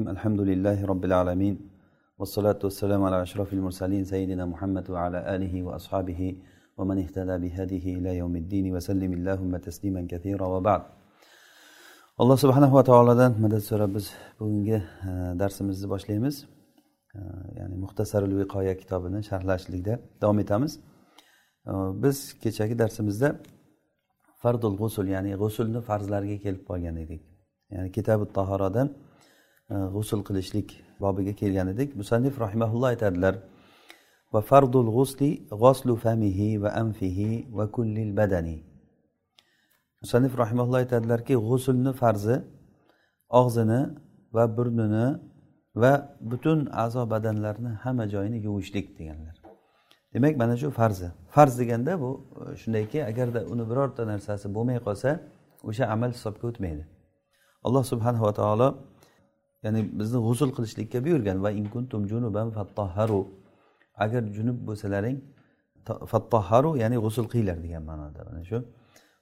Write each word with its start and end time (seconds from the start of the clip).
الحمد 0.00 0.40
لله 0.40 0.84
رب 0.84 1.04
العالمين 1.04 1.70
والصلاة 2.18 2.58
والسلام 2.64 3.02
على 3.02 3.22
أشرف 3.22 3.52
المرسلين 3.52 4.04
سيدنا 4.04 4.44
محمد 4.46 4.90
وعلى 4.90 5.34
آله 5.34 5.62
وأصحابه 5.62 6.20
ومن 6.78 6.98
اهتدى 6.98 7.38
بهديه 7.38 7.98
إلى 7.98 8.16
يوم 8.16 8.36
الدين 8.36 8.74
وسلم 8.74 9.12
اللهم 9.12 9.56
تسليما 9.56 10.06
كثيرا 10.10 10.46
وبعد 10.46 10.82
alloh 12.18 12.36
subhanava 12.36 12.84
taolodan 12.84 13.32
madad 13.38 13.62
so'rab 13.70 13.94
biz 13.94 14.06
bugungi 14.40 14.82
darsimizni 15.40 15.86
boshlaymiz 15.94 16.36
ya'ni 17.58 17.76
muxtasarul 17.84 18.34
viqoya 18.40 18.74
kitobini 18.80 19.20
sharhlashlikda 19.30 19.94
davom 20.22 20.38
etamiz 20.44 20.72
biz 22.02 22.16
kechagi 22.42 22.74
darsimizda 22.82 23.28
fardul 24.42 24.74
g'usul 24.80 25.06
ya'ni 25.14 25.30
g'usulni 25.42 25.80
farzlariga 25.88 26.36
kelib 26.44 26.62
qolgan 26.70 26.96
edik 27.04 27.22
ya'ni 27.74 27.88
kitabi 27.96 28.24
tahoradan 28.38 28.88
g'usul 29.70 30.20
qilishlik 30.28 30.68
bobiga 31.00 31.32
kelgan 31.40 31.68
edik 31.74 31.96
musannif 32.00 32.34
rahimaulloh 32.44 32.88
aytadilar 32.94 33.34
va 34.32 34.40
fardul 34.50 34.88
g'usli 34.96 35.30
g'oslu 35.62 35.96
famihi 36.04 36.62
va 36.62 36.70
anfihi 36.82 37.30
va 37.58 37.64
kullil 37.76 38.10
badani 38.18 38.56
musannif 40.02 40.32
rahimaulloh 40.42 40.78
aytadilarki 40.84 41.34
g'usulni 41.48 41.92
farzi 42.02 42.36
og'zini 43.40 43.80
va 44.36 44.44
burnini 44.56 45.06
va 45.82 45.92
butun 46.30 46.58
a'zo 46.84 47.02
badanlarni 47.12 47.70
hamma 47.84 48.04
joyini 48.14 48.38
yuvishlik 48.46 48.86
deganlar 48.98 49.36
demak 50.14 50.34
mana 50.42 50.54
shu 50.56 50.68
farzi 50.80 51.08
farz 51.34 51.58
deganda 51.60 51.92
bu 52.02 52.10
shundayki 52.62 52.98
agarda 53.10 53.40
uni 53.52 53.64
birorta 53.70 54.02
narsasi 54.12 54.46
bo'lmay 54.56 54.78
qolsa 54.86 55.10
o'sha 55.68 55.84
amal 55.94 56.10
hisobga 56.16 56.44
o'tmaydi. 56.50 56.84
Alloh 57.66 57.84
subhanava 57.92 58.32
taolo 58.40 58.68
ya'ni 59.64 59.80
bizni 59.98 60.18
g'usul 60.26 60.50
qilishlikka 60.56 60.98
buyurgan. 61.06 61.36
Va 61.44 61.50
inkuntum 61.60 62.00
junuban 62.12 62.48
fattoharu 62.56 63.20
agar 64.04 64.22
junub 64.36 64.58
bo'lsalaring 64.68 65.18
fattoharu 66.12 66.70
ya'ni 66.82 66.96
g'usul 67.04 67.26
qilinglar 67.32 67.58
degan 67.64 67.82
ma'noda. 67.90 68.20
Mana 68.28 68.42
shu. 68.50 68.58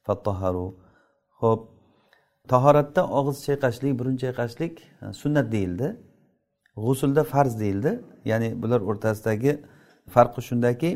Fattoharu 0.06 0.66
ho'p 1.40 1.60
tahoratda 2.52 3.02
og'iz 3.18 3.38
chayqashlik 3.46 3.92
burun 3.98 4.16
chayqashlik 4.22 4.74
sunnat 5.22 5.46
deyildi. 5.54 5.88
G'usulda 6.84 7.22
farz 7.32 7.52
deyildi. 7.62 7.92
Ya'ni 8.30 8.48
bular 8.62 8.80
o'rtasidagi 8.90 9.52
farqi 10.14 10.40
shundaki 10.48 10.90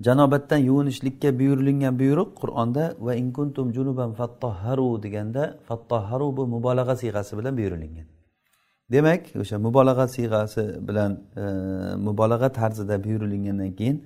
janobatdan 0.00 0.58
yuvinishlikka 0.58 1.38
buyurilgan 1.38 1.98
buyruq 1.98 2.34
qur'onda 2.40 2.94
va 3.00 3.14
inkuntum 3.14 3.72
junuban 3.72 4.12
fattoharu 4.12 5.02
deganda 5.02 5.58
fattoharu 5.68 6.36
bu 6.36 6.46
mubolag'a 6.46 6.96
siyg'asi 6.96 7.38
bilan 7.38 7.56
buyurilgan 7.56 8.06
demak 8.92 9.22
o'sha 9.40 9.58
mubolag'a 9.58 10.08
siyg'asi 10.08 10.88
bilan 10.88 11.12
e, 11.36 11.44
mubolag'a 11.96 12.48
tarzida 12.52 13.04
buyurilgandan 13.04 13.72
keyin 13.72 13.96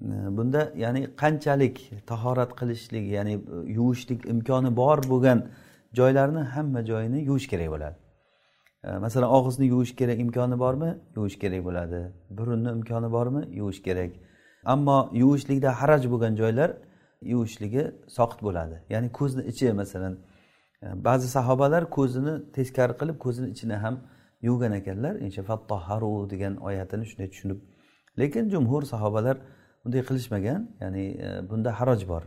e, 0.00 0.36
bunda 0.36 0.72
ya'ni 0.76 1.16
qanchalik 1.22 1.76
tahorat 2.06 2.50
qilishlik 2.60 3.04
ya'ni 3.16 3.34
e, 3.34 3.72
yuvishlik 3.76 4.20
imkoni 4.26 4.76
bor 4.76 4.98
bo'lgan 5.12 5.38
joylarni 5.92 6.40
hamma 6.40 6.84
joyini 6.84 7.24
yuvish 7.24 7.48
kerak 7.48 7.68
bo'ladi. 7.74 7.96
E, 8.84 8.98
masalan 9.04 9.30
og'izni 9.38 9.66
yuvish 9.66 9.96
kerak 9.96 10.18
imkoni 10.20 10.58
bormi? 10.58 10.90
Yuvish 11.16 11.38
kerak 11.38 11.64
bo'ladi. 11.64 12.00
Burunni 12.30 12.70
imkoni 12.76 13.12
bormi? 13.12 13.42
Yuvish 13.60 13.82
kerak. 13.82 14.10
Ammo 14.64 15.10
yuvishlikda 15.12 15.70
haraj 15.80 16.06
bo'lgan 16.12 16.36
joylar 16.36 16.70
yuvishligi 17.22 17.84
soqit 18.08 18.40
bo'ladi. 18.42 18.76
Ya'ni 18.90 19.12
ko'zni 19.12 19.42
ichi 19.52 19.72
masalan 19.72 20.14
e, 20.82 20.86
ba'zi 21.04 21.28
sahobalar 21.28 21.90
ko'zini 21.96 22.34
teskari 22.56 22.94
qilib 23.00 23.18
ko'zini 23.24 23.48
ichini 23.54 23.76
ham 23.84 23.96
yuvgan 24.48 24.72
ekanlar. 24.80 25.14
Fattoharu 25.50 26.30
degan 26.30 26.56
oyatini 26.56 27.04
shunday 27.10 27.28
tushunib. 27.32 27.58
Lekin 28.18 28.44
jumhur 28.54 28.82
sahobalar 28.82 29.36
bunday 29.84 30.02
qilishmagan. 30.08 30.60
Ya'ni 30.82 31.04
e, 31.26 31.28
bunda 31.50 31.70
haroj 31.80 32.08
bor. 32.12 32.22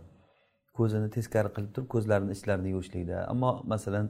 Ko'zini 0.78 1.10
teskari 1.16 1.50
qilib 1.56 1.72
turib 1.76 1.88
ko'zlarini 1.94 2.32
ichlarini 2.38 2.70
yuvishlikda. 2.74 3.18
Ammo 3.32 3.52
masalan 3.74 4.06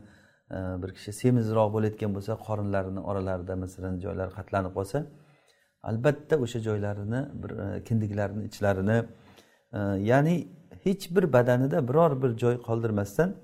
e, 0.56 0.58
bir 0.82 0.90
kishi 0.98 1.12
semizroq 1.22 1.70
bo'layotgan 1.76 2.12
bo'lsa 2.16 2.34
qorinlarini 2.48 3.02
oralarida 3.10 3.56
masalan 3.64 4.00
joylar 4.06 4.30
qatlanib 4.38 4.74
qolsa 4.78 5.00
albatta 5.84 6.38
o'sha 6.38 6.60
joylarini 6.60 7.22
bir 7.44 7.50
e, 7.50 7.84
kindiklarini 7.84 8.46
ichlarini 8.46 9.06
e, 9.74 9.80
ya'ni 9.80 10.48
hech 10.84 11.16
bir 11.16 11.34
badanida 11.34 11.88
biror 11.88 12.22
bir 12.24 12.38
joy 12.38 12.62
qoldirmasdan 12.62 13.36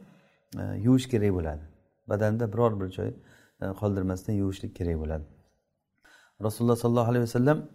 e, 0.60 0.64
yuvish 0.86 1.08
kerak 1.10 1.34
bo'ladi. 1.34 1.62
Badanda 2.08 2.54
biror 2.54 2.80
bir 2.82 2.90
joy 2.98 3.14
qoldirmasdan 3.80 4.34
yuvishlik 4.34 4.76
kerak 4.76 4.98
bo'ladi. 5.00 5.24
Rasululloh 6.44 6.76
sollallohu 6.76 7.12
alayhi 7.12 7.24
vasallam 7.24 7.70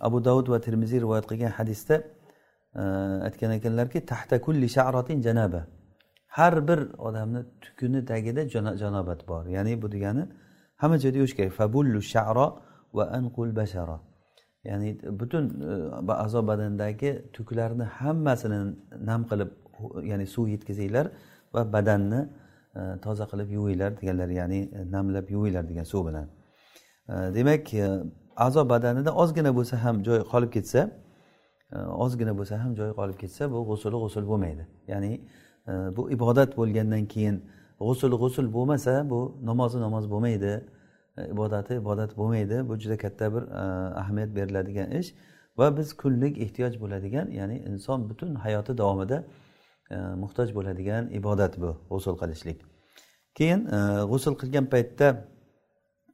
abu 0.00 0.24
davud 0.24 0.48
va 0.48 0.60
termiziy 0.60 1.00
rivoyat 1.00 1.26
qilgan 1.30 1.52
hadisda 1.58 2.02
aytgan 3.26 3.50
ekanlarki 3.58 4.06
tahta 4.06 4.40
kulli 4.40 4.68
sha'ratin 4.68 5.22
janaba. 5.22 5.66
Har 6.26 6.68
bir 6.68 6.80
odamni 6.98 7.40
tukuni 7.60 8.04
tagida 8.04 8.48
janobat 8.82 9.28
bor. 9.28 9.46
Ya'ni 9.46 9.82
bu 9.82 9.92
degani 9.92 10.24
hamma 10.76 10.98
joyda 10.98 11.18
yuvish 11.18 11.36
kerak. 11.36 11.52
Fabullu 11.52 12.02
sha'ro 12.02 12.46
va 12.96 13.04
anqul 13.18 13.56
bashara. 13.56 14.00
Ya'ni 14.64 14.98
butun 15.20 15.44
e, 16.08 16.12
a'zo 16.12 16.46
badandagi 16.46 17.10
tuklarni 17.32 17.84
hammasini 17.98 18.58
nam 19.08 19.20
qilib 19.30 19.50
ya'ni 20.10 20.26
suv 20.26 20.48
yetkazinglar 20.54 21.06
va 21.54 21.62
badanni 21.72 22.20
e, 22.78 22.80
toza 23.04 23.24
qilib 23.32 23.48
yuvinglar 23.56 23.90
deganlar 24.00 24.28
ya'ni 24.40 24.60
e, 24.78 24.90
namlab 24.94 25.26
yuvinglar 25.34 25.64
degan 25.70 25.84
suv 25.92 26.02
bilan. 26.08 26.26
Demak 27.36 27.66
a'zo 28.46 28.62
badanida 28.72 29.10
ozgina 29.22 29.50
bo'lsa 29.58 29.74
ham 29.84 29.96
joy 30.06 30.20
qolib 30.32 30.50
ketsa 30.56 30.80
ozgina 32.04 32.32
bo'lsa 32.38 32.54
ham 32.62 32.72
joy 32.78 32.90
qolib 32.98 33.16
ketsa 33.22 33.42
bu 33.52 33.58
g'usuli 33.68 33.96
g'usul 34.02 34.24
bo'lmaydi. 34.30 34.64
Ya'ni 34.92 35.12
bu 35.96 36.02
ibodat 36.16 36.50
bo'lgandan 36.60 37.04
keyin 37.12 37.36
g'usul 37.86 38.12
g'usul 38.22 38.46
bo'lmasa 38.56 38.92
bu 39.10 39.18
namozi 39.48 39.78
namoz 39.86 40.04
bo'lmaydi. 40.12 40.52
E, 41.18 41.28
ibodati 41.32 41.74
ibodat 41.74 42.16
bo'lmaydi. 42.16 42.68
Bu 42.68 42.78
juda 42.78 42.96
katta 42.98 43.34
bir 43.34 43.42
e, 43.42 43.62
ahamiyat 44.00 44.36
beriladigan 44.36 44.90
ish 44.90 45.14
va 45.58 45.76
biz 45.76 45.96
kunlik 46.02 46.38
ehtiyoj 46.44 46.80
bo'ladigan 46.80 47.30
ya'ni 47.30 47.56
inson 47.70 48.10
butun 48.10 48.34
hayoti 48.34 48.78
davomida 48.78 49.24
e, 49.90 49.96
muhtoj 50.22 50.54
bo'ladigan 50.54 51.10
ibodat 51.18 51.60
bu 51.60 51.70
g'usul 51.90 52.16
qilishlik. 52.22 52.58
Keyin 53.38 53.60
g'usul 54.12 54.34
qilgan 54.40 54.66
paytda 54.74 55.08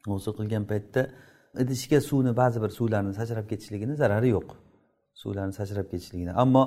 g'usul 0.06 0.34
qilgan 0.38 0.64
paytda 0.70 1.02
idishiga 1.62 2.00
suvni 2.00 2.36
ba'zi 2.36 2.62
bir 2.62 2.70
suvlarni 2.78 3.12
sachrab 3.20 3.46
ketishligini 3.52 3.94
zarari 4.02 4.28
yo'q. 4.36 4.48
Suvlarni 5.22 5.52
sachrab 5.60 5.86
ketishligini. 5.92 6.32
Ammo 6.42 6.64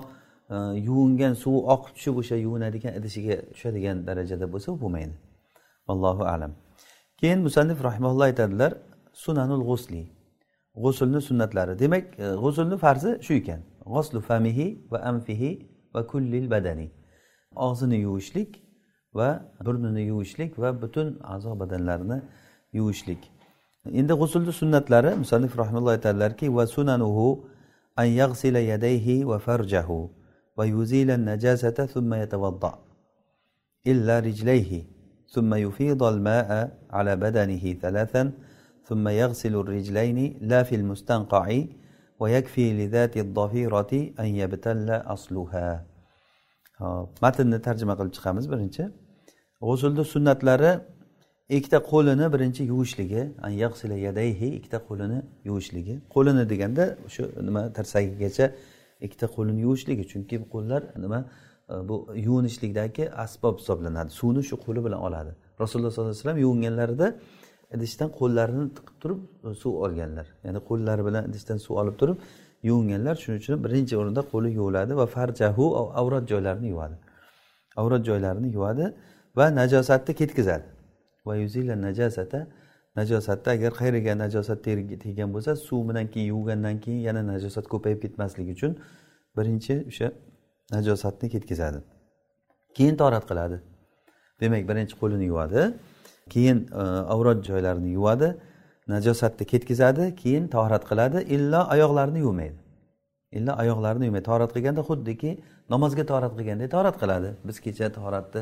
yuvingan 0.87 1.33
suvi 1.43 1.59
oqib 1.75 1.91
tushib 1.95 2.15
o'sha 2.21 2.35
yuvinadigan 2.45 2.93
idishiga 2.99 3.35
tushadigan 3.53 3.97
darajada 4.07 4.45
bo'lsa 4.53 4.67
u 4.75 4.77
bo'lmaydi. 4.83 5.15
Allohu 5.91 6.23
alam. 6.35 6.64
Keyin 7.17 7.39
musannif 7.39 7.83
rahimalloh 7.83 8.23
aytadilar 8.23 8.73
sunanul 9.13 9.63
g'usli. 9.69 10.03
G'usulni 10.75 11.21
sunnatlari. 11.21 11.79
Demak 11.79 12.19
e, 12.19 12.35
g'usulni 12.43 12.77
farzi 12.77 13.19
shu 13.21 13.33
ekan. 13.33 13.61
G'oslu 13.85 14.21
famihi 14.21 14.67
va 14.91 14.99
amfihi 15.11 15.51
va 15.93 16.07
kullil 16.07 16.49
badani. 16.51 16.91
Og'zini 17.55 17.97
yuvishlik 18.05 18.61
va 19.13 19.29
burnini 19.65 20.01
yuvishlik 20.01 20.59
va 20.59 20.81
butun 20.81 21.19
a'zo 21.23 21.59
badanlarini 21.59 22.21
yuvishlik. 22.73 23.21
Endi 23.99 24.13
g'usulni 24.13 24.51
sunnatlari 24.61 25.15
musannif 25.15 25.57
rahimulloh 25.57 25.91
aytadilarki 25.97 26.55
va 26.55 26.67
sunanuhu 26.67 27.27
an 27.95 28.05
yaghsila 28.05 28.59
yadayhi 28.59 29.27
va 29.27 29.39
farjahu 29.39 29.99
va 30.57 30.65
yuzila 30.65 31.17
najasata 31.17 31.87
thumma 31.87 32.17
yatavadda 32.17 32.71
illa 33.85 34.23
rijlayhi. 34.27 34.94
ثم 35.34 35.54
يفيض 35.54 36.02
الماء 36.02 36.50
على 36.90 37.16
بدنه 37.16 37.64
ثلاثا 37.82 38.32
ثم 38.84 39.08
يغسل 39.08 39.54
الرجلين 39.54 40.38
لا 40.40 40.62
في 40.62 40.74
المستنقع 40.74 41.46
ويكفي 42.20 42.64
لذات 42.78 43.16
الضفيرة 43.16 43.92
أن 44.20 44.26
يبتل 44.40 44.90
أصلها 44.90 45.90
hop 46.80 47.08
matnni 47.24 47.58
tarjima 47.66 47.94
qilib 47.98 48.12
chiqamiz 48.16 48.46
birinchi 48.52 48.84
g'usulni 49.66 50.04
sunnatlari 50.14 50.72
ikkita 51.56 51.78
qo'lini 51.90 52.26
birinchi 52.34 52.62
yuvishligi 52.72 53.22
yadayhi 54.06 54.48
ikkita 54.58 54.78
qo'lini 54.88 55.18
yuvishligi 55.48 55.94
qo'lini 56.14 56.44
deganda 56.52 56.84
shu 57.14 57.22
nima 57.48 57.62
tirsagigacha 57.76 58.46
ikkita 59.06 59.26
qo'lini 59.36 59.60
yuvishligi 59.66 60.04
chunki 60.12 60.34
bu 60.42 60.46
qo'llar 60.54 60.82
nima 61.04 61.18
bu 61.69 62.07
yuvinishlikdagi 62.15 63.11
asbob 63.11 63.59
hisoblanadi. 63.59 64.09
Suvni 64.09 64.43
shu 64.43 64.55
qo'li 64.65 64.85
bilan 64.85 64.99
oladi. 65.07 65.31
Rasululloh 65.59 65.91
sollallohu 65.91 66.11
alayhi 66.11 66.23
vasallam 66.23 66.41
yuvinganlarida 66.45 67.07
idishdan 67.75 68.09
qo'llarini 68.19 68.65
tiqib 68.77 68.95
turib 69.01 69.19
e, 69.47 69.53
suv 69.61 69.73
olganlar. 69.85 70.27
Ya'ni 70.45 70.59
qo'llari 70.69 71.05
bilan 71.07 71.23
idishdan 71.29 71.57
suv 71.65 71.75
olib 71.81 71.95
turib 72.01 72.17
yuvinganlar 72.69 73.15
shuning 73.23 73.39
uchun 73.41 73.63
birinchi 73.65 73.97
o'rinda 74.01 74.21
qo'li 74.31 74.49
yuviladi 74.59 74.97
va 75.01 75.05
farjahu 75.15 75.65
avrat 76.01 76.29
joylarini 76.31 76.67
yuvadi. 76.73 76.95
Avrat 77.81 78.05
joylarini 78.09 78.49
yuvadi 78.57 78.85
va 79.37 79.45
najosatni 79.59 80.13
ketkazadi. 80.21 80.67
Va 81.27 81.35
yuzila 81.43 81.75
najosata 81.87 82.39
najosatni 82.99 83.49
agar 83.55 83.71
qayerga 83.79 84.13
najosat 84.23 84.59
tegan 85.05 85.29
bo'lsa 85.35 85.51
suv 85.67 85.81
bilan 85.89 86.05
keyin 86.13 86.27
yuvgandan 86.35 86.75
keyin 86.83 87.01
yana 87.07 87.21
najosat 87.31 87.65
ko'payib 87.73 87.99
ketmasligi 88.03 88.51
uchun 88.57 88.71
birinchi 89.37 89.75
o'sha 89.91 90.07
najosatni 90.71 91.29
ketkazadi. 91.29 91.79
Keyin 92.73 92.97
torat 92.97 93.25
qiladi. 93.29 93.57
Demak 94.41 94.63
birinchi 94.69 94.95
qo'lini 95.01 95.25
yuvadi 95.31 95.61
keyin 96.29 96.57
e, 96.71 96.83
avrat 97.13 97.45
joylarini 97.45 97.89
yuvadi 97.97 98.37
najosatni 98.87 99.45
ketkazadi 99.45 100.15
keyin 100.15 100.47
torat 100.47 100.83
qiladi 100.89 101.19
illo 101.35 101.61
oyoqlarini 101.73 102.19
yuvmaydi. 102.19 102.57
Illo 103.31 103.53
oyoqlarini 103.61 104.05
yuvmaydi. 104.05 104.25
Torat 104.31 104.51
qilganda 104.55 104.81
xuddiki 104.89 105.31
namozga 105.69 106.05
torat 106.11 106.33
qilgandek 106.37 106.71
torat 106.75 106.95
qiladi. 107.01 107.29
Biz 107.47 107.57
kecha 107.65 107.91
toratni 107.99 108.41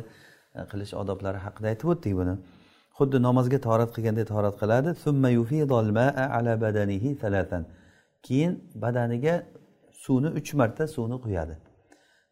e, 0.57 0.59
qilish 0.71 0.93
odoblari 1.01 1.39
haqida 1.45 1.67
aytib 1.73 1.87
o'tdik 1.93 2.13
buni. 2.21 2.35
Xuddi 2.97 3.17
namozga 3.27 3.59
torat 3.67 3.89
qilgandek 3.95 4.27
torat 4.33 4.55
qiladi. 4.61 4.89
Keyin 8.27 8.51
badaniga 8.83 9.35
suvni 10.03 10.29
uch 10.39 10.53
marta 10.59 10.87
suvni 10.87 11.17
quyadi. 11.25 11.55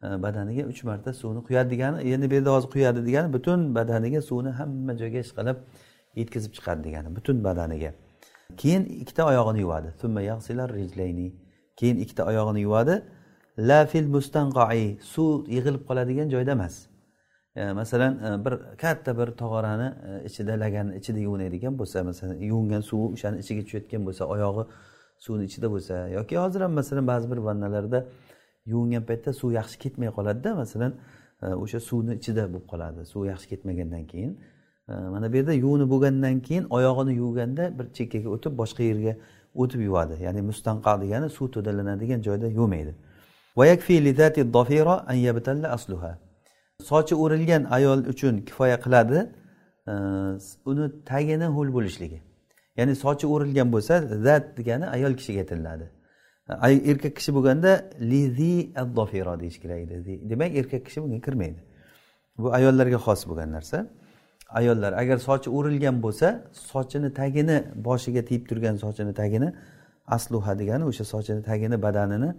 Badaniga 0.01 0.63
uch 0.71 0.83
marta 0.83 1.13
suvni 1.13 1.43
quyadi 1.47 1.69
degani 1.69 2.13
endi 2.13 2.29
bu 2.29 2.33
yerda 2.35 2.51
hozir 2.55 2.69
quyadi 2.69 3.05
degani 3.05 3.33
butun 3.33 3.75
badaniga 3.75 4.21
suvni 4.21 4.51
hamma 4.59 4.93
joyga 5.01 5.19
ishqalab 5.25 5.57
yetkazib 6.15 6.51
chiqadi 6.57 6.83
degani 6.87 7.15
butun 7.15 7.43
badaniga. 7.43 7.91
Keyin 8.57 8.83
ikkita 8.85 9.25
oyog'ini 9.31 9.59
yuvadi. 9.65 9.89
Keyin 11.79 11.97
ikkita 12.03 12.25
oyog'ini 12.25 12.61
yuvadi. 12.61 13.01
La 13.57 13.85
fil 13.85 14.07
mustanqoi 14.15 14.99
suv 15.13 15.47
yig'ilib 15.55 15.83
qoladigan 15.87 16.29
joyda 16.29 16.51
emas. 16.51 16.75
Masalan 17.55 18.13
e, 18.23 18.45
bir 18.45 18.77
katta 18.77 19.17
bir 19.17 19.27
tog'orani 19.41 19.93
e, 20.07 20.25
ichida 20.25 20.53
laganni 20.59 20.95
ichida 20.99 21.19
yuvinadigan 21.19 21.79
bo'lsa 21.79 22.03
masalan 22.03 22.37
yuvingan 22.49 22.81
suvi 22.89 23.07
o'shani 23.15 23.37
ichiga 23.43 23.61
tushayotgan 23.65 24.05
bo'lsa 24.07 24.23
oyog'i 24.33 24.63
suvni 25.25 25.43
ichida 25.49 25.67
bo'lsa 25.73 25.95
yoki 26.17 26.37
hozir 26.43 26.61
ham 26.65 26.71
masalan 26.79 27.07
ba'zi 27.11 27.31
bir 27.31 27.37
vannalarda 27.47 27.99
yuvingan 28.65 29.03
paytda 29.05 29.33
suv 29.33 29.51
yaxshi 29.51 29.77
ketmay 29.79 30.09
qoladida 30.17 30.55
masalan 30.55 30.93
e, 31.41 31.45
o'sha 31.63 31.79
suvni 31.79 32.13
ichida 32.19 32.43
bo'lib 32.53 32.65
qoladi 32.71 33.05
suv 33.05 33.25
yaxshi 33.25 33.47
ketmagandan 33.49 34.05
keyin. 34.11 34.31
E, 34.89 34.93
mana 34.93 35.31
bu 35.31 35.35
yerda 35.37 35.53
yuvinib 35.53 35.89
bo'lgandan 35.93 36.39
keyin 36.47 36.65
oyog'ini 36.77 37.13
yuvganda 37.21 37.63
bir 37.79 37.85
chekkaga 37.97 38.29
o'tib 38.35 38.53
boshqa 38.61 38.83
yerga 38.83 39.13
o'tib 39.61 39.81
yuvadi. 39.87 40.23
Ya'ni 40.23 40.41
mustanqa 40.49 41.01
degani 41.01 41.29
suv 41.37 41.47
to'dalanadigan 41.55 42.21
joyda 42.27 42.47
yuvmaydi. 42.47 42.93
Sochi 46.89 47.15
o'rilgan 47.23 47.63
ayol 47.77 47.99
uchun 48.13 48.35
kifoya 48.47 48.77
qiladi 48.85 49.17
e, 49.91 49.93
uni 50.71 50.85
tagini 51.09 51.47
ho'l 51.55 51.69
bo'lishligi. 51.77 52.19
Ya'ni 52.77 52.95
sochi 52.95 53.25
o'rilgan 53.33 53.67
bo'lsa 53.73 53.93
zat 54.25 54.57
degani 54.57 54.85
ayol 54.95 55.13
kishiga 55.19 55.39
aytiladi. 55.43 55.85
Erkak 56.91 57.15
kishi 57.15 57.31
bo'lganda 57.35 57.71
lizi 58.11 58.71
addofiro 58.75 59.39
deyish 59.39 59.59
kerak 59.63 59.79
edi. 59.79 60.29
Demak 60.29 60.55
erkak 60.55 60.85
kishi 60.85 61.03
bunga 61.03 61.19
kirmaydi. 61.25 61.61
Bu 62.37 62.53
ayollarga 62.53 62.99
xos 63.05 63.21
bo'lgan 63.29 63.51
narsa. 63.51 63.87
Ayollar 64.59 64.93
agar 64.93 65.17
sochi 65.17 65.49
o'rilgan 65.57 66.03
bo'lsa 66.05 66.27
sochini 66.71 67.09
tagini 67.19 67.57
boshiga 67.87 68.21
tegib 68.29 68.43
turgan 68.49 68.75
sochini 68.83 69.13
tagini 69.21 69.49
asluha 70.15 70.59
degani 70.59 70.83
o'sha 70.91 71.05
sochini 71.13 71.41
tagini 71.49 71.77
badanini 71.85 72.29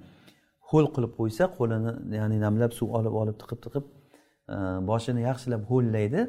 ho'l 0.70 0.86
qilib 0.94 1.12
qo'ysa 1.18 1.44
qo'lini 1.58 1.92
ya'ni 2.20 2.36
namlab 2.46 2.72
suv 2.78 2.88
olib 2.98 3.14
olib 3.22 3.36
tiqib 3.42 3.60
tiqib 3.64 3.84
e, 4.54 4.56
boshini 4.90 5.20
yaxshilab 5.28 5.62
ho'llaydi 5.70 6.20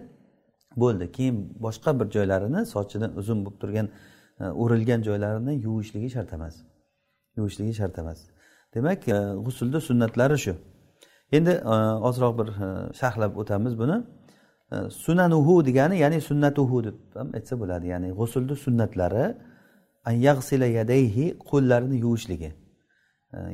bo'ldi. 0.81 1.05
Keyin 1.15 1.35
boshqa 1.65 1.91
bir 1.99 2.07
joylarini 2.15 2.61
sochini 2.75 3.07
uzun 3.19 3.39
bo'lib 3.45 3.57
turgan 3.63 3.87
e, 4.41 4.45
o'rilgan 4.63 5.01
joylarini 5.07 5.53
yuvishligi 5.65 6.09
shart 6.15 6.31
emas. 6.37 6.55
Yuvishligi 7.37 7.73
shart 7.73 7.97
emas 7.99 8.19
demak 8.75 9.07
e, 9.07 9.17
g'usulni 9.45 9.81
sunnatlari 9.81 10.37
shu. 10.45 10.53
Endi 11.31 11.49
e, 11.49 11.75
ozroq 12.07 12.33
bir 12.39 12.47
e, 12.65 12.93
sharhlab 12.99 13.37
o'tamiz 13.41 13.79
buni. 13.81 13.97
Sunanuhu 15.05 15.65
degani 15.65 15.95
ya'ni 16.03 16.21
sunnatuhu 16.29 16.83
deb 16.83 16.97
ham 17.15 17.27
aytsa 17.37 17.59
bo'ladi. 17.61 17.85
Ya'ni 17.93 18.09
g'usulni 18.19 18.55
sunnatlari 18.65 19.25
qo'llarini 21.51 21.97
yuvishligi. 22.05 22.51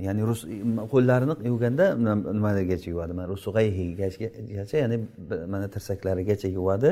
Ya'ni 0.06 0.22
qo'llarini 0.94 1.34
yuvganda 1.52 1.86
nimalargacha 2.38 2.90
yuvadi? 2.94 3.14
Mana 3.20 3.28
rusug'ayhigacha 3.34 4.78
ya'ni 4.84 4.98
mana 5.54 5.68
tirsaklarigacha 5.76 6.48
yuvadi. 6.58 6.90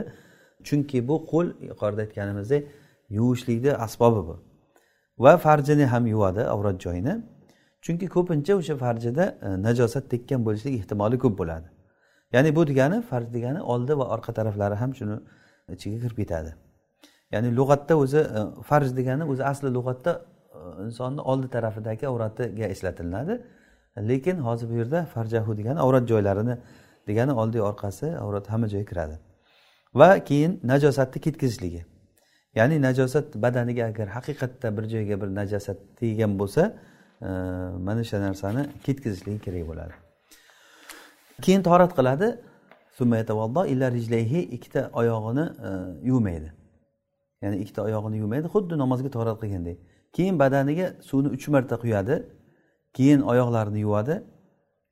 Chunki 0.67 1.07
bu 1.07 1.15
qo'l 1.31 1.47
yuqorida 1.69 2.01
aytganimizdek 2.05 2.61
yuvishlikni 3.17 3.71
asbobi 3.85 4.21
bu. 4.27 4.35
Va 5.19 5.37
farjini 5.37 5.85
ham 5.85 6.07
yuvadi 6.07 6.41
avrat 6.41 6.81
joyini. 6.81 7.23
Chunki 7.81 8.07
ko'pincha 8.15 8.53
o'sha 8.55 8.75
farjida 8.77 9.25
e, 9.41 9.49
najosat 9.67 10.09
tekkan 10.09 10.45
bo'lishlik 10.45 10.73
ehtimoli 10.79 11.17
ko'p 11.23 11.37
bo'ladi. 11.41 11.67
Ya'ni 12.33 12.55
bu 12.55 12.67
degani 12.67 13.01
farj 13.01 13.27
degani 13.33 13.61
oldi 13.61 13.97
va 13.99 14.05
orqa 14.15 14.31
taraflari 14.33 14.75
ham 14.81 14.91
shuni 14.99 15.17
ichiga 15.75 15.97
kirib 16.03 16.17
ketadi. 16.21 16.51
Ya'ni 17.33 17.49
lug'atda 17.59 17.93
o'zi 18.03 18.21
e, 18.39 18.41
farj 18.69 18.95
degani 18.99 19.23
o'zi 19.31 19.43
asli 19.51 19.69
lug'atda 19.77 20.11
e, 20.57 20.59
insonni 20.85 21.21
oldi 21.31 21.47
tarafidagi 21.55 22.07
avratiga 22.07 22.67
ishlatiladi 22.75 23.41
lekin 24.09 24.37
hozir 24.47 24.69
bu 24.69 24.73
yerda 24.81 25.05
farjahu 25.05 25.57
degani 25.57 25.79
avrat 25.79 26.09
joylarini 26.11 26.55
degani 27.07 27.33
oldi 27.41 27.61
orqasi 27.61 28.07
avrat 28.23 28.49
hamma 28.51 28.67
joyga 28.73 28.85
kiradi. 28.91 29.15
Va 29.99 30.09
keyin 30.29 30.59
najosatni 30.63 31.21
ketkazishligi 31.21 31.81
ya'ni 32.57 32.81
najosat 32.87 33.27
badaniga 33.43 33.83
agar 33.91 34.07
haqiqatda 34.17 34.67
bir 34.77 34.85
joyga 34.93 35.15
bir 35.21 35.29
najosat 35.39 35.77
teggan 35.99 36.33
bo'lsa 36.39 36.63
e, 37.21 37.29
mana 37.87 37.99
o'sha 38.05 38.17
narsani 38.27 38.61
ketkazishligi 38.85 39.39
kerak 39.45 39.63
bo'ladi. 39.69 39.93
Keyin 41.45 41.61
torat 41.69 41.91
qiladi. 41.99 42.27
Ikkita 44.57 44.81
oyog'ini 44.99 45.45
e, 45.67 45.69
yuvmaydi 46.09 46.49
ya'ni 47.41 47.57
ikkita 47.63 47.81
oyog'ini 47.83 48.17
yuvmaydi 48.17 48.47
xuddi 48.47 48.77
namozga 48.77 49.09
torat 49.09 49.37
qilgandek. 49.41 49.77
Keyin 50.13 50.39
badaniga 50.39 50.87
suvni 51.01 51.29
uch 51.35 51.47
marta 51.47 51.75
quyadi. 51.83 52.15
Keyin 52.93 53.21
oyoqlarini 53.21 53.79
yuvadi. 53.79 54.23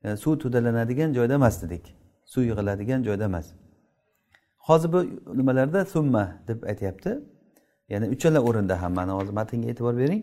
E, 0.04 0.16
suv 0.16 0.38
to'dalanadigan 0.42 1.10
joyda 1.18 1.34
emas 1.34 1.62
dedik. 1.62 1.94
Suv 2.24 2.42
yig'iladigan 2.42 3.02
joyda 3.02 3.24
emas. 3.24 3.46
Hozir 4.68 4.92
bu 4.92 5.00
nimalarda 5.38 5.84
summa 5.84 6.24
deb 6.48 6.62
aytyapti. 6.62 7.18
Ya'ni 7.92 8.06
uchala 8.14 8.40
o'rinda 8.48 8.74
ham 8.82 8.92
mana 8.98 9.12
hozir 9.18 9.34
matnga 9.40 9.66
e'tibor 9.72 9.94
bering. 10.02 10.22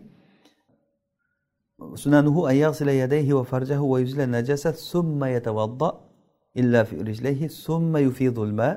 Sunanuhu 2.02 2.40
an 2.50 2.56
yaghsila 2.64 2.92
yadayhi 3.02 3.32
va 3.38 3.44
farjahu 3.52 3.84
va 3.92 3.98
yuzila 4.04 4.26
najasa 4.36 4.72
summa 4.72 5.28
yatawadda 5.36 5.88
illa 6.60 6.84
fi 6.88 6.94
rijlayhi 7.10 7.46
summa 7.66 7.98
yufidul 8.06 8.52
ma 8.60 8.70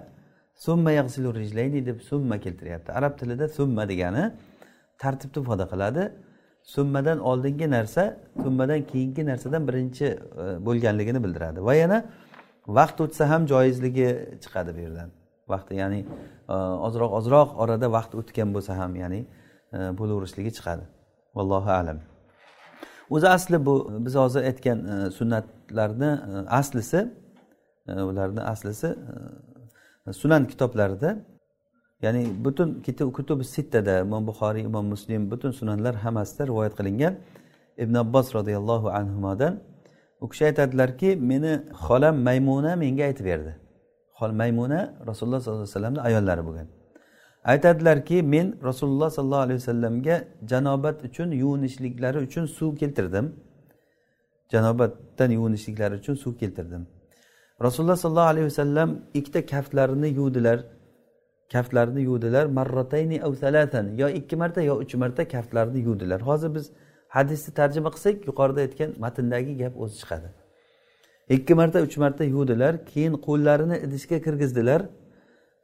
summa 0.65 0.91
yaghsilu 0.99 1.29
rijlayni 1.41 1.85
deb 1.85 1.97
summa 2.09 2.35
keltiryapti. 2.45 2.91
Arab 2.99 3.13
tilida 3.19 3.47
summa 3.57 3.83
degani 3.91 4.23
tartibni 5.01 5.39
ifoda 5.43 5.65
qiladi. 5.73 6.03
Summadan 6.75 7.19
oldingi 7.29 7.67
narsa 7.75 8.03
summadan 8.43 8.81
keyingi 8.91 9.23
narsadan 9.25 9.67
birinchi 9.67 10.05
e, 10.05 10.45
bo'lganligini 10.67 11.19
bildiradi. 11.25 11.59
Va 11.67 11.73
yana 11.83 11.97
vaqt 12.77 12.97
o'tsa 13.05 13.23
ham 13.31 13.41
joizligi 13.51 14.09
chiqadi 14.43 14.71
bu 14.75 14.79
yerdan. 14.85 15.09
Vaqti 15.53 15.73
ya'ni 15.81 15.99
e, 16.53 16.55
ozroq 16.87 17.11
ozroq 17.19 17.49
orada 17.63 17.87
vaqt 17.97 18.11
o'tgan 18.19 18.49
bo'lsa 18.55 18.77
ham 18.81 18.95
ya'ni 19.01 19.19
e, 19.75 19.77
bo'laverishligi 19.99 20.51
chiqadi. 20.57 20.85
Vallohu 21.35 21.71
alam. 21.79 21.99
O'zi 23.15 23.27
asli 23.37 23.57
bu 23.65 23.73
biz 24.05 24.15
hozir 24.23 24.41
aytgan 24.49 24.77
e, 24.93 24.95
sunnatlarni 25.17 26.11
aslisi 26.59 26.99
ularni 28.09 28.41
aslisi 28.53 28.89
sunan 30.21 30.47
kitoblarida 30.51 31.09
ya'ni 32.01 32.23
butun 32.45 32.69
kutubi 33.17 33.43
sittada 33.43 33.99
imom 34.05 34.27
buxoriy 34.27 34.63
imom 34.69 34.85
muslim 34.93 35.31
butun 35.31 35.51
sunanlar 35.59 35.95
hammasida 36.03 36.43
rivoyat 36.47 36.73
qilingan 36.79 37.13
ibn 37.83 37.95
abbos 38.03 38.35
roziyallohu 38.37 38.87
anhudan 38.99 39.53
u 40.21 40.29
kishi 40.29 40.45
aytadilarki 40.45 41.15
meni 41.15 41.53
xolam 41.85 42.15
maymuna 42.27 42.75
menga 42.75 43.03
aytib 43.09 43.25
berdi. 43.25 43.66
Maymuna 44.21 44.79
rasululloh 45.07 45.41
sollallohu 45.41 45.61
alayhi 45.61 45.73
vasallamni 45.73 46.01
ayollari 46.01 46.45
bo'lgan. 46.45 46.67
Aytadilarki 47.43 48.23
men 48.23 48.55
rasululloh 48.63 49.09
sollallohu 49.09 49.45
alayhi 49.47 49.59
vasallamga 49.59 50.23
janobat 50.51 51.03
uchun 51.03 51.31
yuvinishliklari 51.31 52.17
uchun 52.17 52.45
suv 52.45 52.75
keltirdim. 52.75 53.25
Janobatdan 54.53 55.29
yuvinishliklari 55.31 55.95
uchun 55.95 56.15
suv 56.15 56.37
keltirdim. 56.37 56.87
Rasululloh 57.65 57.95
sollallohu 57.95 58.31
alayhi 58.33 58.45
vasallam 58.45 58.89
ikkita 59.13 59.45
kaftlarini 59.45 60.09
yuvdilar. 60.19 60.59
Kaftlarini 61.53 62.01
yuvdilar 62.01 62.45
marratayni 62.45 63.23
av 63.23 63.33
salatan 63.33 63.85
yo 64.01 64.07
ikki 64.09 64.35
marta 64.35 64.61
yo 64.61 64.75
uch 64.83 64.93
marta 64.95 65.27
kaftlarini 65.27 65.79
yuvdilar. 65.79 66.21
Hozir 66.21 66.55
biz 66.55 66.65
hadisni 67.15 67.53
tarjima 67.53 67.89
qilsak 67.95 68.15
yuqorida 68.29 68.59
aytgan 68.65 68.89
matndagi 69.03 69.53
gap 69.61 69.73
o'zi 69.83 69.95
chiqadi. 70.01 70.27
Ikki 71.29 71.53
marta 71.55 71.81
uch 71.81 71.97
marta 71.97 72.23
yuvdilar 72.23 72.85
keyin 72.85 73.13
qo'llarini 73.13 73.77
idishga 73.85 74.21
kirgizdilar. 74.21 74.81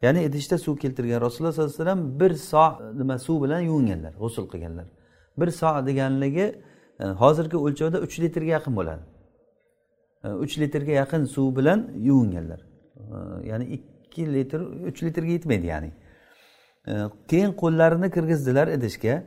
Ya'ni 0.02 0.24
idishda 0.24 0.58
suv 0.58 0.78
keltirgan 0.78 1.22
rasululloh 1.22 1.54
sollallohu 1.54 1.74
alayhi 1.74 1.82
vasallam 1.82 2.20
bir 2.20 2.32
so 2.34 2.66
nima 3.00 3.20
suv 3.20 3.44
bilan 3.44 3.60
yuvinganlar 3.60 4.14
g'usul 4.22 4.46
qilganlar. 4.52 4.86
Bir 5.38 5.50
so 5.60 5.86
deganligi 5.88 6.46
e, 7.00 7.06
hozirgi 7.06 7.58
o'lchovda 7.58 7.98
uch 8.06 8.20
litrga 8.20 8.52
yaqin 8.58 8.76
bo'ladi. 8.80 9.04
E, 10.24 10.28
uch 10.44 10.54
litrga 10.62 10.92
yaqin 10.92 11.26
suv 11.26 11.56
bilan 11.58 11.80
yuvinganlar. 12.10 12.62
E, 12.98 13.48
ya'ni 13.50 13.66
ikki 13.76 14.34
litr 14.34 14.60
uch 14.90 15.04
litrga 15.04 15.32
yetmaydi 15.38 15.68
ya'ni. 15.74 15.92
Keyin 17.30 17.52
qo'llarini 17.62 18.12
kirgizdilar 18.16 18.68
idishga. 18.68 19.24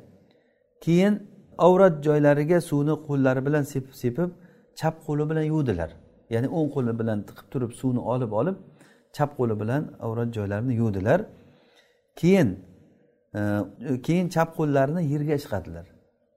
Keyin 0.85 1.15
avrat 1.59 2.05
joylariga 2.05 2.61
suvni 2.61 2.95
qo'llari 3.09 3.47
bilan 3.47 3.63
sepib 3.63 3.95
sepib 4.03 4.31
chap 4.81 4.95
qo'li 5.07 5.25
bilan 5.31 5.43
yuvdilar 5.43 5.91
ya'ni 6.35 6.49
o'ng 6.59 6.71
qo'li 6.75 6.93
bilan 7.01 7.19
tiqib 7.29 7.47
turib 7.53 7.73
suvni 7.81 8.03
olib 8.13 8.33
olib 8.41 8.57
chap 9.17 9.31
qo'li 9.39 9.55
bilan 9.63 9.83
avrat 10.07 10.31
joylarini 10.37 10.75
yuvdilar. 10.81 11.21
Keyin 12.21 12.49
e, 13.39 13.41
keyin 14.07 14.27
chap 14.35 14.49
qo'llarini 14.59 15.03
yerga 15.13 15.35
ishqadilar. 15.41 15.87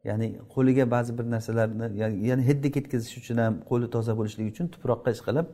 Ya'ni 0.09 0.27
qo'liga 0.53 0.85
ba'zi 0.95 1.11
bir 1.17 1.25
narsalarni 1.35 1.85
ya'ni 2.29 2.43
hidni 2.49 2.69
ketkazish 2.75 3.15
uchun 3.21 3.37
ham 3.43 3.53
qo'li 3.69 3.87
toza 3.95 4.13
bo'lishligi 4.19 4.49
uchun 4.53 4.67
tuproqqa 4.73 5.09
ishqalab 5.17 5.47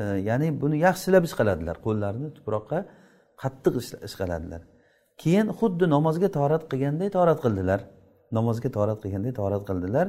e, 0.00 0.02
ya'ni 0.28 0.48
buni 0.62 0.76
yaxshilab 0.86 1.24
ishqaladilar. 1.28 1.76
Qo'llarini 1.86 2.28
tuproqqa 2.36 2.78
qattiq 3.42 3.74
ishqaladilar. 4.08 4.60
Keyin 5.22 5.46
xuddi 5.58 5.84
namozga 5.96 6.28
torat 6.38 6.62
qilganday 6.72 7.08
torat 7.16 7.38
qildilar. 7.44 7.80
Namozga 8.38 8.68
torat 8.76 8.98
qilganday 9.04 9.32
torat 9.40 9.62
qildilar. 9.70 10.06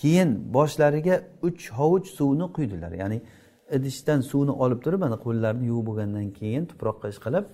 Keyin 0.00 0.30
boshlariga 0.56 1.16
uch 1.48 1.62
hovuch 1.78 2.06
suvni 2.18 2.46
quydilar. 2.56 2.92
Ya'ni 3.02 3.18
idishdan 3.76 4.20
suvni 4.30 4.52
olib 4.64 4.80
turib 4.84 5.00
mana 5.04 5.16
qo'llarini 5.24 5.66
yuvib 5.70 5.86
bo'lgandan 5.88 6.28
keyin 6.38 6.64
tuproqqa 6.70 7.06
ishqalab 7.14 7.44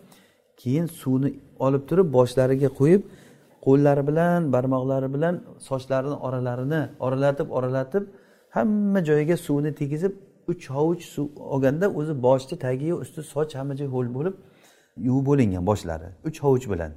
keyin 0.63 0.87
suvni 1.01 1.29
olib 1.67 1.83
turib 1.89 2.09
boshlariga 2.17 2.71
qo'yib 2.81 3.03
qo'llari 3.67 4.03
bilan 4.11 4.41
barmoqlari 4.55 5.09
bilan 5.15 5.35
sochlarini 5.69 6.17
oralarini 6.27 6.83
oralatib 7.07 7.49
oralatib 7.59 8.05
hamma 8.57 9.01
joyiga 9.09 9.37
suvni 9.47 9.71
tegizib 9.81 10.13
uch 10.53 10.65
hovuch 10.77 11.05
suv 11.15 11.29
olganda 11.55 11.87
o'zi 11.99 12.15
boshni 12.27 12.57
tagiyu 12.67 12.95
usti 13.05 13.21
soch 13.33 13.53
hamma 13.59 13.75
joy 13.81 13.89
ho'l 13.95 14.09
bo'lib 14.17 14.35
yuvib 15.07 15.25
bo'lingan 15.31 15.65
boshlari 15.71 16.09
uch 16.29 16.39
hovuch 16.45 16.67
bilan. 16.73 16.93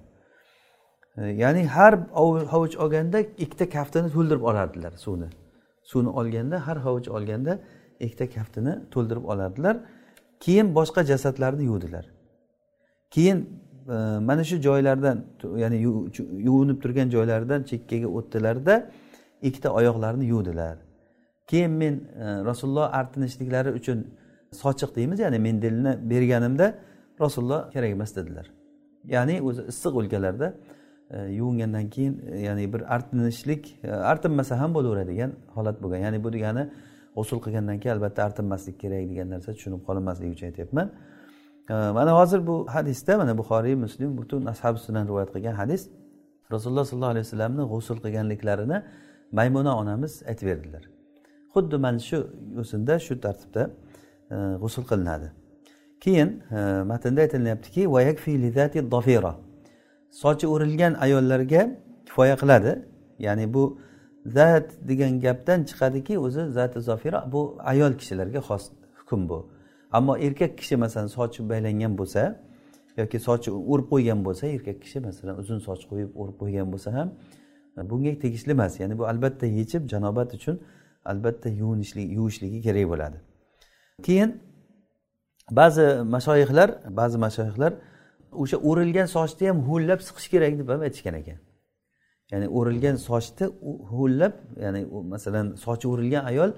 Ya'ni 1.18 1.66
har 1.66 1.94
hovuch 2.52 2.76
olganda 2.78 3.20
ikkita 3.20 3.70
kaftini 3.70 4.10
to'ldirib 4.10 4.42
olardilar 4.42 4.92
suvni. 4.92 5.30
Suvni 5.84 6.10
olganda 6.10 6.68
har 6.68 6.78
hovuch 6.78 7.08
olganda 7.08 7.60
ikkita 8.00 8.30
kaftini 8.30 8.74
to'ldirib 8.92 9.24
olardilar. 9.24 9.78
Keyin 10.40 10.76
boshqa 10.76 11.04
jasadlarni 11.04 11.64
yuvdilar. 11.64 12.06
Keyin 13.12 13.50
e, 13.90 13.96
mana 14.30 14.44
shu 14.44 14.62
joylardan 14.62 15.26
ya'ni 15.56 15.78
yuvinib 16.48 16.82
turgan 16.84 17.10
joylaridan 17.10 17.64
chekkaga 17.64 18.08
o'tdilarda 18.08 18.76
ikkita 19.42 19.70
oyoqlarini 19.70 20.26
yuvdilar. 20.26 20.78
Keyin 21.48 21.72
men 21.72 21.94
e, 21.94 22.26
rasululloh 22.50 22.94
artinishliklari 22.94 23.72
uchun 23.80 24.08
sochiq 24.54 24.96
deymiz 24.96 25.20
ya'ni 25.20 25.40
mendilni 25.40 26.10
berganimda 26.10 26.76
rasululloh 27.22 27.72
kerak 27.72 27.90
emas 27.90 28.16
dedilar. 28.16 28.46
Ya'ni 29.06 29.42
o'zi 29.42 29.62
issiq 29.72 29.94
o'lkalarda 30.00 30.54
E, 31.12 31.22
yuvingandan 31.22 31.90
keyin 31.90 32.22
e, 32.32 32.40
ya'ni 32.40 32.74
bir 32.74 32.96
artinishlik 32.96 33.80
e, 33.84 33.92
artinmasa 33.92 34.60
ham 34.60 34.74
bo'laveradigan 34.74 35.32
holat 35.56 35.84
bo'lgan. 35.84 35.98
Ya'ni 35.98 36.24
bu 36.24 36.34
degani 36.34 36.70
g'usul 37.16 37.40
qilgandan 37.46 37.80
keyin 37.80 37.96
albatta 37.96 38.24
artinmaslik 38.24 38.80
kerak 38.80 39.10
degan 39.10 39.30
narsa 39.30 39.54
tushunib 39.54 39.82
qolinmasligi 39.88 40.32
uchun 40.32 40.48
aytyapman. 40.48 40.92
Mana 41.70 42.20
hozir 42.20 42.48
bu 42.48 42.66
hadisda 42.70 43.18
mana 43.18 43.38
buxoriy 43.38 43.76
muslim 43.76 44.18
butun 44.18 44.46
ashabi 44.46 44.80
sunan 44.80 45.08
rivoyat 45.08 45.32
qilgan 45.36 45.54
hadis 45.54 45.90
rasululloh 46.52 46.86
sollallohu 46.86 47.12
alayhi 47.12 47.26
vasallamni 47.28 47.64
g'usul 47.74 47.98
qilganliklarini 48.06 48.78
maymuna 49.32 49.78
onamiz 49.78 50.24
aytib 50.30 50.48
berdilar. 50.48 50.84
Xuddi 51.54 51.78
mana 51.78 52.00
shu 52.00 52.18
yo'sinda 52.58 53.00
shu 53.00 53.22
tartibda 53.26 53.70
g'usul 54.64 54.84
qilinadi. 54.92 55.28
Keyin 56.04 56.30
matnda 56.92 57.22
aytilyaptiki 57.22 57.88
sochi 60.12 60.48
o'rilgan 60.48 60.94
ayollarga 60.94 61.78
kifoya 62.06 62.36
qiladi. 62.36 62.86
Ya'ni 63.20 63.54
bu 63.54 63.80
zat 64.26 64.72
degan 64.88 65.20
gapdan 65.20 65.64
chiqadiki 65.64 66.20
o'zi 66.20 66.52
zati 66.52 66.80
zofira 66.82 67.32
bu 67.32 67.58
ayol 67.60 67.94
kishilarga 67.94 68.40
xos 68.40 68.64
hukm 69.00 69.30
bu. 69.30 69.50
Ammo 69.92 70.18
erkak 70.18 70.58
kishi 70.58 70.76
masalan 70.76 71.08
sochi 71.08 71.50
baylangan 71.50 71.98
bo'lsa 71.98 72.22
yoki 72.98 73.20
sochi 73.20 73.52
o'rib 73.52 73.88
qo'ygan 73.94 74.20
bo'lsa 74.26 74.48
erkak 74.48 74.82
kishi 74.82 75.00
masalan 75.00 75.36
uzun 75.42 75.60
soch 75.68 75.82
qo'yib 75.92 76.10
o'rib 76.22 76.36
qo'ygan 76.42 76.68
bo'lsa 76.74 76.90
ham 76.98 77.10
e, 77.78 77.90
bunga 77.90 78.20
tegishli 78.24 78.52
emas. 78.52 78.80
Ya'ni 78.80 78.98
bu 79.00 79.08
albatta 79.12 79.46
yechib 79.46 79.90
janobat 79.90 80.34
uchun 80.38 80.56
albatta 81.06 81.50
yuvinishlik 81.50 82.12
yuvishligi 82.18 82.62
kerak 82.62 82.86
bo'ladi. 82.92 83.18
Keyin 84.04 84.30
ba'zi 85.52 85.86
mashoyihlar 86.16 86.70
ba'zi 87.00 87.18
mashoyihlar 87.18 87.74
o'sha 88.32 88.58
o'rilgan 88.70 89.08
sochni 89.16 89.48
ham 89.50 89.60
ho'llab 89.70 90.00
siqish 90.08 90.28
kerak 90.34 90.54
deb 90.60 90.70
ham 90.74 90.82
aytishgan 90.88 91.16
ekan. 91.22 91.38
Ya'ni 92.32 92.48
o'rilgan 92.58 92.96
sochni 93.08 93.46
ho'llab 93.92 94.34
ya'ni 94.64 94.82
masalan 95.14 95.46
sochi 95.66 95.86
o'rilgan 95.94 96.24
ayol 96.32 96.50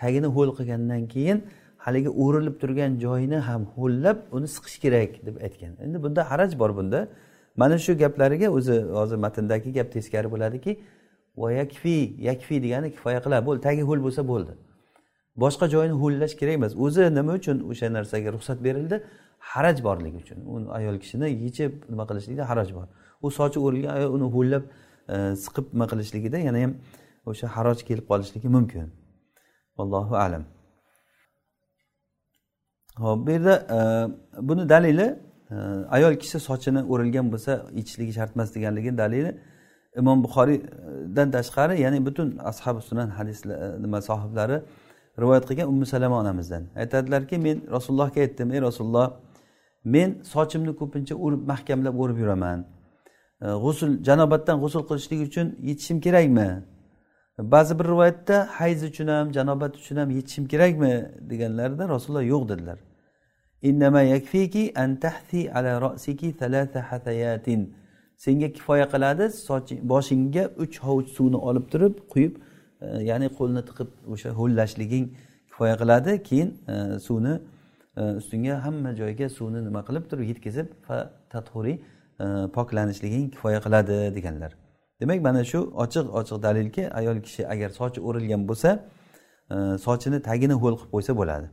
tagini 0.00 0.28
ho'l 0.36 0.50
qilgandan 0.58 1.02
keyin 1.14 1.38
haligi 1.84 2.10
o'rilib 2.24 2.56
turgan 2.62 2.92
joyini 3.04 3.38
ham 3.48 3.62
ho'llab 3.76 4.16
uni 4.36 4.48
siqish 4.54 4.78
kerak 4.84 5.10
deb 5.26 5.36
aytgan. 5.46 5.72
Endi 5.84 5.96
bunda 6.04 6.30
haraj 6.30 6.50
bor 6.62 6.70
bunda. 6.78 7.00
Mana 7.56 7.76
shu 7.84 7.92
gaplariga 8.02 8.48
o'zi 8.58 8.76
hozir 8.98 9.18
matndagi 9.24 9.70
gap 9.78 9.88
teskari 9.96 10.28
bo'ladiki 10.34 10.72
va 11.40 11.48
yakfi 11.60 11.96
yakfi 12.28 12.56
degani 12.64 12.88
kifoya 12.94 13.20
qiladi 13.24 13.44
bo'ldi 13.48 13.60
tagi 13.68 13.82
ho'l 13.88 14.00
bo'lsa 14.06 14.22
bo'ldi. 14.32 14.52
Boshqa 15.42 15.66
joyini 15.74 15.96
ho'llash 16.02 16.34
kerak 16.40 16.54
emas. 16.60 16.72
O'zi 16.84 17.02
nima 17.18 17.32
uchun 17.40 17.56
o'sha 17.70 17.86
narsaga 17.96 18.28
ruxsat 18.36 18.58
berildi? 18.66 18.96
Haraj 19.52 19.78
borligi 19.86 20.16
uchun. 20.24 20.38
U 20.52 20.54
ayol 20.78 20.96
kishini 21.02 21.28
yechib 21.44 21.72
nima 21.92 22.04
qilishlikda 22.10 22.44
haraj 22.50 22.68
bor. 22.76 22.86
U 23.24 23.26
sochi 23.38 23.58
o'rilgan 23.66 23.92
ayol 23.98 24.10
uni 24.16 24.26
ho'llab 24.36 24.64
e, 25.14 25.16
siqib 25.44 25.66
nima 25.74 25.86
qilishligida 25.92 26.38
yana 26.48 26.58
ham 26.64 26.72
o'sha 27.30 27.46
haroj 27.56 27.78
kelib 27.88 28.06
qolishligi 28.10 28.48
mumkin. 28.56 28.86
Allohu 29.82 30.14
alam. 30.26 30.44
Ho'p 33.02 33.20
bu 33.26 33.30
yerda 33.36 33.54
e, 33.76 33.78
buni 34.48 34.68
dalili 34.74 35.06
e, 35.54 35.56
ayol 35.96 36.14
kishi 36.22 36.38
sochini 36.48 36.80
o'rilgan 36.92 37.26
bo'lsa 37.32 37.52
ichishligi 37.80 38.12
shart 38.18 38.30
emas 38.36 38.48
deganligini 38.56 38.96
dalili 39.04 39.30
imom 40.00 40.18
buxoriydan 40.24 41.28
tashqari 41.36 41.74
ya'ni 41.84 41.98
butun 42.06 42.28
ashabi 42.50 42.80
sunan 42.88 43.08
hadis 43.18 43.38
nima 43.84 43.98
sohiblari 44.08 44.56
rivoyat 45.22 45.44
qilgan 45.48 45.66
ummu 45.72 45.86
salama 45.86 46.16
onamizdan. 46.22 46.62
Aytadilarki 46.82 47.36
men 47.46 47.56
rasulullohga 47.76 48.20
aytdim 48.24 48.48
ey 48.54 48.60
rasululloh 48.68 49.06
men 49.84 50.22
sochimni 50.32 50.72
ko'pincha 50.80 51.14
o'rib 51.14 51.42
mahkamlab 51.52 51.94
o'rib 52.02 52.18
yuraman. 52.18 52.64
E, 53.42 53.46
g'usul 53.64 53.90
janobatdan 54.08 54.56
g'usul 54.62 54.82
qilishlik 54.88 55.20
uchun 55.28 55.46
yetishim 55.68 56.00
kerakmi? 56.06 56.48
Ba'zi 57.38 57.78
bir 57.78 57.84
rivoyatda 57.92 58.36
hayz 58.58 58.80
uchun 58.90 59.08
ham 59.08 59.32
janobat 59.32 59.76
uchun 59.80 59.96
ham 59.96 60.10
yetishim 60.10 60.44
kerakmi 60.52 60.92
deganlarida 61.30 61.88
rasululloh 61.88 62.26
yo'q 62.34 62.48
dedilar. 62.48 62.78
Senga 68.16 68.52
kifoya 68.52 68.86
qiladi 68.94 69.24
boshingga 69.92 70.44
uch 70.64 70.78
hovuch 70.86 71.08
suvni 71.16 71.36
olib 71.48 71.66
turib 71.72 71.94
quyib 72.12 72.34
e, 72.80 72.86
ya'ni 73.10 73.28
qo'lni 73.38 73.62
tiqib 73.68 73.88
o'sha 74.12 74.30
ho'llashliging 74.40 75.06
kifoya 75.50 75.74
qiladi 75.82 76.12
keyin 76.28 76.48
e, 76.72 76.74
suvni 77.06 77.34
ustingga 77.96 78.64
hamma 78.64 78.92
joyga 78.96 79.28
suvni 79.28 79.64
nima 79.64 79.84
qilib 79.88 80.04
turib 80.10 80.26
yetkazib 80.28 80.66
tathuriy 81.30 81.76
e, 82.20 82.26
poklanishliging 82.56 83.30
kifoya 83.30 83.60
qiladi 83.60 84.14
deganlar. 84.16 84.52
Demak 85.00 85.20
mana 85.22 85.44
shu 85.44 85.58
ochiq 85.84 86.06
ochiq 86.18 86.42
dalilki 86.42 86.90
ayol 86.90 87.20
kishi 87.26 87.48
agar 87.48 87.70
sochi 87.70 88.00
o'rilgan 88.00 88.48
bo'lsa 88.48 88.70
e, 89.50 89.56
sochini 89.86 90.22
tagini 90.28 90.54
ho'l 90.62 90.74
qilib 90.78 90.90
qo'ysa 90.94 91.12
bo'ladi. 91.20 91.48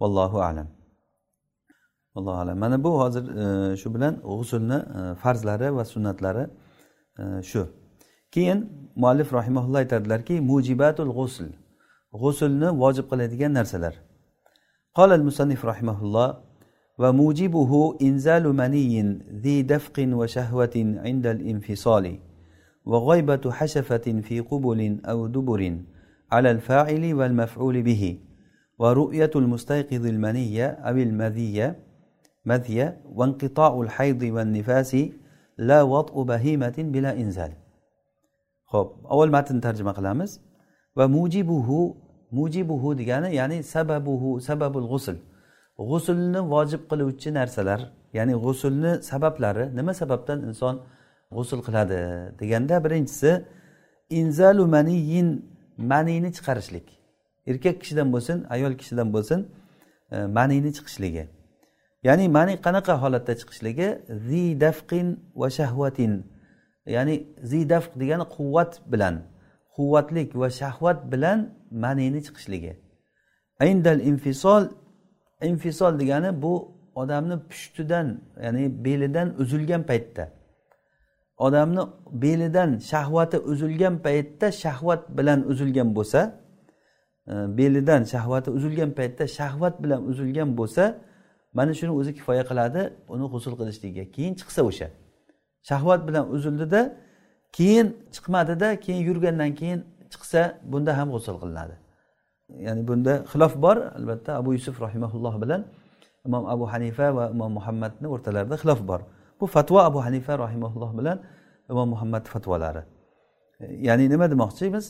Vallohu 0.00 0.38
alam. 0.48 0.68
Allohu 2.14 2.38
alam. 2.44 2.58
Mana 2.58 2.84
bu 2.84 2.90
hozir 3.00 3.24
e, 3.42 3.76
shu 3.76 3.94
bilan 3.94 4.14
g'usulni 4.30 4.78
farzlari 5.22 5.76
va 5.76 5.84
sunnatlari 5.84 6.44
shu. 7.50 7.62
Keyin 8.34 8.58
muallif 8.96 9.32
rahimaulloh 9.32 9.78
aytadilarki 9.84 10.40
mujibatul 10.40 11.12
g'usl. 11.18 11.46
G'usulni 12.22 12.68
vojib 12.82 13.06
qiladigan 13.10 13.54
narsalar. 13.54 13.94
قال 14.94 15.12
المصنف 15.12 15.64
رحمه 15.64 16.02
الله 16.02 16.40
وموجبه 16.98 17.98
إنزال 18.02 18.44
مني 18.56 19.02
ذي 19.32 19.62
دفق 19.62 19.96
وشهوة 19.98 20.76
عند 20.76 21.26
الانفصال 21.26 22.18
وغيبة 22.86 23.50
حشفة 23.50 24.20
في 24.20 24.40
قبل 24.40 25.00
أو 25.04 25.26
دبر 25.26 25.78
على 26.32 26.50
الفاعل 26.50 27.14
والمفعول 27.14 27.82
به 27.82 28.18
ورؤية 28.78 29.30
المستيقظ 29.36 30.06
المنية 30.06 30.66
أو 30.66 30.96
المذية 30.96 31.90
vanqitoul 32.46 33.88
haydi 33.88 34.30
va 34.30 34.44
nifasi 34.44 35.14
la 35.58 35.84
vat'u 35.84 36.24
bahimatin 36.24 36.92
bila 36.92 37.14
inzal 37.14 37.52
ho'p 38.72 38.88
avval 39.12 39.30
matn 39.30 39.60
tarjima 39.60 39.92
qilamiz 39.94 40.40
va 40.96 41.08
mujibuhu 42.38 42.98
degani 43.00 43.28
ya'ni 43.40 43.58
sababuhu 43.74 44.40
sababul 44.40 44.86
g'usul 44.92 45.16
g'usulni 45.78 46.40
vojib 46.52 46.82
qiluvchi 46.90 47.28
narsalar 47.38 47.80
ya'ni 48.18 48.34
g'usulni 48.44 48.92
sabablari 49.10 49.64
nima 49.78 49.92
sababdan 50.00 50.38
inson 50.48 50.74
g'usul 51.36 51.60
qiladi 51.66 52.00
deganda 52.40 52.76
birinchisi 52.84 53.30
inzalu 54.10 54.66
maniyin 54.66 55.28
maniyni 55.80 56.32
chiqarishlik. 56.32 56.86
Erkak 57.46 57.80
kishidan 57.80 58.12
bo'lsin 58.12 58.46
ayol 58.54 58.74
kishidan 58.80 59.12
bo'lsin 59.14 59.48
e, 60.12 60.16
maniyni 60.36 60.72
chiqishligi. 60.76 61.24
Ya'ni 62.02 62.28
mani 62.28 62.54
qanaqa 62.66 62.94
holatda 63.02 63.34
chiqishligi? 63.40 63.88
Zi 64.28 64.60
dafqin 64.60 65.08
va 65.40 65.48
shahvatin 65.50 66.12
ya'ni 66.86 67.14
zi 67.50 67.68
dafq 67.68 67.92
degani 68.00 68.24
quvvat 68.36 68.72
bilan 68.92 69.14
quvvatlik 69.76 70.30
va 70.40 70.48
shahvat 70.60 70.98
bilan 71.12 71.38
manini 71.70 72.22
chiqishligi. 72.22 72.76
Indal 73.62 74.00
infisol 74.00 74.64
infisol 75.42 75.98
degani 75.98 76.42
bu 76.42 76.80
odamni 76.94 77.36
pushtidan 77.48 78.20
ya'ni 78.42 78.84
belidan 78.84 79.40
uzilgan 79.40 79.82
paytda. 79.82 80.32
Odamni 81.38 81.80
belidan 82.12 82.78
shahvati 82.78 83.38
uzilgan 83.38 83.98
paytda 83.98 84.52
shahvat 84.52 85.18
bilan 85.18 85.48
uzilgan 85.50 85.96
bo'lsa 85.96 86.20
e, 87.26 87.32
belidan 87.58 88.02
shahvati 88.04 88.50
uzilgan 88.50 88.90
paytda 88.98 89.26
shahvat 89.26 89.82
bilan 89.82 90.00
uzilgan 90.10 90.56
bo'lsa 90.58 90.84
mana 91.52 91.74
shuni 91.74 91.92
o'zi 92.00 92.14
kifoya 92.14 92.44
qiladi 92.50 92.80
uni 93.08 93.26
g'usul 93.32 93.54
qilishligiga. 93.60 94.04
Keyin 94.14 94.34
chiqsa 94.40 94.60
o'sha. 94.70 94.88
Shahvat 95.68 96.00
bilan 96.08 96.24
uzildida 96.34 96.96
keyin 97.52 97.86
chiqmadida 98.14 98.68
keyin 98.84 99.02
yurgandan 99.08 99.54
keyin 99.60 99.80
chiqsa 100.12 100.42
bunda 100.72 100.92
ham 100.98 101.08
g'usul 101.14 101.36
qilinadi. 101.42 101.74
Ya'ni 102.66 102.82
bunda 102.88 103.12
xilof 103.32 103.54
bor 103.64 103.76
albatta 103.98 104.30
abu 104.40 104.50
yusuf 104.56 104.76
rahimaulloh 104.86 105.34
bilan 105.42 105.62
imom 106.26 106.44
abu 106.54 106.64
hanifa 106.72 107.06
va 107.16 107.24
imom 107.34 107.52
muhammadni 107.58 108.06
o'rtalarida 108.14 108.56
xilof 108.62 108.80
bor. 108.90 109.00
Bu 109.40 109.46
fatvo 109.54 109.78
abu 109.88 109.98
hanifa 110.06 110.32
rahimaulloh 110.44 110.90
bilan 110.98 111.18
imom 111.72 111.88
muhammad 111.94 112.24
fatvolari. 112.32 112.82
Ya'ni 113.86 114.04
nima 114.12 114.26
demoqchimiz 114.32 114.84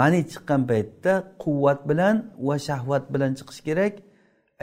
mani 0.00 0.20
chiqqan 0.32 0.60
paytda 0.70 1.12
quvvat 1.42 1.80
bilan 1.90 2.16
va 2.48 2.56
shahvat 2.68 3.04
bilan 3.14 3.30
chiqish 3.38 3.60
kerak. 3.68 3.94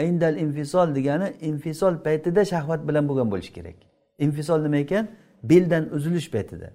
Indal 0.10 0.36
infisol 0.46 0.88
degani 0.98 1.28
infisol 1.50 1.94
paytida 2.06 2.42
shahvat 2.54 2.82
bilan 2.88 3.04
bo'lgan 3.10 3.28
bo'lishi 3.34 3.54
kerak. 3.58 3.78
Infisol 4.26 4.60
nima 4.66 4.78
ekan? 4.86 5.06
Beldan 5.50 5.84
uzilish 5.96 6.30
paytida. 6.36 6.68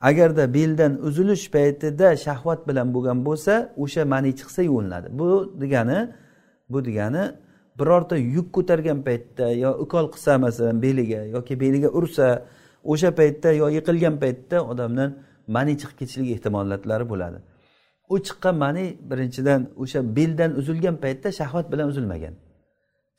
Agarda 0.00 0.54
beldan 0.54 0.92
uzilish 1.02 1.50
paytida 1.50 2.16
shahvat 2.16 2.68
bilan 2.68 2.94
bo'lgan 2.94 3.24
bo'lsa 3.24 3.72
o'sha 3.76 4.04
mani 4.04 4.30
chiqsa 4.38 4.62
yuviniladi 4.62 5.08
bu 5.18 5.28
degani 5.60 5.98
bu 6.68 6.84
degani 6.84 7.24
birorta 7.78 8.16
yuk 8.16 8.52
ko'targan 8.56 8.98
paytda 9.02 9.46
yo 9.64 9.70
ukol 9.84 10.06
qilsa 10.14 10.38
masalan 10.38 10.82
beliga 10.82 11.20
yoki 11.36 11.60
beliga 11.60 11.88
ursa 11.88 12.26
o'sha 12.92 13.10
paytda 13.20 13.52
yo 13.52 13.66
yiqilgan 13.76 14.16
paytda 14.22 14.56
odamdan 14.72 15.10
mani 15.54 15.72
chiqib 15.80 15.96
ketishligi 16.00 16.32
ehtimollatlari 16.36 17.04
bo'ladi. 17.12 17.38
U 18.12 18.16
chiqqan 18.26 18.54
mani 18.64 18.84
birinchidan 19.10 19.60
o'sha 19.82 20.00
beldan 20.16 20.50
uzilgan 20.60 20.96
paytda 21.04 21.28
shahvat 21.40 21.66
bilan 21.72 21.86
uzilmagan. 21.92 22.34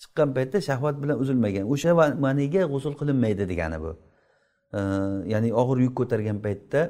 Chiqqan 0.01 0.29
paytda 0.37 0.57
shahvat 0.69 0.95
bilan 1.03 1.17
uzilmagan. 1.23 1.63
O'sha 1.73 1.91
maniga 2.25 2.61
g'usul 2.73 2.93
qilinmaydi 2.99 3.43
degani 3.51 3.77
bu. 3.83 3.91
Ya'ni 4.73 5.53
og'ir 5.53 5.77
yuk 5.85 5.95
ko'targan 5.99 6.41
paytda 6.45 6.81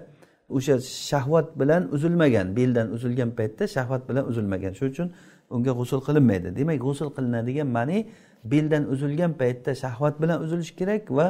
o'sha 0.49 0.79
shahvat 0.81 1.59
bilan 1.59 1.91
uzilmagan 1.95 2.55
beldan 2.55 2.91
uzilgan 2.91 3.31
paytda 3.31 3.67
shahvat 3.67 4.09
bilan 4.09 4.27
uzilmagan. 4.27 4.73
Shuning 4.73 4.93
uchun 4.93 5.13
unga 5.49 5.71
g'usul 5.71 6.01
qilinmaydi. 6.07 6.55
Demak 6.55 6.79
g'usul 6.85 7.09
qilinadigan 7.15 7.67
mani 7.67 8.09
beldan 8.43 8.83
uzilgan 8.93 9.33
paytda 9.41 9.75
shahvat 9.75 10.21
bilan 10.21 10.41
uzilishi 10.43 10.75
kerak 10.75 11.11
va 11.11 11.27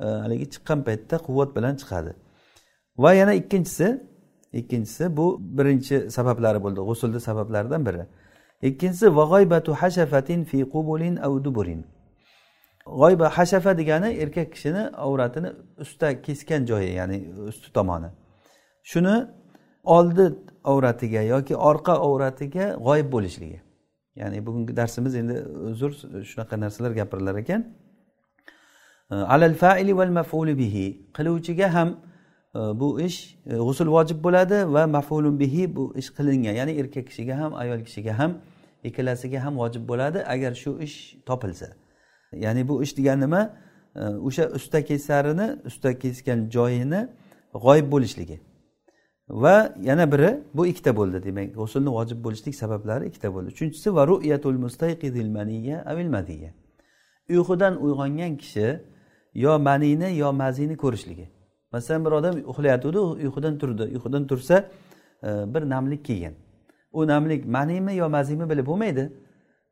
e, 0.00 0.04
haligi 0.04 0.46
chiqqan 0.54 0.78
paytda 0.88 1.16
quvvat 1.26 1.50
bilan 1.56 1.74
chiqadi. 1.80 2.12
Va 2.98 3.10
yana 3.14 3.34
ikkinchisi 3.40 3.88
ikkinchisi 4.52 5.16
bu 5.16 5.26
birinchi 5.58 6.10
sabablari 6.10 6.62
bo'ldi 6.64 6.80
g'usulni 6.88 7.20
sabablaridan 7.20 7.86
biri. 7.86 8.02
Ikkinchisi 8.62 9.06
g'oyba 13.00 13.28
hashafa 13.28 13.78
degani 13.78 14.08
erkak 14.22 14.52
kishini 14.52 14.82
avratini 14.96 15.52
usta 15.78 16.22
kesgan 16.22 16.66
joyi 16.66 16.92
ya'ni 16.92 17.34
usti 17.48 17.72
tomoni. 17.72 18.06
Shuni 18.82 19.26
oldi 19.84 20.34
avratiga 20.64 21.22
yoki 21.22 21.56
orqa 21.56 21.92
avratiga 21.92 22.76
g'oyib 22.86 23.12
bo'lishligi. 23.12 23.60
Ya'ni 24.16 24.46
bugungi 24.46 24.76
darsimiz 24.76 25.14
endi 25.14 25.34
uzr 25.70 25.90
shunaqa 26.30 26.60
narsalar 26.60 26.90
gapirilar 26.90 27.36
ekan. 27.36 27.60
E, 29.10 29.14
alal 29.14 29.54
faili 29.54 29.96
val 29.96 30.10
mafuli 30.10 30.58
bihi. 30.58 30.86
Qiluvchiga 31.16 31.74
ham 31.74 31.88
e, 32.54 32.58
bu 32.80 33.00
ish 33.00 33.18
e, 33.46 33.56
g'usul 33.56 33.88
vojib 33.96 34.18
bo'ladi 34.26 34.58
va 34.74 34.86
mafulun 34.86 35.40
bihi 35.40 35.76
bu 35.76 35.92
ish 35.96 36.10
qilingan. 36.16 36.54
Ya'ni 36.60 36.72
erkak 36.80 37.06
kishiga 37.06 37.34
ham 37.40 37.54
ayol 37.54 37.80
kishiga 37.86 38.18
ham 38.18 38.32
ikkalasiga 38.84 39.44
ham 39.44 39.54
vojib 39.62 39.88
bo'ladi 39.90 40.18
agar 40.34 40.52
shu 40.54 40.78
ish 40.86 40.96
topilsa. 41.26 41.68
Ya'ni 42.32 42.68
bu 42.68 42.82
ish 42.82 42.96
degani 42.96 43.20
nima? 43.20 43.56
O'sha 44.26 44.48
usta 44.58 44.84
kesarini 44.84 45.56
usta 45.64 45.98
kesgan 45.98 46.50
joyini 46.50 47.08
g'oyib 47.54 47.90
bo'lishligi. 47.92 48.40
Va 49.28 49.74
yana 49.82 50.12
biri 50.12 50.40
bu 50.54 50.66
ikkita 50.66 50.96
bo'ldi 50.96 51.22
demak 51.22 51.54
g'usulni 51.54 51.90
vojib 51.98 52.24
bo'lishlik 52.24 52.54
sabablari 52.54 53.08
ikkita 53.10 53.34
bo'ldi. 53.34 53.48
Uchinchisi 53.54 53.94
va 53.94 54.06
ru'yatul 54.06 54.58
mustayqidil 54.64 55.30
maniya 55.38 55.82
avil 55.92 56.08
madiya. 56.16 56.50
Uyqudan 57.30 57.74
uyg'ongan 57.84 58.36
kishi 58.36 58.80
yo 59.34 59.58
maniyni 59.58 60.16
yo 60.16 60.32
mazini 60.32 60.76
ko'rishligi. 60.76 61.26
Masalan 61.72 62.04
bir 62.04 62.12
odam 62.18 62.34
uxlayotgandi 62.50 62.98
uyqudan 62.98 63.58
turdi. 63.58 63.82
Uyqudan 63.94 64.26
tursa 64.26 64.56
e, 65.22 65.28
bir 65.54 65.62
namlik 65.74 66.04
kelgan 66.04 66.34
u 66.92 67.06
namlik 67.06 67.46
maniymi 67.46 67.94
yo 67.94 68.08
mazimi 68.08 68.50
bilib 68.50 68.66
bo'lmaydi. 68.66 69.12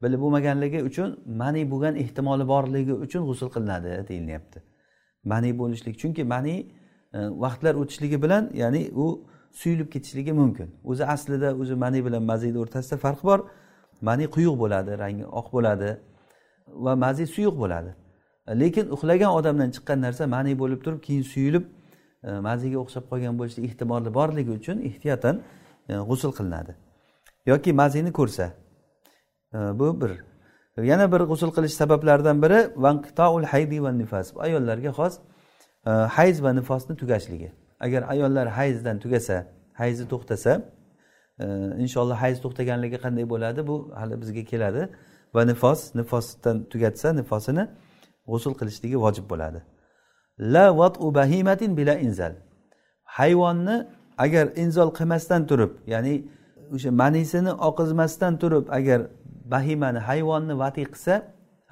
Bilib 0.03 0.21
bo'lmaganligi 0.21 0.83
uchun 0.83 1.21
mani 1.27 1.71
bo'lgan 1.71 1.97
ehtimoli 2.03 2.49
borligi 2.49 2.95
uchun 3.07 3.23
g'usul 3.29 3.51
qilinadi 3.55 4.09
deyilyapti. 4.09 4.63
Mani 5.25 5.59
bo'lishlik 5.59 5.99
chunki 6.01 6.25
mani 6.25 6.55
e, 7.15 7.19
vaqtlar 7.45 7.75
o'tishligi 7.75 8.23
bilan 8.23 8.51
ya'ni 8.55 8.83
u 8.95 9.07
suyulib 9.53 9.89
ketishligi 9.95 10.33
mumkin. 10.33 10.69
O'zi 10.85 11.05
aslida 11.15 11.55
o'zi 11.63 11.75
mani 11.75 12.05
bilan 12.07 12.23
maziyni 12.23 12.59
o'rtasida 12.59 12.97
farq 13.05 13.23
bor. 13.25 13.41
Mani 14.01 14.25
quyuq 14.35 14.57
bo'ladi 14.63 14.99
rangi 14.99 15.25
oq 15.41 15.47
bo'ladi 15.53 15.91
va 16.85 16.97
mazi 16.97 17.27
suyuq 17.27 17.57
bo'ladi. 17.63 17.91
Lekin 18.63 18.87
uxlagan 18.95 19.31
odamdan 19.39 19.71
chiqqan 19.77 19.99
narsa 20.07 20.27
mani 20.27 20.59
bo'lib 20.59 20.81
turib 20.85 21.01
keyin 21.07 21.23
suyulib 21.23 21.65
e, 22.29 22.31
maziga 22.49 22.79
o'xshab 22.85 23.05
qolgan 23.11 23.35
bo'lishi 23.39 23.61
ehtimoli 23.69 24.15
borligi 24.19 24.51
uchun 24.61 24.77
ehtiyotan 24.89 25.37
e, 25.89 25.95
g'usul 26.09 26.33
qilinadi. 26.39 26.73
Yoki 27.47 27.73
mazini 27.73 28.13
ko'rsa 28.13 28.47
bu 29.79 30.01
bir. 30.01 30.13
Yana 30.85 31.13
bir 31.13 31.21
g'usul 31.21 31.51
qilish 31.57 31.75
sabablaridan 31.81 32.43
biri 32.43 32.59
vanqitoul 32.77 33.45
haydi 33.45 33.83
va 33.83 33.93
nifas. 33.93 34.35
Bu 34.35 34.41
ayollarga 34.41 34.91
xos 34.99 35.15
e, 35.87 35.91
hayz 35.91 36.43
va 36.43 36.53
nifosni 36.53 36.97
tugashligi. 36.97 37.53
Agar 37.81 38.03
ayollar 38.03 38.49
hayzdan 38.49 38.99
tugasa 38.99 39.47
hayzi 39.73 40.05
to'xtasa 40.09 40.53
e, 41.41 41.45
inshaalloh 41.85 42.17
hayz 42.25 42.37
to'xtaganligi 42.45 42.99
qanday 43.05 43.25
bo'ladi? 43.33 43.67
Bu 43.67 43.77
hali 44.01 44.21
bizga 44.23 44.45
keladi. 44.53 44.83
Va 45.35 45.43
nifos 45.51 45.81
nifosdan 45.95 46.57
tugatsa 46.73 47.09
nifosini 47.21 47.65
g'usul 48.31 48.55
qilishligi 48.61 48.97
vojib 49.05 49.27
bo'ladi. 49.33 49.61
La 50.55 50.79
vatu 50.79 51.15
bahimatin 51.15 51.77
bila 51.77 51.95
inzal. 52.07 52.33
Hayvonni 53.19 53.77
agar 54.19 54.47
inzol 54.63 54.91
qilmasdan 54.99 55.47
turib 55.51 55.73
ya'ni 55.93 56.15
o'sha 56.75 56.91
manisini 57.03 57.53
oqizmasdan 57.69 58.33
turib 58.43 58.65
agar 58.79 59.01
bahimani 59.51 59.99
hayvonni 59.99 60.59
vati 60.59 60.85
qilsa 60.85 61.15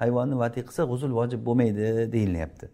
hayvonni 0.01 0.35
vati 0.43 0.61
qilsa 0.67 0.83
g'usul 0.91 1.11
vojib 1.19 1.45
bo'lmaydi 1.47 2.11
deyilyapti. 2.15 2.65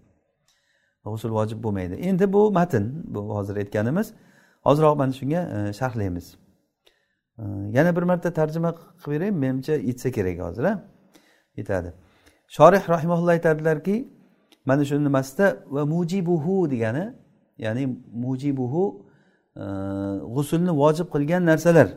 G'usul 1.06 1.32
vojib 1.38 1.64
bo'lmaydi. 1.64 1.96
Endi 2.10 2.34
bu 2.34 2.52
matn 2.52 2.84
bu 3.14 3.20
hozir 3.36 3.56
aytganimiz. 3.56 4.14
Hoziroq 4.68 4.98
mana 4.98 5.14
shunga 5.20 5.42
e, 5.56 5.74
sharhlaymiz. 5.74 6.36
E, 7.40 7.44
yana 7.78 7.96
bir 7.96 8.04
marta 8.04 8.34
tarjima 8.34 8.76
qilib 8.76 9.08
beray 9.12 9.32
menimcha 9.32 9.74
yetsa 9.74 10.12
kerak 10.12 10.40
hozir 10.40 10.64
a 10.64 10.74
yetadi. 11.58 11.94
Shorih 12.48 12.90
rahimaulloh 12.90 13.32
aytadilarki 13.32 13.96
mana 14.66 14.86
shu 14.86 15.04
nimasida 15.04 15.58
va 15.76 15.86
mujibuhu 15.86 16.72
degani 16.72 17.06
ya'ni 17.58 17.84
mujibuhu 18.14 18.84
e, 19.56 19.64
g'usulni 20.36 20.72
vojib 20.82 21.08
qilgan 21.14 21.46
narsalar. 21.46 21.88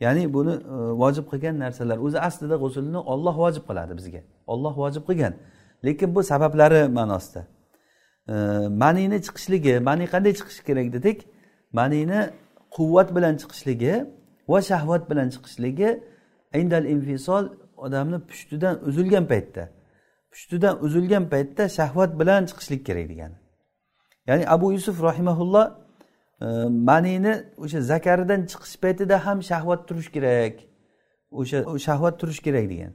Ya'ni 0.00 0.32
buni 0.34 0.54
e, 0.54 0.76
vojib 1.02 1.26
qilgan 1.30 1.58
narsalar. 1.64 1.98
O'zi 2.06 2.18
aslida 2.28 2.56
g'usulni 2.62 2.98
olloh 3.12 3.34
vojib 3.44 3.64
qiladi 3.68 3.92
bizga. 3.98 4.20
Olloh 4.52 4.74
vojib 4.82 5.04
qilgan. 5.08 5.34
Lekin 5.86 6.14
bu 6.14 6.22
sabablari 6.22 6.82
ma'nosida. 6.98 7.42
E, 8.28 8.34
Manini 8.82 9.18
chiqishligi 9.26 9.74
mani 9.88 10.04
qanday 10.14 10.32
chiqishi 10.38 10.62
kerak 10.68 10.88
dedik? 10.96 11.18
Manini 11.78 12.20
quvvat 12.76 13.08
bilan 13.16 13.34
chiqishligi 13.40 13.94
va 14.50 14.58
shahvat 14.70 15.02
bilan 15.10 15.28
chiqishligi 15.34 15.90
indal 16.60 16.84
infisol 16.94 17.44
odamni 17.76 18.18
pushtidan 18.28 18.74
uzilgan 18.88 19.24
paytda. 19.32 19.64
Pushtidan 20.32 20.74
uzilgan 20.86 21.24
paytda 21.32 21.68
shahvat 21.78 22.10
bilan 22.20 22.42
chiqishlik 22.50 22.82
kerak 22.88 23.06
degani. 23.12 23.36
Ya'ni 24.28 24.44
abu 24.54 24.66
yusuf 24.76 24.96
rahimaulloh 25.08 25.66
manini 26.40 27.34
o'sha 27.58 27.80
zakaridan 27.80 28.40
chiqish 28.50 28.76
paytida 28.82 29.26
ham 29.26 29.38
shahvat 29.42 29.80
turishi 29.88 30.12
kerak. 30.12 30.54
O'sha 31.30 31.58
shahvat 31.86 32.14
turishi 32.20 32.42
kerak 32.42 32.70
degan. 32.70 32.92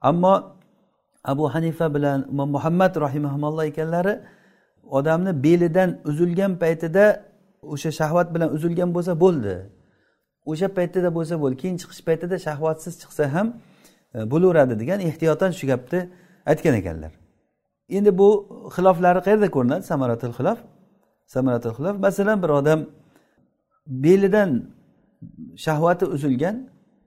Ammo 0.00 0.34
abu 1.24 1.44
hanifa 1.54 1.94
bilan 1.94 2.26
imom 2.32 2.50
muhammad 2.50 2.96
rahimaulloh 2.96 3.66
ekanlari 3.72 4.14
odamni 4.98 5.42
belidan 5.44 5.98
uzilgan 6.04 6.52
paytida 6.62 7.04
o'sha 7.62 7.90
shahvat 8.00 8.34
bilan 8.34 8.48
uzilgan 8.56 8.94
bo'lsa 8.94 9.20
bo'ldi. 9.24 9.54
O'sha 10.50 10.68
paytida 10.78 11.08
bo'lsa 11.16 11.34
bo'ldi 11.42 11.56
keyin 11.62 11.76
chiqish 11.82 12.02
paytida 12.08 12.36
shahvatsiz 12.46 12.94
chiqsa 13.02 13.24
ham 13.34 13.46
e, 14.14 14.30
bo'laveradi 14.32 14.74
degan 14.82 15.00
ehtiyotan 15.08 15.50
shu 15.58 15.64
gapni 15.66 16.00
aytgan 16.50 16.74
ekanlar. 16.80 17.12
Endi 17.96 18.18
bu 18.18 18.28
xiloflari 18.74 19.20
qayerda 19.26 19.48
ko'rinadi? 19.56 19.82
Samaratul 19.92 20.34
xilof? 20.38 20.58
Samaratul 21.26 21.72
xulaf 21.76 21.96
masalan 22.06 22.42
bir 22.42 22.48
odam 22.48 22.80
belidan 23.86 24.50
shahvati 25.56 26.04
uzilgan 26.14 26.56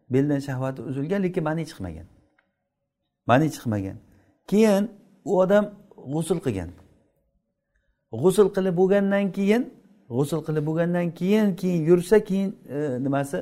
belidan 0.09 0.39
shahvati 0.39 0.81
uzilgan 0.81 1.23
lekin 1.23 1.43
mani 1.43 1.63
chiqmagan. 1.69 2.07
Mani 3.27 3.47
chiqmagan. 3.55 3.97
Keyin 4.47 4.91
u 5.25 5.39
odam 5.39 5.65
g'usul 6.13 6.39
qilgan. 6.45 6.69
G'usul 8.21 8.47
qilib 8.55 8.75
bo'lgandan 8.81 9.25
keyin 9.37 9.63
g'usul 10.15 10.41
qilib 10.47 10.63
bo'lgandan 10.69 11.07
keyin 11.19 11.55
keyin 11.55 11.81
yursa 11.89 12.17
keyin 12.23 12.49
e, 12.75 13.03
nimasi 13.05 13.37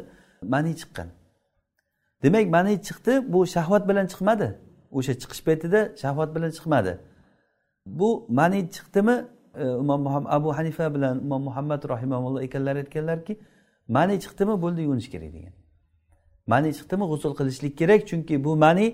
mani 0.53 0.73
chiqqan. 0.79 1.07
Demak 2.23 2.45
mani 2.55 2.73
chiqdi 2.87 3.13
bu 3.33 3.39
shahvat 3.55 3.83
bilan 3.89 4.05
chiqmadi. 4.11 4.47
O'sha 4.97 5.13
chiqish 5.21 5.41
paytida 5.47 5.79
shahvat 6.01 6.29
bilan 6.35 6.51
chiqmadi. 6.57 6.93
Bu 7.99 8.09
mani 8.29 8.59
chiqdimi? 8.75 9.17
E, 9.57 9.65
imom 9.83 10.07
abu 10.37 10.57
hanifa 10.57 10.95
bilan 10.95 11.19
imom 11.25 11.41
muhammad 11.49 11.89
rahimaulloh 11.89 12.41
ekanlar 12.47 12.75
aytganlarki 12.75 13.33
mani 13.87 14.15
chiqdimi 14.23 14.55
bo'ldi 14.63 14.81
yuvinish 14.81 15.09
kerak 15.13 15.31
degan. 15.37 15.53
Mani 16.47 16.69
chiqdimi 16.77 17.05
g'usul 17.11 17.33
qilishlik 17.39 17.73
kerak 17.81 18.01
chunki 18.09 18.43
bu 18.45 18.55
mani 18.65 18.87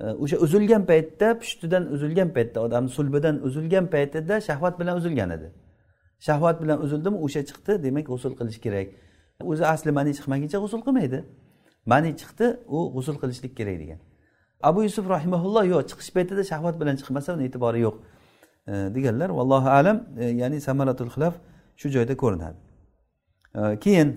e, 0.00 0.04
o'sha 0.22 0.36
uzilgan 0.44 0.82
paytda 0.90 1.28
pushtidan 1.40 1.84
uzilgan 1.94 2.28
paytda 2.36 2.58
odamni 2.66 2.90
sulbidan 2.96 3.36
uzilgan 3.48 3.86
paytida 3.94 4.40
shahvat 4.48 4.74
bilan 4.80 4.94
uzilgan 5.00 5.30
edi. 5.36 5.48
Shahvat 6.26 6.56
bilan 6.62 6.78
uzildimi 6.84 7.18
o'sha 7.26 7.40
chiqdi 7.48 7.72
demak 7.84 8.06
g'usul 8.12 8.32
qilish 8.38 8.60
kerak. 8.64 8.88
O'zi 9.50 9.64
asli 9.74 9.90
mani 9.98 10.10
chiqmaguncha 10.18 10.58
g'usul 10.64 10.80
qilmaydi. 10.86 11.18
Mani 11.92 12.10
chiqdi 12.20 12.46
u 12.76 12.78
g'usul 12.94 13.16
qilishlik 13.22 13.52
kerak 13.58 13.76
degan. 13.82 14.00
Abu 14.68 14.82
yusuf 14.86 15.04
rahimaulloh 15.14 15.64
yo'q 15.72 15.82
chiqish 15.90 16.10
paytida 16.16 16.42
shahvat 16.52 16.74
bilan 16.80 16.96
chiqmasa 17.00 17.28
uni 17.36 17.44
e'tibori 17.48 17.80
yo'q. 17.86 17.96
E, 18.68 18.72
deganlar 18.94 19.30
vallohu 19.30 19.68
alam. 19.68 20.04
E, 20.18 20.24
ya'ni 20.24 20.60
samaratul 20.60 21.10
xilaf 21.14 21.34
shu 21.76 21.88
joyda 21.88 22.16
ko'rinadi. 22.16 22.58
E, 23.54 23.78
keyin 23.84 24.08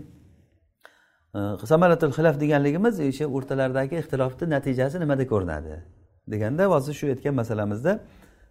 samaratul 1.66 2.14
xilaf 2.18 2.40
deganligimiz 2.40 3.00
o'sha 3.00 3.26
o'rtalaridagi 3.36 3.96
ixtilofni 4.02 4.50
natijasi 4.50 5.00
nimada 5.00 5.28
ko'rinadi? 5.28 5.76
deganda 6.28 6.66
hozir 6.66 6.94
shu 6.94 7.08
aytgan 7.08 7.36
masalamizda 7.36 8.00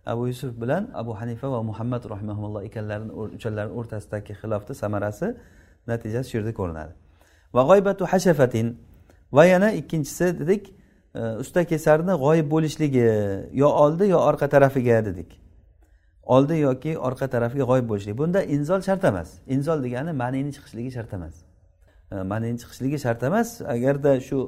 abu 0.07 0.27
yusuf 0.27 0.61
bilan 0.61 0.91
abu 0.95 1.21
hanifa 1.21 1.51
va 1.51 1.63
muhammad 1.63 2.05
rahimaulloh 2.05 2.65
ekanlarini 2.65 3.13
uchalarini 3.37 3.73
o'rtasidagi 3.79 4.33
xilofni 4.41 4.75
samarasi 4.75 5.27
natijasi 5.87 6.31
shu 6.31 6.37
yerda 6.39 6.53
ko'rinadi. 6.61 6.93
Va 7.55 7.63
g'oybatu 7.69 8.07
hashafatin 8.13 8.67
va 9.33 9.45
yana 9.47 9.73
ikkinchisi 9.81 10.27
dedik 10.41 10.63
usta 11.43 11.65
kesarni 11.65 12.15
g'oyib 12.25 12.47
bo'lishligi 12.55 13.07
yo 13.63 13.69
oldi 13.85 14.05
yo 14.15 14.19
orqa 14.19 14.49
tarafiga 14.49 15.05
dedik. 15.09 15.42
Oldi 16.23 16.59
yoki 16.59 16.99
orqa 16.99 17.29
tarafiga 17.29 17.65
g'oyib 17.65 17.89
bo'lishlik 17.91 18.19
bunda 18.19 18.43
inzol 18.43 18.81
shart 18.81 19.05
emas. 19.05 19.39
Inzol 19.47 19.83
degani 19.83 20.13
ma'nini 20.13 20.53
chiqishligi 20.57 20.91
shart 20.97 21.13
emas. 21.19 21.35
E, 22.13 22.15
ma'nini 22.33 22.59
chiqishligi 22.63 22.99
shart 23.05 23.23
emas. 23.23 23.61
Agarda 23.75 24.21
shu 24.21 24.39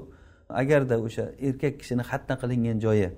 agarda 0.48 0.98
o'sha 1.06 1.24
erkak 1.48 1.74
kishini 1.80 2.02
xatna 2.10 2.34
qilingan 2.42 2.78
joyi 2.84 3.08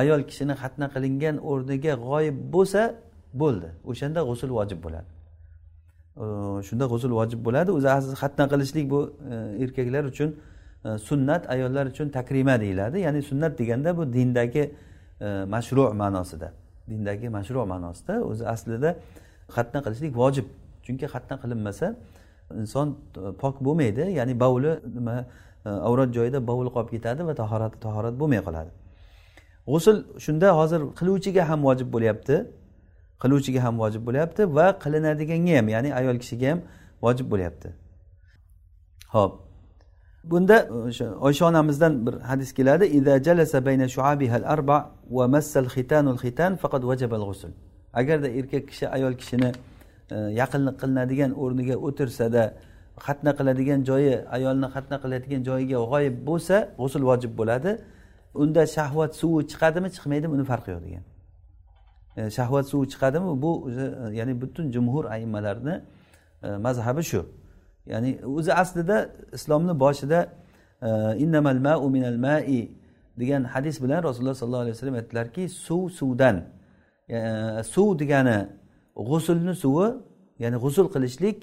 ayol 0.00 0.22
kishini 0.30 0.54
xatna 0.62 0.86
qilingan 0.94 1.36
o'rniga 1.50 1.94
g'oyib 2.06 2.36
bo'lsa 2.54 2.82
bo'ldi. 3.42 3.68
O'shanda 3.90 4.20
g'usul 4.28 4.50
vojib 4.58 4.80
bo'ladi. 4.86 5.08
E, 6.22 6.24
shunda 6.68 6.84
g'usul 6.92 7.12
vojib 7.18 7.40
bo'ladi. 7.46 7.70
O'zi 7.78 7.88
aziz 7.98 8.12
xatna 8.22 8.44
qilishlik 8.52 8.90
bu 8.94 9.00
e, 9.32 9.34
erkaklar 9.64 10.04
uchun 10.12 10.30
sunnat 11.08 11.42
ayollar 11.54 11.86
uchun 11.92 12.08
takrima 12.08 12.60
deyiladi. 12.60 12.96
Ya'ni 13.06 13.22
sunnat 13.22 13.58
deganda 13.58 13.96
bu 13.98 14.12
dindagi 14.12 14.64
mashru 15.54 15.84
ma'nosida. 16.02 16.48
Dindagi 16.88 17.28
mashru 17.36 17.66
ma'nosida 17.72 18.14
o'zi 18.30 18.44
aslida 18.54 18.90
xatna 19.56 19.80
qilishlik 19.84 20.12
vojib. 20.22 20.46
Chunki 20.84 21.06
xatna 21.14 21.34
qilinmasa 21.42 21.86
inson 22.60 22.88
e, 23.16 23.32
pok 23.42 23.54
bo'lmaydi. 23.66 24.04
Ya'ni 24.18 24.34
bovuli 24.42 24.72
nima 24.96 25.14
e, 25.66 25.70
avrat 25.88 26.10
joyida 26.16 26.38
bovul 26.48 26.68
qolib 26.74 26.90
ketadi 26.94 27.20
va 27.28 27.34
tahorati 27.42 27.76
tahorat 27.86 28.14
bo'lmay 28.20 28.40
qoladi. 28.46 28.70
G'usul 29.72 29.96
shunda 30.24 30.48
hozir 30.58 30.80
qiluvchiga 30.98 31.42
ham 31.50 31.60
vojib 31.68 31.88
bo'lyapti. 31.94 32.36
Qiluvchiga 33.22 33.60
ham 33.66 33.74
vojib 33.82 34.02
bo'lyapti 34.08 34.42
va 34.56 34.66
qilinadiganga 34.84 35.54
ham 35.58 35.66
ya'ni 35.74 35.90
ayol 36.00 36.16
kishiga 36.22 36.46
ham 36.52 36.60
vojib 37.04 37.26
bo'lyapti. 37.32 37.68
Ho'p. 39.14 39.32
Bunda 40.30 40.68
o'sha 40.88 41.06
oysha 41.26 41.46
onamizdan 41.46 42.06
bir 42.06 42.14
hadis 42.20 42.52
keladi. 42.52 42.84
Agarda 47.94 48.28
erkak 48.28 48.68
kishi 48.68 48.88
ayol 48.88 49.14
kishini 49.20 49.52
e, 50.10 50.16
yaqinlik 50.40 50.76
qilinadigan 50.80 51.30
o'rniga 51.42 51.76
o'tirsada 51.86 52.42
xatna 53.06 53.32
qiladigan 53.38 53.80
joyi 53.88 54.14
ayolni 54.36 54.66
xatna 54.74 54.96
qiladigan 55.04 55.42
joyiga 55.48 55.78
g'oyib 55.92 56.16
bo'lsa 56.28 56.56
g'usul 56.80 57.02
vojib 57.10 57.32
bo'ladi. 57.40 57.70
Unda 58.42 58.62
shahvat 58.76 59.12
suvi 59.20 59.40
chiqadimi 59.52 59.88
chiqmaydimi 59.96 60.32
uni 60.36 60.44
farqi 60.50 60.70
yo'q 60.74 60.82
degan. 60.86 61.04
E, 62.16 62.20
shahvat 62.36 62.64
suvi 62.72 62.86
chiqadimi 62.92 63.30
bu 63.42 63.50
o'zi 63.66 63.86
ya'ni 64.18 64.34
butun 64.42 64.64
jumhur 64.74 65.04
ayimmalarni 65.14 65.74
mazhabi 66.66 67.02
shu. 67.10 67.20
Ya'ni 67.86 68.10
o'zi 68.36 68.52
aslida 68.62 68.96
islomni 69.32 69.80
boshida 69.80 70.28
e, 70.82 70.88
innamal 71.24 71.58
ma'u 71.68 71.90
minal 71.90 72.18
ma'i 72.26 72.60
degan 73.20 73.42
hadis 73.44 73.82
bilan 73.82 74.02
rasululloh 74.02 74.34
sollallohu 74.34 74.64
alayhi 74.66 74.76
vasallam 74.76 74.94
aytdilarki 74.94 75.48
suv 75.48 75.88
suvdan 75.88 76.36
e, 77.08 77.18
suv 77.74 77.98
degani 77.98 78.38
g'usulni 79.08 79.54
suvi 79.54 79.88
ya'ni 80.38 80.56
g'usul 80.64 80.86
qilishlik 80.94 81.38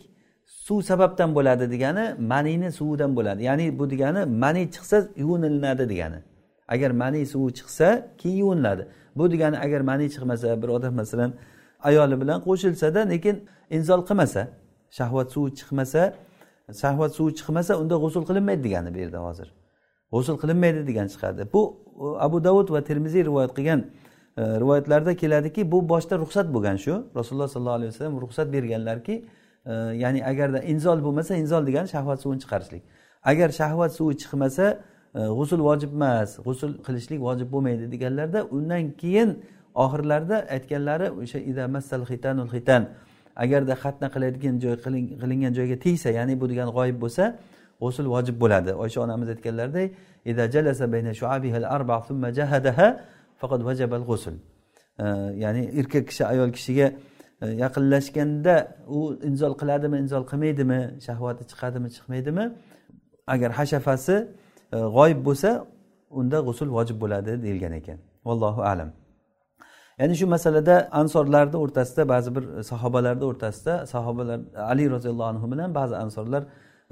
suv 0.45 0.81
sababdan 0.81 1.35
bo'ladi 1.35 1.71
degani 1.71 2.15
manini 2.19 2.71
suvidan 2.71 3.15
bo'ladi. 3.15 3.43
Ya'ni 3.43 3.79
bu 3.79 3.89
degani 3.89 4.25
mani 4.25 4.71
chiqsa 4.71 5.07
yuvinilinadi 5.15 5.89
degani. 5.89 6.19
Agar 6.67 6.91
mani 6.91 7.25
suvi 7.25 7.53
chiqsa 7.53 8.07
keyin 8.17 8.37
yuviniladi. 8.37 8.87
Bu 9.15 9.31
degani 9.31 9.57
agar 9.59 9.81
mani 9.81 10.09
chiqmasa 10.09 10.61
bir 10.61 10.67
odam 10.67 10.93
masalan 10.93 11.33
ayoli 11.83 12.21
bilan 12.21 12.39
qo'shilsada 12.47 12.99
lekin 13.09 13.35
inzol 13.69 14.01
qilmasa 14.09 14.47
shahvat 14.97 15.27
suvi 15.31 15.49
chiqmasa 15.59 16.13
shahvat 16.81 17.11
suvi 17.15 17.31
chiqmasa 17.39 17.75
unda 17.81 17.95
g'usul 17.95 18.23
qilinmaydi 18.29 18.63
degani 18.63 18.93
bu 18.93 18.99
yerda 19.03 19.19
hozir. 19.27 19.47
G'usul 20.13 20.37
qilinmaydi 20.41 20.87
degan 20.87 21.07
chiqadi. 21.13 21.41
Bu 21.53 21.61
abu 22.19 22.43
davud 22.43 22.69
va 22.71 22.81
termiziy 22.83 23.25
rivoyat 23.25 23.51
qilgan 23.57 23.79
e, 24.37 24.41
rivoyatlarda 24.61 25.15
keladiki 25.15 25.71
bu 25.71 25.89
boshda 25.89 26.15
ruxsat 26.23 26.47
bo'lgan 26.55 26.77
shu. 26.85 26.93
Rasululloh 27.15 27.47
sollallohu 27.47 27.77
alayhi 27.79 27.91
vasallam 27.93 28.21
ruxsat 28.21 28.53
berganlarki 28.53 29.25
e, 29.65 29.73
ya'ni 30.03 30.25
agarda 30.31 30.59
inzol 30.73 30.99
bo'lmasa 31.05 31.35
inzol 31.35 31.65
degani 31.67 31.87
shahvat 31.87 32.21
suvini 32.23 32.39
chiqarishlik. 32.43 32.83
Agar 33.23 33.49
shahvat 33.49 33.91
suvi 33.99 34.13
chiqmasa 34.21 34.65
e, 35.15 35.19
g'usul 35.37 35.61
vojib 35.69 35.91
emas 35.97 36.29
g'usul 36.45 36.71
qilishlik 36.85 37.19
vojib 37.27 37.47
bo'lmaydi 37.53 37.91
deganlarda 37.93 38.39
undan 38.57 38.91
keyin 39.01 39.29
oxirlarida 39.85 40.37
aytganlari 40.55 41.07
o'sha 41.21 41.39
ida 41.51 41.67
massal 41.67 42.01
xitanul 42.11 42.49
xitan 42.55 42.81
agarda 43.35 43.75
xatna 43.83 44.07
qiladigan 44.13 44.55
joy 44.63 44.75
qilingan 45.21 45.53
joyga 45.57 45.77
tegsa 45.85 46.09
ya'ni 46.19 46.33
bu 46.41 46.45
degani 46.51 46.71
g'oyib 46.77 46.97
bo'lsa 47.03 47.23
g'usul 47.81 48.07
vojib 48.13 48.35
bo'ladi. 48.43 48.71
Oysha 48.83 48.99
onamiz 49.05 49.27
aytganlaridek 49.33 49.87
arba 51.75 51.95
thumma 52.07 52.29
faqat 53.41 53.61
ya'ni 55.43 55.63
erkak 55.79 56.07
kishi 56.09 56.23
ayol 56.25 56.51
kishiga 56.57 56.87
e, 57.41 57.45
yaqinlashganda 57.63 58.55
u 58.87 58.99
inzol 59.29 59.53
qiladimi 59.61 59.97
inzol 60.03 60.23
qilmaydimi 60.31 60.79
shahvati 61.07 61.43
chiqadimi 61.51 61.89
chiqmaydimi? 61.95 62.45
Agar 63.33 63.51
hashafasi 63.59 64.15
e, 64.75 64.77
g'oyib 64.95 65.19
bo'lsa 65.27 65.49
unda 66.19 66.37
g'usul 66.47 66.69
vojib 66.77 66.97
bo'ladi 67.03 67.31
deyilgan 67.43 67.73
ekan. 67.79 67.97
Vallohu 68.27 68.61
alam. 68.71 68.89
Ya'ni 70.01 70.15
shu 70.15 70.27
masalada 70.27 70.75
ansorlarni 70.91 71.57
o'rtasida 71.63 72.09
ba'zi 72.13 72.29
bir 72.35 72.43
sahobalarni 72.71 73.25
o'rtasida 73.31 73.73
sahobalar 73.93 74.39
ali 74.71 74.89
roziyallohu 74.89 75.29
anhu 75.33 75.51
bilan 75.51 75.75
ba'zi 75.79 75.95
ansorlar 75.95 76.43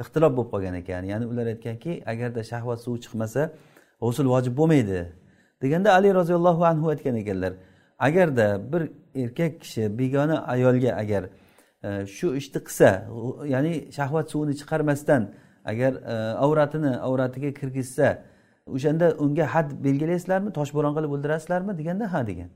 ixtilof 0.01 0.31
bo'lib 0.37 0.49
qolgan 0.53 0.75
ekan. 0.81 1.03
Ya'ni 1.11 1.25
ular 1.31 1.45
aytganki 1.53 1.91
agarda 2.11 2.41
shahvat 2.51 2.79
suvi 2.85 2.99
chiqmasa 3.05 3.41
g'usul 4.03 4.27
vojib 4.33 4.53
bo'lmaydi 4.59 4.99
deganda 5.63 5.89
ali 5.97 6.09
roziyallohu 6.19 6.63
anhu 6.71 6.85
aytgan 6.93 7.15
ekanlar 7.21 7.53
agarda 8.07 8.47
bir 8.71 8.81
erkak 9.23 9.61
kishi 9.61 9.83
begona 9.99 10.37
ayolga 10.53 10.91
agar 11.03 11.23
e, 11.83 11.89
shu 12.17 12.27
ishni 12.39 12.59
qilsa 12.67 12.89
ya'ni 13.53 13.73
shahvat 13.97 14.25
suvini 14.31 14.53
chiqarmasdan 14.61 15.21
agar 15.71 15.93
e, 16.13 16.15
avratini 16.45 16.91
avratiga 17.07 17.51
kirgizsa 17.59 18.07
o'shanda 18.75 19.07
unga 19.23 19.45
had 19.53 19.69
belgilaysizlarmi 19.85 20.49
toshbo'ron 20.59 20.93
qilib 20.97 21.11
o'ldirasizlarmi 21.15 21.71
deganda 21.79 22.13
ha 22.13 22.21
degan. 22.31 22.49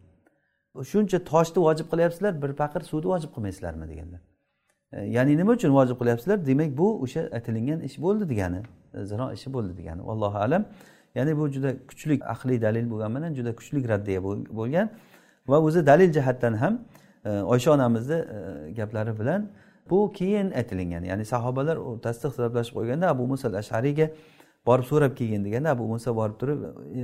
Shuncha 0.81 1.19
toshni 1.31 1.59
vojib 1.67 1.87
qilyapsizlar 1.91 2.41
bir 2.41 2.51
paqir 2.61 2.81
suvni 2.81 3.07
vojib 3.13 3.29
qilmaysizlarmi 3.35 3.89
deganlar 3.89 4.21
e, 4.93 5.05
ya'ni 5.15 5.37
nima 5.37 5.51
uchun 5.51 5.71
vojib 5.73 5.97
qilyapsizlar? 6.01 6.45
Demak 6.45 6.77
bu 6.77 6.87
o'sha 7.03 7.21
aytilingan 7.37 7.79
ish 7.87 7.97
bo'ldi 8.05 8.29
degani 8.29 8.61
e, 8.93 9.05
zino 9.05 9.33
ishi 9.33 9.53
bo'ldi 9.53 9.77
degani. 9.77 10.01
Allohu 10.01 10.37
alam. 10.37 10.65
Ya'ni 11.15 11.37
bu 11.37 11.49
juda 11.55 11.71
kuchli 11.89 12.19
aqliy 12.33 12.61
dalil 12.61 12.85
bo'lgani 12.91 13.15
bilan 13.15 13.33
juda 13.33 13.55
kuchli 13.55 13.87
raddiya 13.93 14.23
bo'lgan 14.59 14.89
va 15.47 15.57
o'zi 15.67 15.85
dalil 15.85 16.13
jihatdan 16.17 16.53
ham 16.53 16.73
e, 17.25 17.29
oysha 17.29 17.71
onamizni 17.71 18.19
gaplari 18.77 19.19
bilan 19.19 19.41
bu 19.89 20.11
keyin 20.13 20.51
aytilingan. 20.51 21.03
Ya'ni 21.03 21.25
sahobalar 21.25 21.77
o'rtasida 21.77 22.27
ixtiloflashib 22.27 22.73
qo'yganda 22.77 23.05
abu 23.09 23.27
muso 23.27 23.47
al 23.47 23.53
ashariyga 23.53 24.07
borib 24.65 24.85
so'rab 24.91 25.15
kelgin 25.19 25.45
deganda 25.45 25.69
abu 25.69 25.87
muso 25.93 26.15
borib 26.15 26.37
turib 26.41 26.59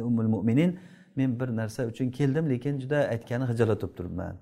umul 0.09 0.27
mo'minin 0.35 0.79
men 1.19 1.31
bir 1.39 1.49
narsa 1.59 1.81
uchun 1.91 2.07
keldim 2.17 2.45
lekin 2.53 2.73
juda 2.83 2.99
aytgani 3.13 3.45
hijolat 3.51 3.79
bo'lib 3.81 3.95
turibman. 3.99 4.35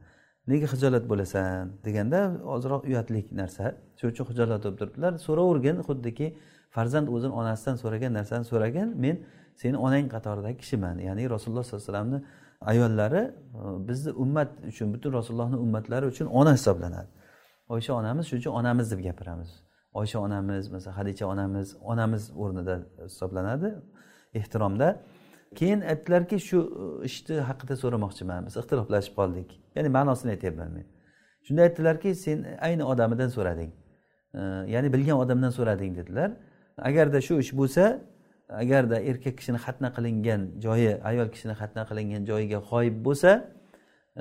Nega 0.52 0.68
hijolat 0.74 1.06
bo'lasan? 1.12 1.64
deganda 1.86 2.20
ozroq 2.56 2.82
uyatlik 2.90 3.28
narsa. 3.42 3.66
Shuning 3.98 4.14
uchun 4.14 4.26
hijolat 4.32 4.62
bo'lib 4.66 4.78
turibdilar. 4.82 5.14
So'ravergin 5.28 5.78
xuddiki 5.88 6.28
farzand 6.76 7.08
o'zini 7.16 7.34
onasidan 7.42 7.76
so'ragan 7.84 8.12
narsani 8.20 8.46
so'ragin 8.52 8.88
men 9.04 9.16
seni 9.62 9.78
onang 9.86 10.06
qatoridagi 10.16 10.58
kishiman. 10.64 10.96
Ya'ni 11.08 11.24
rasululloh 11.36 11.64
sollallohu 11.64 11.84
alayhi 11.84 11.94
vasallamni 11.94 12.20
ayollari 12.72 13.24
e, 13.62 13.88
bizni 13.88 14.12
ummat 14.24 14.50
uchun 14.72 14.88
butun 14.94 15.12
rasulullohni 15.14 15.58
ummatlari 15.66 16.06
uchun 16.06 16.28
ona 16.40 16.54
hisoblanadi. 16.58 17.10
Oysha 17.70 17.94
onamiz 17.94 18.26
shuning 18.30 18.42
uchun 18.42 18.54
onamiz 18.60 18.92
deb 18.92 19.00
gapiramiz. 19.08 19.50
Oysha 19.94 20.20
onamiz 20.20 20.64
masalan 20.72 20.96
hadicha 21.00 21.26
onamiz 21.34 21.68
onamiz 21.82 22.24
o'rnida 22.42 22.76
hisoblanadi. 23.04 23.70
Ehtiromda 24.34 24.88
keyin 25.56 25.82
aytdilarki 25.82 26.40
shu 26.40 26.60
e, 27.02 27.06
ishni 27.06 27.40
haqida 27.50 27.76
so'ramoqchiman 27.84 28.46
biz 28.48 28.58
ixtiloflashib 28.62 29.14
qoldik. 29.20 29.50
Ya'ni 29.76 29.90
ma'nosini 29.98 30.32
aytyapman 30.36 30.72
men. 30.72 30.86
Shunda 31.46 31.62
aytdilarki 31.68 32.16
sen 32.16 32.46
ayni 32.68 32.84
odamidan 32.84 33.30
so'rading. 33.30 33.72
E, 34.34 34.42
ya'ni 34.74 34.94
bilgan 34.94 35.18
odamdan 35.24 35.50
so'rading 35.58 35.96
dedilar. 36.00 36.32
Agarda 36.90 37.22
shu 37.22 37.40
ish 37.44 37.54
bo'lsa 37.60 38.00
agarda 38.50 38.98
erkak 39.10 39.38
kishini 39.40 39.60
xatna 39.66 39.90
qilingan 39.96 40.42
joyi 40.66 40.92
ayol 41.10 41.28
kishini 41.34 41.56
xatna 41.62 41.84
qilingan 41.90 42.22
joyiga 42.30 42.60
g'oyib 42.70 42.98
bo'lsa 43.08 43.32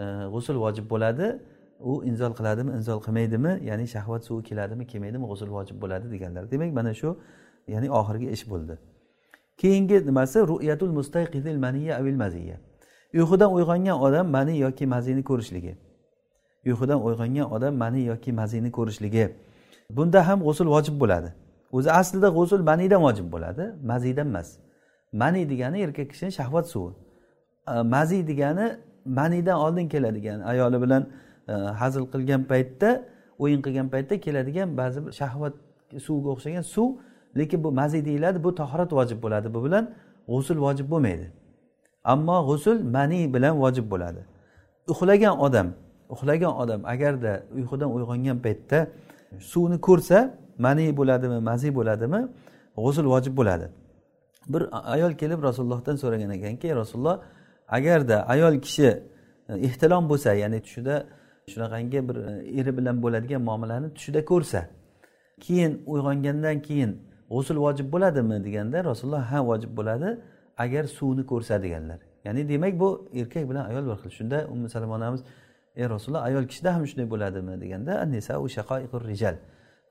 e, 0.01 0.03
g'usul 0.35 0.57
vojib 0.65 0.87
bo'ladi. 0.95 1.29
U 1.91 1.93
inzol 2.11 2.33
qiladimi 2.39 2.71
inzol 2.79 3.01
qilmaydimi 3.07 3.53
ya'ni 3.69 3.87
shahvat 3.95 4.23
suvi 4.29 4.43
keladimi 4.49 4.85
kelmaydimi 4.93 5.27
g'usul 5.31 5.51
vojib 5.57 5.77
bo'ladi 5.83 6.07
deganlar. 6.15 6.51
Demak 6.51 6.73
mana 6.79 6.93
shu 7.01 7.11
ya'ni 7.75 7.89
oxirgi 8.01 8.29
ish 8.37 8.45
bo'ldi. 8.53 8.77
Keyingi 9.57 10.07
nimasi? 10.07 10.38
Ru'yatul 10.38 10.92
mustayqidil 10.99 11.59
maniya 11.59 11.97
avil 12.01 12.16
maziya 12.16 12.57
uyqudan 13.14 13.51
uyg'ongan 13.53 14.01
odam 14.01 14.27
mani 14.37 14.59
yoki 14.59 14.87
mazini 14.87 15.23
ko'rishligi. 15.25 15.77
Uyqudan 16.66 17.01
uyg'ongan 17.07 17.47
odam 17.55 17.75
mani 17.75 18.05
yoki 18.05 18.33
mazini 18.33 18.71
ko'rishligi. 18.71 19.25
Bunda 19.90 20.29
ham 20.29 20.38
g'usul 20.47 20.69
vojib 20.75 21.01
bo'ladi. 21.01 21.31
O'zi 21.73 21.90
aslida 22.01 22.29
g'usul 22.29 22.62
manidan 22.71 23.01
vojib 23.07 23.27
bo'ladi 23.35 23.64
mazidan 23.90 24.29
emas. 24.33 24.49
Mani 25.12 25.51
degani 25.51 25.79
erkak 25.87 26.11
kishini 26.11 26.33
shahvat 26.38 26.66
suvi. 26.73 26.92
Maziy 27.95 28.27
degani 28.31 28.66
manidan 29.05 29.57
oldin 29.64 29.88
keladigan 29.88 30.40
ayoli 30.40 30.83
bilan 30.83 31.03
e, 31.49 31.53
hazil 31.53 32.05
qilgan 32.12 32.42
paytda 32.45 32.90
o'yin 33.38 33.61
qilgan 33.62 33.88
paytda 33.88 34.21
keladigan 34.21 34.77
ba'zi 34.77 35.07
bir 35.07 35.12
shahvat 35.12 35.55
suvga 36.07 36.29
o'xshagan 36.35 36.64
suv 36.75 36.88
lekin 37.38 37.64
bu 37.64 37.72
mazi 37.72 38.05
deyiladi 38.05 38.44
bu 38.44 38.55
tahorat 38.55 38.92
vojib 38.92 39.22
bo'ladi. 39.22 39.55
Bu 39.55 39.64
bilan 39.64 39.85
g'usul 40.29 40.59
vojib 40.66 40.90
bo'lmaydi. 40.90 41.27
Ammo 42.05 42.37
g'usul 42.49 42.79
mani 42.96 43.35
bilan 43.35 43.55
vojib 43.62 43.90
bo'ladi. 43.90 44.20
Uxlagan 44.92 45.35
odam 45.46 45.68
uxlagan 46.14 46.53
odam 46.62 46.81
agarda 46.85 47.33
uyqudan 47.57 47.88
uyg'ongan 47.96 48.38
paytda 48.44 48.79
suvni 49.51 49.79
ko'rsa 49.88 50.18
mani 50.59 50.96
bo'ladimi 50.96 51.38
mazi 51.49 51.68
bo'ladimi 51.79 52.20
g'usul 52.85 53.07
vojib 53.14 53.35
bo'ladi. 53.37 53.66
Bir 54.53 54.62
ayol 54.94 55.12
kelib 55.20 55.40
rasulullohdan 55.49 55.96
so'ragan 56.03 56.31
ekanki 56.38 56.68
rasululloh 56.81 57.16
agarda 57.68 58.16
ayol 58.29 58.55
kishi 58.66 58.88
ehtilom 59.49 60.09
bo'lsa 60.11 60.31
ya'ni 60.42 60.59
tushida 60.66 61.07
shunaqangi 61.53 62.09
bir 62.09 62.16
e, 62.16 62.61
eri 62.61 62.77
bilan 62.79 63.03
bo'ladigan 63.03 63.42
muomalani 63.42 63.94
tushida 63.94 64.25
ko'rsa 64.25 64.61
keyin 65.40 65.83
uyg'ongandan 65.87 66.62
keyin 66.62 66.90
g'usul 67.31 67.59
vojib 67.67 67.87
bo'ladimi 67.95 68.45
deganda 68.47 68.85
rasululloh 68.91 69.25
ha 69.33 69.39
vojib 69.51 69.73
bo'ladi 69.79 70.19
agar 70.65 70.85
suvni 70.85 71.27
ko'rsa 71.27 71.62
deganlar 71.62 72.01
ya'ni 72.27 72.49
demak 72.49 72.81
bu 72.81 73.09
erkak 73.15 73.51
bilan 73.51 73.65
ayol 73.71 73.85
bir 73.87 73.97
xil. 74.03 74.11
Shunda 74.11 74.47
umi 74.53 74.69
salom 74.71 74.91
onamiz 74.91 75.21
ey 75.77 75.85
rasululloh 75.89 76.23
ayol 76.23 76.45
kishida 76.51 76.75
ham 76.75 76.87
shunday 76.87 77.11
bo'ladimi? 77.11 77.61
deganda 77.61 77.93
rijal. 79.09 79.37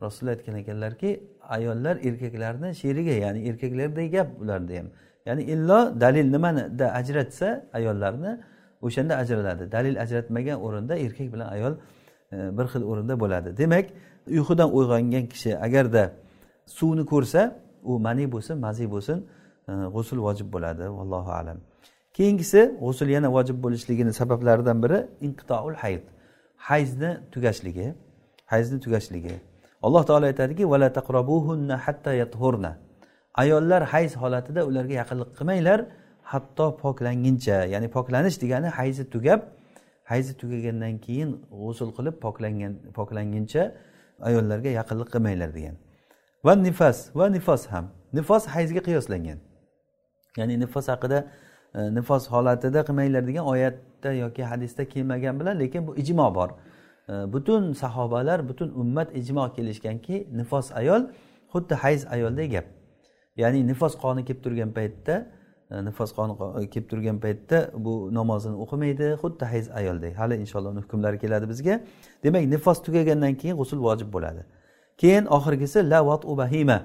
Rasululloh 0.01 0.35
aytgan 0.35 0.55
ekanlarki 0.55 1.23
ayollar 1.41 1.95
erkaklarni 2.07 2.75
sherigi 2.81 3.15
ya'ni 3.25 3.39
erkaklarday 3.49 4.07
gap 4.15 4.27
ularda 4.41 4.73
ham. 4.79 4.87
Ya'ni 5.25 5.43
illo 5.43 5.79
dalil 6.01 6.31
nimanida 6.35 6.93
ajratsa 6.99 7.65
ayollarni 7.73 8.31
o'shanda 8.81 9.13
ajraladi. 9.21 9.71
Dalil 9.71 9.95
ajratmagan 10.03 10.57
o'rinda 10.65 10.95
erkak 11.05 11.33
bilan 11.33 11.47
ayol 11.55 11.73
e, 12.31 12.57
bir 12.57 12.65
xil 12.71 12.83
o'rinda 12.91 13.19
bo'ladi. 13.19 13.57
Demak 13.57 13.85
uyqudan 14.27 14.69
uyg'ongan 14.77 15.25
kishi 15.33 15.51
agarda 15.67 16.03
suvni 16.65 17.05
ko'rsa 17.05 17.41
u 17.83 17.99
mani 17.99 18.31
bo'lsin 18.31 18.57
mazi 18.57 18.91
bo'lsin 18.91 19.17
e, 19.69 19.71
g'usul 19.95 20.19
vojib 20.27 20.47
bo'ladi 20.53 20.83
vallohu 20.97 21.31
alam. 21.31 21.57
Keyingisi 22.13 22.61
g'usul 22.81 23.09
yana 23.15 23.29
vojib 23.37 23.57
bo'lishligini 23.63 24.13
sabablaridan 24.13 24.83
biri 24.83 24.99
inqitoul 25.21 25.73
hayd 25.83 26.03
hayzni 26.57 27.11
tugashligi 27.31 27.93
hayzni 28.45 28.79
tugashligi. 28.79 29.35
Alloh 29.85 30.03
taolo 30.05 30.25
aytadiki 30.25 30.69
vala 30.69 30.93
taqrobuhunna 30.93 31.77
hatta 31.85 32.13
yathurna. 32.13 32.77
Ayollar 33.33 33.83
hayz 33.93 34.15
holatida 34.15 34.61
ularga 34.69 34.93
yaqinlik 35.01 35.29
qilmanglar 35.37 35.79
hatto 36.31 36.65
poklanguncha 36.83 37.57
ya'ni 37.73 37.87
poklanish 37.95 38.37
degani 38.43 38.67
hayzi 38.67 39.03
tugab 39.13 39.41
hayzi 40.11 40.31
tugagandan 40.41 40.97
keyin 41.05 41.29
g'usul 41.61 41.89
qilib 41.97 42.15
poklangan 42.25 42.73
poklanguncha 42.97 43.63
ayollarga 44.27 44.69
yaqinlik 44.79 45.09
qilmanglar 45.13 45.49
degan. 45.57 45.75
Va 46.45 46.55
nifas 46.55 47.11
va 47.15 47.29
nifos 47.29 47.65
ham. 47.71 47.89
Nifos 48.13 48.45
hayzga 48.47 48.81
qiyoslangan. 48.87 49.39
Ya'ni 50.37 50.59
nifos 50.59 50.87
haqida 50.87 51.19
e, 51.73 51.79
nifos 51.97 52.27
holatida 52.33 52.83
qilmanglar 52.87 53.27
degan 53.27 53.45
oyatda 53.53 54.11
yoki 54.13 54.43
hadisda 54.43 54.85
kelmagan 54.93 55.39
bilan 55.39 55.59
lekin 55.59 55.87
bu 55.87 55.95
ijmo 55.95 56.35
bor. 56.35 56.49
E, 57.09 57.13
butun 57.33 57.73
sahobalar 57.73 58.49
butun 58.49 58.69
ummat 58.81 59.15
ijmo 59.21 59.53
kelishganki 59.55 60.27
nifos 60.39 60.71
ayol 60.71 61.01
xuddi 61.53 61.73
hayz 61.83 62.05
ayolday 62.15 62.47
gap. 62.49 62.65
Ya'ni 63.37 63.67
nifos 63.67 63.97
qoni 64.03 64.25
kelib 64.25 64.43
turgan 64.43 64.71
paytda 64.77 65.15
e, 65.71 65.85
nifos 65.85 66.13
qoni 66.17 66.69
kelib 66.73 66.89
turgan 66.91 67.17
paytda 67.25 67.57
bu 67.85 67.93
namozini 68.13 68.55
o'qimaydi 68.63 69.07
xuddi 69.23 69.45
hayz 69.53 69.69
ayolday. 69.79 70.13
Hali 70.13 70.35
inshaalloh 70.43 70.71
uni 70.75 70.81
hukmlari 70.85 71.17
keladi 71.23 71.49
bizga. 71.49 71.79
Demak 72.23 72.45
nifos 72.55 72.77
tugagandan 72.85 73.33
keyin 73.41 73.57
g'usul 73.57 73.79
vojib 73.87 74.13
bo'ladi. 74.13 74.45
Keyin 74.97 75.25
oxirgisi 75.37 75.79
la 75.91 75.99
vatu 76.09 76.37
bahima 76.37 76.77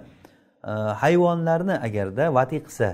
hayvonlarni 1.03 1.75
agarda 1.87 2.25
vati 2.39 2.59
qilsa 2.67 2.89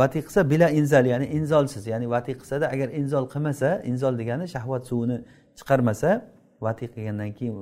vati 0.00 0.18
qilsa 0.26 0.40
bila 0.50 0.70
inzal 0.70 1.04
ya'ni 1.12 1.26
inzolsiz 1.38 1.86
ya'ni 1.86 2.06
vati 2.10 2.32
qilsada 2.40 2.66
agar 2.74 2.88
inzol 3.00 3.24
qilmasa 3.32 3.82
inzol 3.90 4.14
degani 4.20 4.46
shahvat 4.54 4.82
suvini 4.90 5.16
chiqarmasa 5.58 6.10
vati 6.60 6.84
qilgandan 6.94 7.30
keyin 7.38 7.54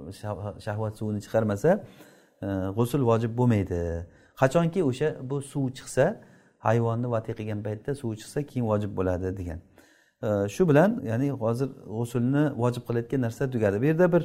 shahvat 0.66 0.92
suvini 0.98 1.20
chiqarmasa 1.24 1.70
g'usul 2.76 3.02
vojib 3.10 3.32
bo'lmaydi. 3.38 3.80
Qachonki 4.40 4.80
o'sha 4.90 5.08
bu 5.30 5.36
suv 5.42 5.64
chiqsa 5.78 6.04
hayvonni 6.66 7.08
vati 7.14 7.32
qilgan 7.38 7.60
paytda 7.66 7.94
suv 8.00 8.10
chiqsa 8.20 8.38
keyin 8.50 8.66
vojib 8.70 8.92
bo'ladi 8.98 9.28
degan. 9.40 9.58
Shu 10.54 10.62
bilan 10.70 10.90
ya'ni 11.10 11.28
hozir 11.30 11.68
g'usulni 11.98 12.44
vojib 12.62 12.82
qilayotgan 12.88 13.20
narsa 13.26 13.50
tugadi. 13.54 13.76
Bu 13.82 13.86
yerda 13.90 14.06
bir 14.14 14.22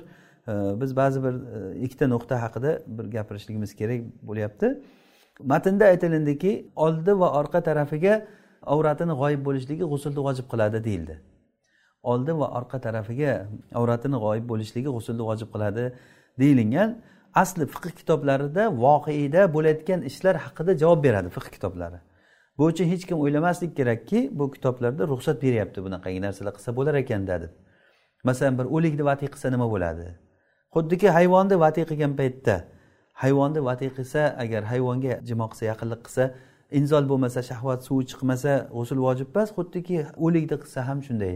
biz 0.47 0.95
ba'zi 0.95 1.23
bir 1.23 1.34
e, 1.34 1.79
ikkita 1.86 2.08
nuqta 2.08 2.41
haqida 2.41 2.79
bir 2.88 3.06
gapirishligimiz 3.12 3.75
kerak 3.75 4.01
bo'lyapti. 4.21 4.82
Matnda 5.39 5.86
aytilindiki 5.86 6.71
oldi 6.75 7.19
va 7.19 7.32
orqa 7.39 7.63
tarafiga 7.63 8.25
avratini 8.62 9.13
g'oyib 9.21 9.45
bo'lishligi 9.45 9.86
g'usulni 9.91 10.21
vojib 10.27 10.47
qiladi 10.51 10.84
deyildi. 10.84 11.15
Oldi 12.03 12.36
va 12.39 12.47
orqa 12.60 12.79
tarafiga 12.86 13.47
avratini 13.79 14.17
g'oyib 14.25 14.45
bo'lishligi 14.51 14.89
g'usulni 14.95 15.23
vojib 15.29 15.49
qiladi 15.56 15.93
deyilgan 16.39 16.97
asli 17.34 17.65
fiqh 17.73 17.91
kitoblarida 17.99 18.63
voqeda 18.86 19.53
bo'layotgan 19.56 20.01
ishlar 20.10 20.36
haqida 20.45 20.77
javob 20.77 21.03
beradi 21.03 21.29
fiqh 21.29 21.49
kitoblari. 21.56 21.99
Bu 22.58 22.63
uchun 22.71 22.86
hech 22.86 23.06
kim 23.10 23.17
o'ylamaslik 23.17 23.77
kerakki 23.77 24.29
bu 24.39 24.51
kitoblarda 24.51 25.08
ruxsat 25.08 25.41
beryapti 25.45 25.79
bunaqangi 25.86 26.21
narsalar 26.21 26.53
qilsa 26.58 26.75
bo'lar 26.77 26.95
ekanda 27.03 27.41
deb 27.43 27.51
masalan 28.23 28.58
bir 28.60 28.65
o'likni 28.75 29.03
vati 29.06 29.25
qilsa 29.34 29.51
nima 29.56 29.67
bo'ladi? 29.73 30.08
Xuddiki 30.73 31.09
hayvonni 31.17 31.59
vatiy 31.65 31.86
qilgan 31.89 32.13
paytda 32.19 32.55
hayvonni 33.23 33.62
vatiy 33.69 33.89
qilsa 33.97 34.21
agar 34.43 34.63
hayvonga 34.71 35.19
jimo 35.29 35.45
qilsa 35.51 35.65
yaqinlik 35.71 36.01
qilsa 36.07 36.23
inzol 36.79 37.05
bo'lmasa 37.12 37.41
shahvat 37.49 37.86
suvi 37.88 38.03
chiqmasa 38.12 38.53
g'usul 38.75 38.99
vojib 39.05 39.29
emas 39.36 39.49
xuddiki 39.57 39.97
o'likni 40.25 40.57
qilsa 40.63 40.79
ham 40.88 40.99
shunday. 41.07 41.36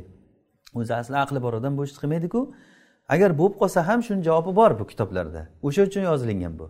O'zi 0.79 0.93
asli 1.01 1.17
aqli 1.23 1.39
bor 1.45 1.53
odam 1.59 1.77
bu 1.77 1.83
ishni 1.87 1.99
qilmaydiku 2.03 2.41
agar 3.13 3.29
bo'lib 3.39 3.55
qolsa 3.61 3.79
ham 3.89 3.99
shuni 4.07 4.21
javobi 4.27 4.51
bor 4.59 4.71
bu 4.79 4.85
kitoblarda. 4.91 5.41
O'sha 5.67 5.81
uchun 5.89 6.03
yozilingan 6.09 6.53
bu. 6.59 6.67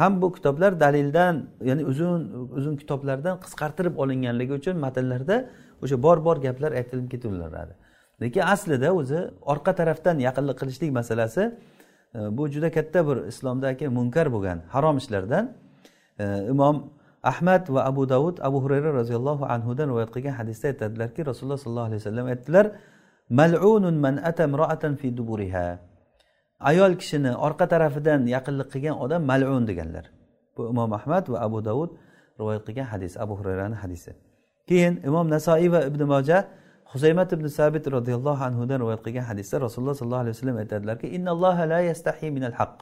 Ham 0.00 0.12
bu 0.22 0.28
kitoblar 0.36 0.80
dalildan 0.84 1.34
ya'ni 1.68 1.82
uzun 1.90 2.20
uzun 2.58 2.74
kitoblardan 2.82 3.36
qisqartirib 3.44 3.94
olinganligi 4.02 4.52
uchun 4.60 4.76
matnlarda 4.84 5.36
o'sha 5.82 5.96
bor 6.06 6.18
bor 6.26 6.36
gaplar 6.46 6.72
aytilib 6.80 7.08
ketaveradi 7.14 7.74
lekin 8.22 8.42
aslida 8.54 8.88
o'zi 9.00 9.20
orqa 9.52 9.72
tarafdan 9.80 10.16
yaqinlik 10.26 10.56
qilishlik 10.60 10.90
masalasi 11.00 11.42
E, 12.14 12.18
bu 12.36 12.48
juda 12.48 12.70
katta 12.70 13.08
bir 13.08 13.16
islomdagi 13.32 13.88
munkar 13.88 14.32
bo'lgan 14.32 14.58
harom 14.68 14.96
ishlardan 14.96 15.52
e, 16.18 16.24
imom 16.52 16.76
ahmad 17.22 17.68
va 17.68 17.84
abu 17.90 18.08
davud 18.08 18.38
abu 18.40 18.62
hurayra 18.64 18.92
roziyallohu 19.00 19.44
anhudan 19.54 19.88
rivoyat 19.88 20.10
qilgan 20.14 20.34
hadisda 20.40 20.68
aytadilarki 20.68 21.26
rasululloh 21.26 21.58
sollallohu 21.64 21.88
alayhi 21.90 22.00
vasallam 22.02 22.26
aytdilar 22.26 22.66
mal'unun 23.30 23.94
man 23.94 24.14
ata 24.30 24.96
fi 25.00 25.16
duburiha. 25.16 25.78
Ayol 26.60 26.92
kishini 27.00 27.32
orqa 27.46 27.68
tarafidan 27.68 28.26
yaqinlik 28.26 28.68
qilgan 28.74 28.96
odam 29.04 29.22
mal'un 29.22 29.66
deganlar. 29.66 30.04
Bu 30.56 30.62
imom 30.72 30.92
ahmad 30.92 31.24
va 31.32 31.38
abu 31.46 31.58
davud 31.64 31.90
rivoyat 32.40 32.62
qilgan 32.66 32.86
hadis 32.92 33.16
abu 33.16 33.34
hurayrani 33.38 33.76
hadisi. 33.82 34.10
Keyin 34.68 34.94
imom 35.08 35.26
nasoiy 35.34 35.68
va 35.74 35.80
ibn 35.90 36.02
moja 36.12 36.38
husaymat 36.92 37.32
ibn 37.36 37.46
sabit 37.58 37.84
roziyallohu 37.96 38.42
anhudan 38.48 38.78
rivoyat 38.82 39.02
qilgan 39.06 39.24
hadisda 39.30 39.56
rasululloh 39.66 39.94
sollallohu 40.00 40.22
alayhi 40.24 40.36
vasallam 40.36 40.58
aytadilarki 40.62 41.06
innalloha 41.16 41.62
la 41.72 41.80
yastahi 41.90 42.26
minal 42.36 42.54
haq 42.60 42.74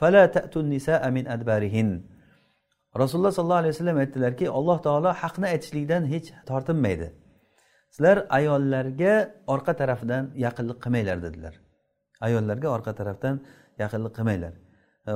fala 0.00 0.22
ta'tun 0.36 0.64
nisaa 0.74 1.08
min 1.16 1.24
adbarihin. 1.34 1.88
Rasululloh 3.02 3.32
sollallohu 3.36 3.62
alayhi 3.62 3.74
vasallam 3.76 3.98
aytdilarki 4.04 4.46
alloh 4.58 4.78
taolo 4.86 5.10
haqni 5.22 5.46
aytishlikdan 5.54 6.02
hech 6.12 6.28
tortinmaydi. 6.48 7.08
Sizlar 7.94 8.16
ayollarga 8.38 9.14
orqa 9.54 9.72
tarafdan 9.80 10.24
yaqinlik 10.44 10.78
qilmanglar 10.84 11.18
dedilar. 11.26 11.54
Ayollarga 12.26 12.68
orqa 12.76 12.92
tarafdan 13.00 13.34
yaqinlik 13.82 14.12
qilmanglar. 14.18 14.52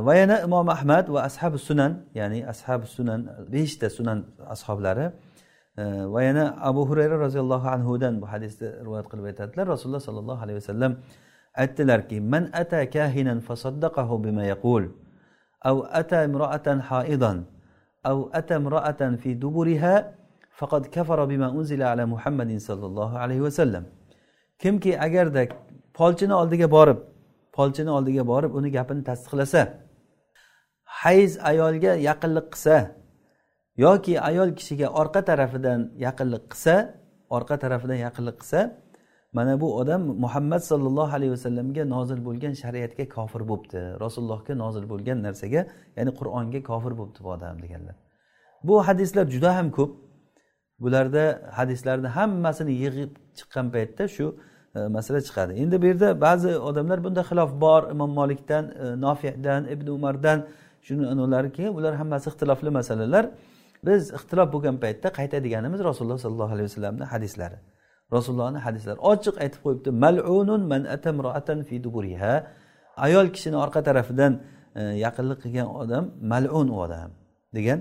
Va 0.06 0.14
yana 0.20 0.36
imom 0.46 0.68
ahmad 0.76 1.06
va 1.14 1.20
ashabi 1.28 1.58
sunan 1.68 1.92
ya'ni 2.18 2.40
ashabi 2.52 2.86
sunan 2.96 3.20
beshta 3.54 3.86
sunan 3.98 4.18
ashoblari 4.54 5.06
va 6.13 6.21
yana 6.27 6.43
abu 6.69 6.81
hurayra 6.89 7.15
roziyallohu 7.25 7.67
anhudan 7.75 8.13
bu 8.21 8.25
hadisni 8.33 8.67
rivoyat 8.85 9.07
qilib 9.11 9.25
aytadilar 9.31 9.65
rasululloh 9.73 10.03
sollallohu 10.07 10.41
alayhi 10.43 10.59
vasallam 10.61 10.91
aytdilarki 11.63 12.17
man 12.33 12.43
ata 12.61 12.79
kahinan 12.95 13.39
fasaddaqahu 13.47 14.23
bima 14.25 14.43
yaqul 14.53 14.85
أو 15.69 15.83
أتى 15.83 16.15
امرأة 16.15 16.67
حائضا 16.89 17.43
أو 18.05 18.17
أتى 18.33 18.55
امرأة 18.55 19.01
في 19.21 19.33
دبرها 19.33 19.95
فقد 20.59 20.85
كفر 20.95 21.19
بما 21.25 21.47
أنزل 21.51 21.83
على 21.83 22.03
محمد 22.05 22.51
صلى 22.57 22.85
الله 22.85 23.11
عليه 23.19 23.39
وسلم 23.41 23.83
kimki 24.59 24.99
agarda 24.99 25.47
polchini 25.93 26.33
oldiga 26.33 26.71
borib 26.71 26.97
polchini 27.51 27.89
oldiga 27.89 28.27
borib 28.27 28.55
uni 28.55 28.71
gapini 28.71 29.03
tasdiqlasa 29.03 29.61
hayz 30.83 31.31
ayolga 31.43 31.91
yaqinlik 32.09 32.47
qilsa 32.53 32.75
yoki 33.76 34.20
ayol 34.20 34.50
kishiga 34.58 34.88
orqa 35.00 35.20
tarafidan 35.24 35.80
yaqinlik 36.06 36.44
qilsa 36.52 36.74
orqa 37.36 37.56
tarafidan 37.62 37.98
yaqinlik 38.06 38.36
qilsa 38.42 38.60
mana 39.32 39.60
bu 39.60 39.68
odam 39.80 40.02
muhammad 40.24 40.62
sollallohu 40.70 41.12
alayhi 41.18 41.32
vasallamga 41.36 41.82
nozil 41.94 42.20
bo'lgan 42.28 42.52
shariatga 42.62 43.04
kofir 43.16 43.42
bo'libdi 43.50 43.80
rasulullohga 44.04 44.54
nozil 44.64 44.84
bo'lgan 44.92 45.18
narsaga 45.26 45.60
ya'ni 45.96 46.12
qur'onga 46.20 46.60
kofir 46.70 46.92
bo'libdi 46.98 47.20
bu 47.24 47.30
odam 47.36 47.56
deganlar. 47.64 47.96
Bu 48.68 48.74
hadislar 48.88 49.24
juda 49.34 49.56
ham 49.56 49.70
ko'p. 49.70 49.92
Bularda 50.80 51.24
hadislarni 51.58 52.08
hammasini 52.16 52.72
yig'ib 52.82 53.12
chiqqan 53.38 53.66
paytda 53.74 54.04
shu 54.16 54.26
e, 54.76 54.80
masala 54.96 55.20
chiqadi. 55.26 55.52
Endi 55.62 55.82
bu 55.82 55.86
yerda 55.90 56.08
ba'zi 56.26 56.50
odamlar 56.68 56.98
bunda 57.04 57.22
xilof 57.30 57.50
bor. 57.64 57.82
Imom 57.94 58.10
molikdan 58.20 58.64
e, 58.82 59.00
nofiydan 59.04 59.62
ibn 59.74 59.86
umardan 59.96 60.38
shuni 60.86 61.04
anavilariki 61.12 61.64
ular 61.78 61.94
hammasi 62.00 62.26
ixtilofli 62.30 62.70
masalalar. 62.78 63.24
Biz 63.86 64.02
ixtilof 64.18 64.48
bo'lgan 64.54 64.76
paytda 64.84 65.08
qaytadiganimiz 65.18 65.80
rasululloh 65.88 66.18
sollallohu 66.24 66.52
alayhi 66.56 66.68
vasallamni 66.70 67.04
hadislari. 67.12 67.58
Rasulullohni 68.16 68.60
hadislari 68.66 68.98
ochiq 69.12 69.36
aytib 69.44 69.60
qo'yibdi 69.66 69.90
malunun 70.04 70.62
man 70.72 70.82
atamroatan 70.96 71.58
fi 71.68 71.84
duburiha. 71.84 72.34
Ayol 73.06 73.26
kishini 73.34 73.56
orqa 73.64 73.80
tarafidan 73.88 74.32
e, 74.74 74.82
yaqinlik 75.04 75.38
qilgan 75.44 75.68
odam 75.82 76.04
malun 76.32 76.68
u 76.74 76.76
odam 76.84 77.10
degan. 77.56 77.78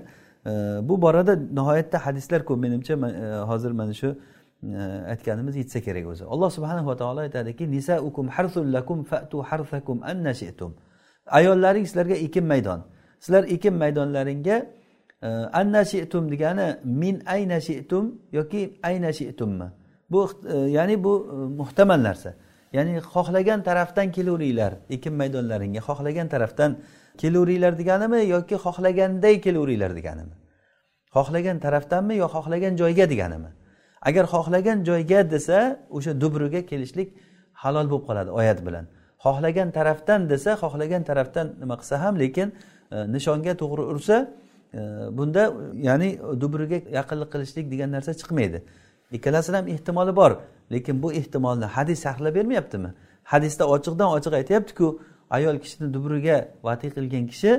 E, 0.50 0.52
bu 0.90 1.02
borada 1.02 1.34
nihoyatda 1.58 1.98
hadislar 2.06 2.42
ko'p 2.48 2.60
menimcha 2.66 2.94
e, 2.94 3.26
hozir 3.50 3.72
mana 3.80 3.94
shu 4.02 4.10
e, 4.80 4.82
aytganimiz 5.14 5.56
yetsa 5.62 5.80
kerak 5.88 6.06
o'zi. 6.12 6.24
Alloh 6.34 6.50
subhanahu 6.58 6.88
va 6.92 6.96
taolo 7.02 7.20
aytadiki 7.28 7.64
nisaukum 7.76 8.26
harsul 8.36 8.66
lakum 8.76 8.98
fatu 9.12 9.38
harsakum 9.50 9.98
anna 10.12 10.34
shi'tum 10.42 10.72
ayollaring 11.40 11.86
sizlarga 11.90 12.16
ekin 12.26 12.46
maydon. 12.54 12.80
Sizlar 13.20 13.44
ekin 13.44 13.74
maydonlaringga 13.84 14.56
e, 14.56 14.83
anna 15.28 15.86
shi'tum 15.86 16.32
degani 16.32 16.68
min 16.84 17.16
ayna 17.26 17.58
shi'tum 17.68 18.06
yoki 18.32 18.80
ayna 18.84 19.12
shi'tummi? 19.20 19.68
Bu 20.12 20.30
e, 20.50 20.58
ya'ni 20.58 21.04
bu 21.04 21.14
e, 21.32 21.36
muhtamal 21.60 22.04
narsa. 22.04 22.34
Ya'ni 22.74 23.00
xohlagan 23.14 23.64
tarafdan 23.64 24.12
kelaveringlar 24.12 24.74
ekin 24.90 25.14
maydonlaringga 25.14 25.82
xohlagan 25.90 26.28
tarafdan 26.34 26.72
kelaveringlar 27.22 27.74
deganimi 27.82 28.20
yoki 28.36 28.56
xohlaganday 28.66 29.36
kelaveringlar 29.46 29.92
deganimi? 30.00 30.36
Xohlagan 31.16 31.58
tarafdanmi 31.66 32.16
yo 32.16 32.28
xohlagan 32.36 32.74
joyga 32.82 33.06
deganimi? 33.14 33.52
Agar 34.02 34.26
xohlagan 34.34 34.78
joyga 34.90 35.20
desa 35.34 35.60
o'sha 35.98 36.22
dubruga 36.22 36.62
kelishlik 36.70 37.10
halol 37.64 37.88
bo'lib 37.92 38.06
qoladi 38.10 38.32
oyat 38.40 38.60
bilan. 38.68 38.86
Xohlagan 39.26 39.70
tarafdan 39.78 40.22
desa 40.32 40.52
xohlagan 40.64 41.04
tarafdan 41.10 41.48
nima 41.62 41.76
qilsa 41.82 41.96
ham 42.04 42.16
lekin 42.24 42.48
e, 42.96 42.98
nishonga 43.16 43.54
to'g'ri 43.62 43.84
ursa 43.94 44.18
bunda 45.18 45.54
ya'ni 45.74 46.20
dubriga 46.42 46.76
yaqinlik 46.76 47.32
qilishlik 47.34 47.72
degan 47.72 47.92
narsa 47.92 48.14
chiqmaydi. 48.14 48.64
Ikkalasini 49.12 49.56
ham 49.56 49.68
ehtimoli 49.68 50.16
bor 50.16 50.32
lekin 50.72 51.04
bu 51.04 51.14
ehtimolni 51.14 51.66
hadis 51.66 52.04
sharhlab 52.04 52.36
bermayaptimi? 52.36 52.94
Hadisda 53.24 53.64
ochiqdan 53.68 54.10
ochiq 54.18 54.34
aytyaptiku 54.34 55.00
ayol 55.30 55.58
kishini 55.64 55.94
dubriga 55.94 56.48
vatiy 56.64 56.90
qilgan 56.90 57.28
kishi 57.28 57.52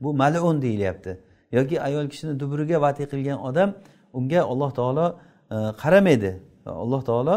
bu 0.00 0.14
malun 0.14 0.62
deyilyapti. 0.62 1.18
Yoki 1.52 1.80
ayol 1.80 2.08
kishini 2.08 2.40
dubriga 2.40 2.80
vatiy 2.80 3.06
qilgan 3.12 3.38
odam 3.48 3.74
unga 4.12 4.40
alloh 4.52 4.70
taolo 4.78 5.06
e, 5.50 5.56
qaramaydi. 5.82 6.32
Alloh 6.66 7.02
taolo 7.04 7.36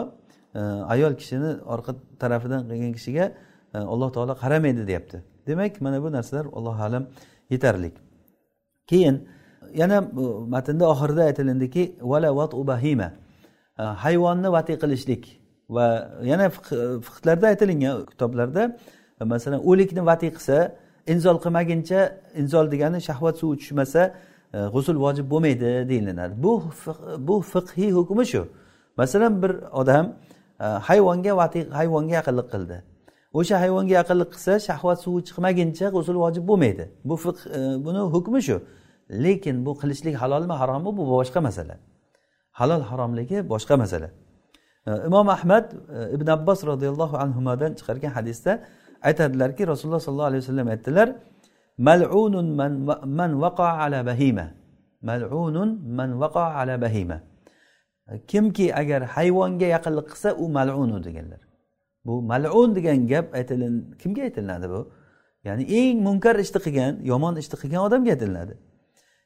e, 0.55 0.59
ayol 0.93 1.13
kishini 1.19 1.51
orqa 1.73 1.95
tarafidan 2.19 2.61
qilgan 2.69 2.91
kishiga 2.97 3.25
e, 3.73 3.77
alloh 3.77 4.09
taolo 4.15 4.33
qaramaydi 4.43 4.87
deyapti. 4.87 5.17
Demak 5.47 5.81
mana 5.81 6.03
bu 6.03 6.11
narsalar 6.11 6.45
allohu 6.57 6.81
alam 6.87 7.03
yetarli. 7.49 7.91
Keyin 8.87 9.27
yana 9.73 10.01
matnda 10.47 10.85
oxirida 10.89 11.23
aytilindiki 11.23 11.95
vala 12.01 12.35
vatu 12.35 12.67
bahima. 12.67 13.11
E, 13.79 13.83
hayvonni 13.83 14.51
vati 14.51 14.73
qilishlik 14.81 15.23
va 15.69 15.85
yana 16.23 16.49
fiqlarda 17.07 17.47
aytilingan 17.47 18.05
kitoblarda. 18.05 18.77
E, 19.21 19.23
masalan 19.23 19.59
o'likni 19.69 20.05
vati 20.05 20.27
qilsa 20.35 20.75
inzol 21.07 21.37
qilmaguncha 21.43 21.99
inzol 22.41 22.71
degani 22.71 22.99
shahvat 23.09 23.35
suvi 23.41 23.57
tushmasa 23.61 24.01
e, 24.53 24.57
g'usul 24.73 24.97
vojib 25.05 25.25
bo'lmaydi 25.33 25.71
deyilinadi 25.89 26.33
bu 26.43 26.53
bu 27.27 27.35
fiqhiy 27.53 27.91
hukmi 27.97 28.25
shu. 28.31 28.41
Masalan 28.97 29.41
bir 29.41 29.51
odam 29.81 30.05
hayvonga 30.89 31.37
vati 31.41 31.59
hayvonga 31.79 32.13
yaqinlik 32.19 32.47
qildi. 32.53 32.77
O'sha 33.33 33.59
hayvonga 33.63 33.93
yaqinlik 33.99 34.29
qilsa 34.35 34.53
shahvat 34.67 34.97
suvi 35.05 35.21
chiqmaguncha 35.27 35.87
g'usul 35.95 36.17
vojib 36.23 36.43
bo'lmaydi. 36.49 36.85
Bu 37.09 37.15
fiq 37.23 37.37
e, 37.57 37.59
buni 37.85 38.01
hukmi 38.13 38.41
shu. 38.47 38.57
Lekin 39.25 39.65
bu 39.65 39.71
qilishlik 39.81 40.15
halolmi 40.21 40.55
harommi 40.61 40.91
bu 40.97 41.03
boshqa 41.15 41.39
masala. 41.47 41.75
Halol 42.59 42.81
haromligi 42.89 43.37
boshqa 43.53 43.75
masala. 43.83 44.09
E, 44.87 44.91
Imom 45.07 45.29
ahmad 45.29 45.65
e, 45.73 46.15
ibn 46.15 46.27
abbos 46.35 46.59
roziyallohu 46.71 47.15
anhudan 47.23 47.71
chiqargan 47.79 48.11
hadisda 48.17 48.51
aytadilarki 49.07 49.67
rasululloh 49.71 49.99
sollallohu 50.05 50.29
alayhi 50.31 50.43
vasallam 50.43 50.67
aytdilar 50.73 51.07
mal'unun 51.77 52.47
man 52.59 52.71
man 53.19 53.31
vaqa 53.43 53.67
ala 53.83 53.99
bahima. 54.09 54.45
Mal'unun 55.09 55.69
man 55.97 56.09
vaqa 56.23 56.45
ala 56.59 56.81
bahima. 56.81 57.17
Kimki 58.27 58.75
agar 58.81 59.01
hayvonga 59.15 59.67
yaqinlik 59.75 60.07
qilsa 60.11 60.29
u 60.43 60.45
malunu 60.57 61.03
deganlar. 61.07 61.46
Bu 62.07 62.21
malun 62.21 62.75
degan 62.75 63.07
gap 63.07 63.35
aytilin 63.35 63.75
kimga 64.01 64.21
aytilinadi 64.27 64.69
bu? 64.69 64.81
Ya'ni 65.47 65.63
eng 65.79 65.97
munkar 66.07 66.35
ishni 66.45 66.59
qilgan 66.65 66.93
yomon 67.11 67.35
ishni 67.41 67.57
qilgan 67.61 67.81
odamga 67.87 68.11
aytilinadi. 68.15 68.53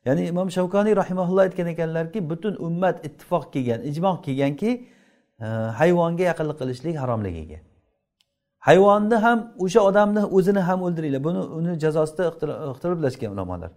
Ya'ni 0.06 0.22
imom 0.32 0.48
shavkoniy 0.58 0.96
rahimaulloh 1.02 1.44
aytgan 1.48 1.68
ekanlarki 1.74 2.20
butun 2.30 2.54
ummat 2.68 3.06
ittifoq 3.08 3.44
kelgan 3.54 3.80
ijmo 3.92 4.12
kelganki 4.26 4.72
e, 5.46 5.48
hayvonga 5.80 6.24
yaqinlik 6.32 6.58
qilishlik 6.62 6.96
haromligiga. 7.04 7.60
Hayvonni 8.68 9.18
ham 9.26 9.40
o'sha 9.64 9.82
odamni 9.90 10.24
o'zini 10.38 10.62
ham 10.70 10.80
o'ldiringlar. 10.88 11.24
Buni 11.28 11.42
uni 11.58 11.80
jazosida 11.84 12.24
ixtiroflashgan 12.32 13.30
ulamolar. 13.36 13.72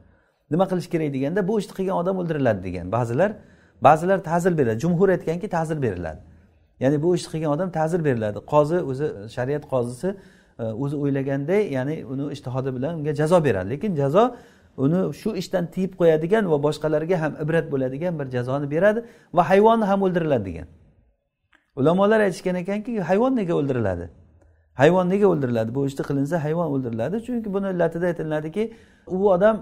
Nima 0.52 0.64
qilish 0.70 0.88
kerak 0.94 1.11
deganda 1.16 1.40
bu 1.48 1.55
ishni 1.61 1.74
qilgan 1.78 1.96
odam 2.02 2.16
o'ldiriladi 2.20 2.61
degan. 2.68 2.86
Ba'zilar 2.96 3.30
ba'zilar 3.86 4.18
ta'zir 4.30 4.52
beradi. 4.59 4.78
Jumhur 4.84 5.09
aytganki 5.16 5.48
ta'zir 5.57 5.78
beriladi. 5.86 6.20
Ya'ni 6.81 7.03
bu 7.03 7.14
ishni 7.16 7.29
qilgan 7.33 7.51
odam 7.57 7.70
ta'zir 7.70 8.05
beriladi. 8.05 8.39
Qozi 8.39 8.79
o'zi 8.91 9.07
shariat 9.37 9.64
qozisi 9.72 10.09
e, 10.59 10.64
o'zi 10.64 10.97
o'ylaganday 10.97 11.62
ya'ni 11.77 12.05
uni 12.12 12.33
ishtihodi 12.33 12.70
bilan 12.77 12.93
unga 12.99 13.14
jazo 13.14 13.45
beradi. 13.45 13.70
Lekin 13.70 13.97
jazo 13.97 14.25
uni 14.77 15.14
shu 15.20 15.37
ishdan 15.37 15.64
tiyib 15.75 15.93
qo'yadigan 16.01 16.45
va 16.53 16.59
boshqalarga 16.66 17.16
ham 17.22 17.33
ibrat 17.43 17.66
bo'ladigan 17.72 18.18
bir 18.18 18.27
jazoni 18.37 18.70
beradi 18.75 19.05
va 19.37 19.43
hayvonni 19.51 19.85
ham 19.85 20.03
o'ldiriladi 20.07 20.45
degan. 20.45 20.66
Ulamolar 21.77 22.20
aytishgan 22.20 22.57
ekanki 22.62 23.01
hayvon 23.01 23.37
nega 23.37 23.55
o'ldiriladi? 23.61 24.07
Hayvon 24.75 25.07
nega 25.11 25.27
o'ldiriladi? 25.27 25.75
Bu 25.75 25.87
ishni 25.87 26.03
qilinsa 26.09 26.45
hayvon 26.45 26.66
o'ldiriladi. 26.75 27.16
Chunki 27.27 27.49
buni 27.55 27.66
illatida 27.75 28.07
aytiladiki 28.07 28.72
u 29.07 29.31
odam 29.35 29.57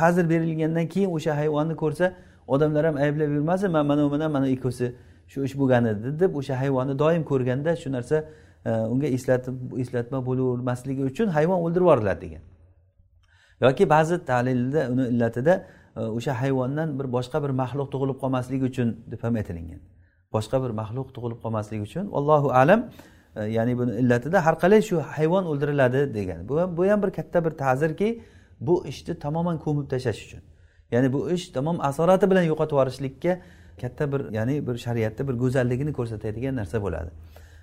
ta'zir 0.00 0.30
berilgandan 0.32 0.86
keyin 0.94 1.10
o'sha 1.16 1.32
hayvonni 1.40 1.74
ko'rsa 1.82 2.06
odamlar 2.54 2.84
ham 2.88 2.96
ayblab 3.04 3.30
yurmasin 3.36 3.70
man 3.70 3.86
mana 3.86 4.12
bilan 4.12 4.30
mana 4.36 4.48
ikkovsi. 4.48 4.86
Shu 5.32 5.44
ish 5.46 5.54
bo'lgan 5.60 5.84
edi 5.92 6.20
deb 6.20 6.36
o'sha 6.40 6.54
hayvonni 6.62 6.94
doim 7.02 7.22
ko'rganda 7.30 7.76
shu 7.82 7.88
narsa 7.96 8.16
e, 8.64 8.70
unga 8.92 9.08
eslatib 9.16 9.56
eslatma 9.82 10.18
bo'lavermasligi 10.28 11.02
uchun 11.10 11.28
hayvon 11.36 11.58
o'ldirib 11.64 11.86
yuboriladi 11.86 12.20
degan. 12.26 12.42
Yoki 13.64 13.84
ba'zi 13.94 14.16
talilda 14.30 14.80
uni 14.92 15.04
illatida 15.12 15.54
e, 15.96 16.00
o'sha 16.18 16.32
hayvondan 16.42 16.88
bir 16.98 17.06
boshqa 17.16 17.38
bir 17.44 17.52
maxluq 17.62 17.88
tug'ilib 17.94 18.18
qolmasligi 18.22 18.64
uchun 18.70 18.88
deb 19.12 19.20
ham 19.24 19.34
aytilingan. 19.40 19.80
Boshqa 20.34 20.56
bir 20.64 20.72
maxluq 20.80 21.08
tug'ilib 21.16 21.38
qolmasligi 21.44 21.82
uchun 21.88 22.04
allohu 22.18 22.48
alam 22.62 22.80
e, 23.36 23.40
ya'ni 23.56 23.78
buni 23.80 23.92
illatida 24.02 24.38
har 24.46 24.54
qalay 24.62 24.80
shu 24.88 24.96
hayvon 25.14 25.44
o'ldiriladi 25.50 26.00
degan. 26.18 26.40
Bu 26.48 26.54
ham 26.60 26.76
bu 26.76 26.82
ham 26.90 27.02
bir 27.04 27.10
katta 27.18 27.38
bir 27.44 27.52
ta'zirki 27.62 28.08
bu 28.60 28.74
ishni 28.90 29.14
tamoman 29.24 29.56
ko'mib 29.64 29.86
tashlash 29.92 30.20
uchun. 30.26 30.42
Ya'ni 30.92 31.12
bu 31.12 31.30
ish 31.30 31.48
tamom 31.56 31.76
asorati 31.80 32.30
bilan 32.30 32.44
yo'qotib 32.50 32.74
yuborishlikka 32.76 33.32
katta 33.82 34.12
bir 34.12 34.20
ya'ni 34.38 34.66
bir 34.66 34.76
shariatda 34.86 35.28
bir 35.28 35.34
go'zalligini 35.42 35.92
ko'rsatadigan 35.98 36.56
narsa 36.56 36.82
bo'ladi. 36.84 37.10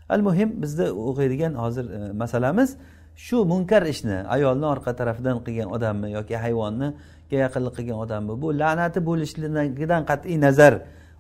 Al 0.09 0.22
muhim 0.28 0.61
bizda 0.61 0.86
o'qiydigan 1.09 1.53
hozir 1.53 1.86
e, 1.89 2.11
masalamiz 2.11 2.78
shu 3.16 3.45
munkar 3.45 3.84
ishni 3.93 4.18
ayolni 4.36 4.66
orqa 4.66 4.95
tarafidan 4.95 5.38
qilgan 5.45 5.70
odammi 5.76 6.11
yoki 6.18 6.36
hayvonni 6.38 6.93
yaqinlik 7.32 7.74
qilgan 7.78 7.97
odammi 8.05 8.34
bu 8.41 8.47
la'nati 8.61 8.99
bo'lishligidan 9.09 10.01
qat'iy 10.11 10.38
nazar 10.45 10.74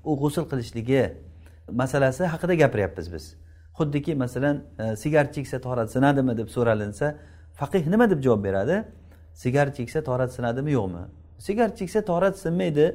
u 0.09 0.11
g'usul 0.21 0.45
qilishligi 0.51 1.03
masalasi 1.81 2.23
haqida 2.33 2.53
gapiryapmiz 2.63 3.13
biz. 3.13 3.25
Xuddiki 3.77 4.15
masalan 4.15 4.63
e, 4.79 4.95
sigaret 4.95 5.33
cheksa 5.35 5.57
torat 5.61 5.91
sinadimi 5.91 6.37
deb 6.37 6.49
so'ralinsa 6.55 7.15
faqih 7.59 7.83
nima 7.93 8.09
deb 8.09 8.19
javob 8.25 8.43
beradi? 8.43 8.83
Sigaret 9.33 9.75
cheksa 9.77 10.03
torat 10.03 10.31
sinadimi 10.33 10.71
yo'qmi? 10.71 11.03
Sigaret 11.37 11.77
cheksa 11.79 12.01
torat 12.05 12.35
sinmaydi 12.39 12.87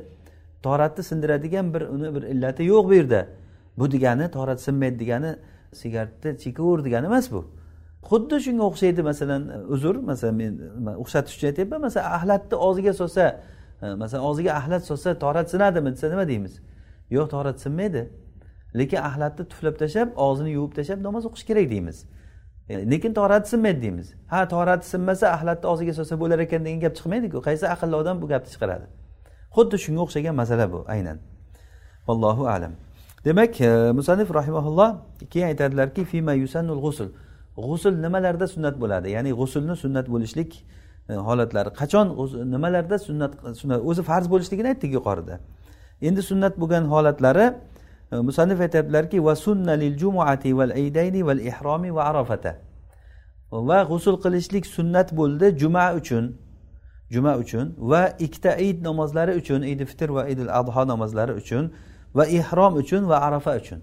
toratni 0.62 1.04
sindiradigan 1.04 1.74
bir 1.74 1.82
uni 1.82 2.14
bir 2.14 2.22
illati 2.22 2.62
yo'q 2.64 2.88
bu 2.88 2.94
yerda. 2.94 3.26
Bu 3.78 3.92
degani 3.92 4.30
torat 4.30 4.60
sinmaydi 4.60 4.98
degani 4.98 5.36
sigaretni 5.72 6.38
chekaver 6.38 6.84
degani 6.84 7.06
emas 7.06 7.32
bu. 7.32 7.44
Xuddi 8.10 8.36
shunga 8.44 8.64
o'xshaydi 8.70 9.02
masalan 9.02 9.42
uzr 9.74 9.94
masalan 10.10 10.34
men 10.34 10.52
o'xshatish 11.02 11.34
uchun 11.36 11.48
aytyapman 11.50 11.80
masalan 11.80 12.10
axlatni 12.16 12.56
og'ziga 12.66 12.92
solsa 13.00 13.24
e, 13.82 13.94
masalan 14.02 14.24
og'ziga 14.30 14.52
axlat 14.60 14.82
solsa 14.90 15.18
torat 15.24 15.50
sinadimi 15.50 15.90
desa 15.94 16.08
nima 16.12 16.28
deymiz? 16.28 16.54
Yo'q 17.16 17.28
torat 17.34 17.60
sinmaydi. 17.64 18.02
Lekin 18.80 19.00
axlatni 19.08 19.44
tuflab 19.52 19.76
tashlab 19.82 20.08
og'zini 20.26 20.50
yuvib 20.56 20.72
tashlab 20.78 21.00
namoz 21.08 21.24
o'qish 21.28 21.44
kerak 21.50 21.70
deymiz. 21.74 21.98
E, 22.68 22.90
lekin 22.90 23.12
torati 23.14 23.48
sinmaydi 23.48 23.82
deymiz. 23.82 24.08
Ha 24.32 24.48
torati 24.48 24.86
sinmasa 24.86 25.26
axlatni 25.36 25.66
og'ziga 25.72 25.92
solsa 25.98 26.20
bo'lar 26.22 26.38
ekan 26.46 26.64
degan 26.64 26.80
gap 26.84 26.94
chiqmaydiku. 26.98 27.38
Qaysi 27.48 27.66
aqlli 27.74 27.96
odam 28.02 28.16
bu 28.22 28.26
gapni 28.32 28.50
chiqaradi? 28.54 28.86
Xuddi 29.54 29.76
shunga 29.84 30.00
o'xshagan 30.06 30.34
masala 30.34 30.72
bu 30.72 30.84
aynan. 30.88 31.18
Allohu 32.08 32.46
alam. 32.46 32.72
Demak 33.24 33.60
e, 33.60 33.92
musanif 33.92 34.34
rahimaulloh 34.34 34.96
keyin 35.30 35.46
aytadilarki 35.46 36.04
fima 36.04 36.32
yusannul 36.32 36.80
g'usul. 36.84 37.08
G'usul 37.56 37.94
nimalarda 38.02 38.46
sunnat 38.48 38.80
bo'ladi? 38.80 39.10
Ya'ni 39.10 39.30
g'usulni 39.30 39.76
sunnat 39.76 40.06
bo'lishlik 40.08 40.64
e, 41.08 41.14
holatlari 41.14 41.70
qachon 41.80 42.06
nimalarda 42.54 42.98
sunnat 42.98 43.32
sunnat 43.60 43.80
o'zi 43.84 44.02
farz 44.02 44.26
bo'lishligini 44.32 44.68
aytdik 44.72 44.92
yuqorida. 44.92 45.40
Endi 46.02 46.22
sunnat 46.22 46.54
bo'lgan 46.60 46.84
holatlari 46.92 47.46
e, 48.12 48.16
musannif 48.16 48.60
aytyaptilarki 48.60 49.24
va 49.24 49.36
sunna 49.36 49.72
lil 49.72 49.98
jumuati 49.98 50.56
val 50.58 50.70
aydayni 50.70 51.26
val 51.26 51.40
ihromi 51.50 51.94
va 51.94 52.02
arafata. 52.10 52.56
Va 53.52 53.84
g'usul 53.90 54.16
qilishlik 54.24 54.66
sunnat 54.66 55.12
bo'ldi 55.12 55.58
juma 55.58 55.92
uchun. 56.00 56.24
Juma 57.10 57.36
uchun 57.36 57.74
va 57.78 58.02
ikkita 58.18 58.56
id 58.56 58.82
namozlari 58.84 59.32
uchun 59.40 59.62
idi 59.62 59.84
fitr 59.84 60.08
va 60.08 60.28
idil 60.28 60.48
adho 60.60 60.86
namozlari 60.92 61.32
uchun 61.32 61.72
va 62.14 62.24
ihrom 62.26 62.74
uchun 62.82 63.08
va 63.08 63.16
arafa 63.26 63.56
uchun. 63.56 63.80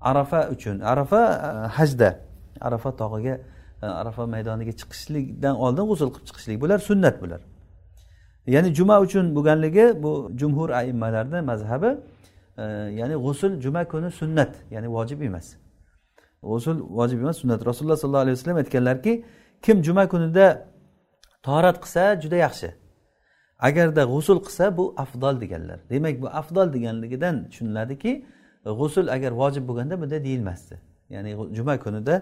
Arafa 0.00 0.48
uchun. 0.48 0.80
Arafa 0.80 1.20
e, 1.66 1.68
hajda. 1.68 2.20
Arafa 2.60 2.96
tog'iga 2.96 3.40
e, 3.82 3.86
arafa 3.86 4.26
maydoniga 4.26 4.72
chiqishlikdan 4.80 5.54
oldin 5.64 5.84
g'usul 5.90 6.08
qilib 6.14 6.26
chiqishlik 6.28 6.60
bular 6.60 6.78
sunnat 6.78 7.22
bular. 7.22 7.40
Ya'ni 8.46 8.74
juma 8.74 9.00
uchun 9.00 9.34
bo'lganligi 9.36 10.02
bu 10.02 10.32
jumhur 10.40 10.70
aimmalarni 10.70 11.40
mazhabi 11.50 11.90
e, 12.58 12.64
ya'ni 13.00 13.14
g'usul 13.24 13.60
juma 13.60 13.84
kuni 13.92 14.10
sunnat 14.10 14.52
ya'ni 14.70 14.88
vojib 14.96 15.22
emas. 15.22 15.46
G'usul 16.42 16.78
vojib 16.98 17.18
emas 17.24 17.36
sunnat. 17.42 17.66
Rasululloh 17.66 17.96
sollallohu 17.96 18.24
alayhi 18.26 18.36
vasallam 18.38 18.56
aytganlarki 18.56 19.24
kim 19.62 19.82
juma 19.82 20.08
kunida 20.08 20.69
torat 21.42 21.80
qilsa 21.82 22.20
juda 22.22 22.36
yaxshi. 22.36 22.74
Agarda 23.58 24.04
g'usul 24.04 24.38
qilsa 24.46 24.76
bu 24.76 24.94
afdol 24.96 25.40
deganlar. 25.40 25.80
Demak 25.90 26.22
bu 26.22 26.28
afdol 26.28 26.72
deganligidan 26.72 27.48
tushuniladiki 27.50 28.12
g'usul 28.64 29.06
agar 29.08 29.32
vojib 29.32 29.68
bo'lganda 29.68 30.00
bunday 30.00 30.24
deyilmasdi. 30.24 30.80
Ya'ni 31.10 31.30
juma 31.56 31.78
kunida 31.84 32.14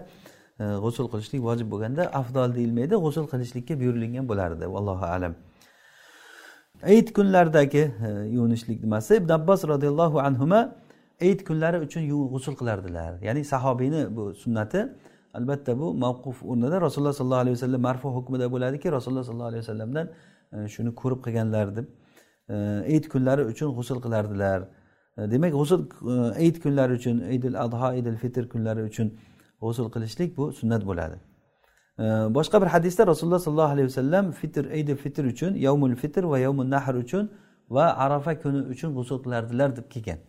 e, 0.59 0.63
g'usul 0.83 1.07
qilishlik 1.11 1.41
vojib 1.43 1.71
bo'lganda 1.71 2.03
afdol 2.21 2.55
deyilmaydi 2.55 2.95
g'usul 3.05 3.25
qilishlikka 3.31 3.79
buyurilgan 3.79 4.29
bo'lardi. 4.31 4.65
Allohu 4.65 5.05
alam. 5.05 5.33
Ayit 6.83 7.13
kunlaridagi 7.13 7.83
e, 8.07 8.09
yuvinishlik 8.35 8.83
nimasi? 8.83 9.15
Ibn 9.15 9.29
abbos 9.29 9.63
roziyallohu 9.73 10.19
anhu 10.19 10.45
ayit 11.21 11.43
kunlari 11.47 11.77
uchun 11.85 12.03
g'usul 12.33 12.55
qilardilar. 12.59 13.21
Ya'ni 13.21 13.45
sahobiyni 13.45 14.15
bu 14.15 14.33
sunnati 14.33 14.79
albatta 15.33 15.79
bu 15.79 15.93
mavquf 15.93 16.43
o'rnida 16.43 16.81
rasululloh 16.81 17.13
sollallohu 17.13 17.43
alayhi 17.45 17.55
vasallam 17.57 17.81
marfu 17.81 18.09
hukmida 18.17 18.51
bo'ladiki 18.51 18.91
rasululloh 18.91 19.23
sollallohu 19.23 19.51
alayhi 19.51 19.63
vasallamdan 19.65 20.07
e, 20.53 20.67
shuni 20.67 20.91
ko'rib 21.01 21.19
qilganlar 21.25 21.75
deb 21.77 21.87
eid 22.93 23.05
kunlari 23.13 23.43
uchun 23.51 23.75
g'usul 23.77 24.01
qilardilar. 24.05 24.59
E, 25.17 25.31
demak 25.31 25.51
g'usul 25.53 25.81
e, 26.13 26.43
eid 26.45 26.61
kunlari 26.63 26.93
uchun 26.99 27.17
idil 27.35 27.55
adho 27.65 27.93
idil 27.99 28.17
fitr 28.23 28.49
kunlari 28.53 28.83
uchun 28.89 29.07
g'usul 29.61 29.91
qilishlik 29.93 30.37
bu 30.37 30.51
sunnat 30.59 30.85
bo'ladi. 30.89 31.17
Boshqa 32.37 32.61
bir 32.61 32.69
hadisda 32.75 33.07
rasululloh 33.07 33.39
sollallohu 33.45 33.73
alayhi 33.75 33.87
vasallam 33.91 34.31
fitr 34.31 34.63
idi 34.81 34.95
fitr 34.95 35.23
uchun 35.33 35.51
yovmul 35.67 35.95
fitr 35.95 36.23
va 36.31 36.39
yovmul 36.39 36.69
nahr 36.75 36.95
uchun 37.03 37.31
va 37.69 37.85
arafa 38.05 38.33
kuni 38.43 38.61
uchun 38.73 38.89
g'usul 38.97 39.17
qilardilar 39.23 39.75
deb 39.77 39.87
kelgan. 39.93 40.19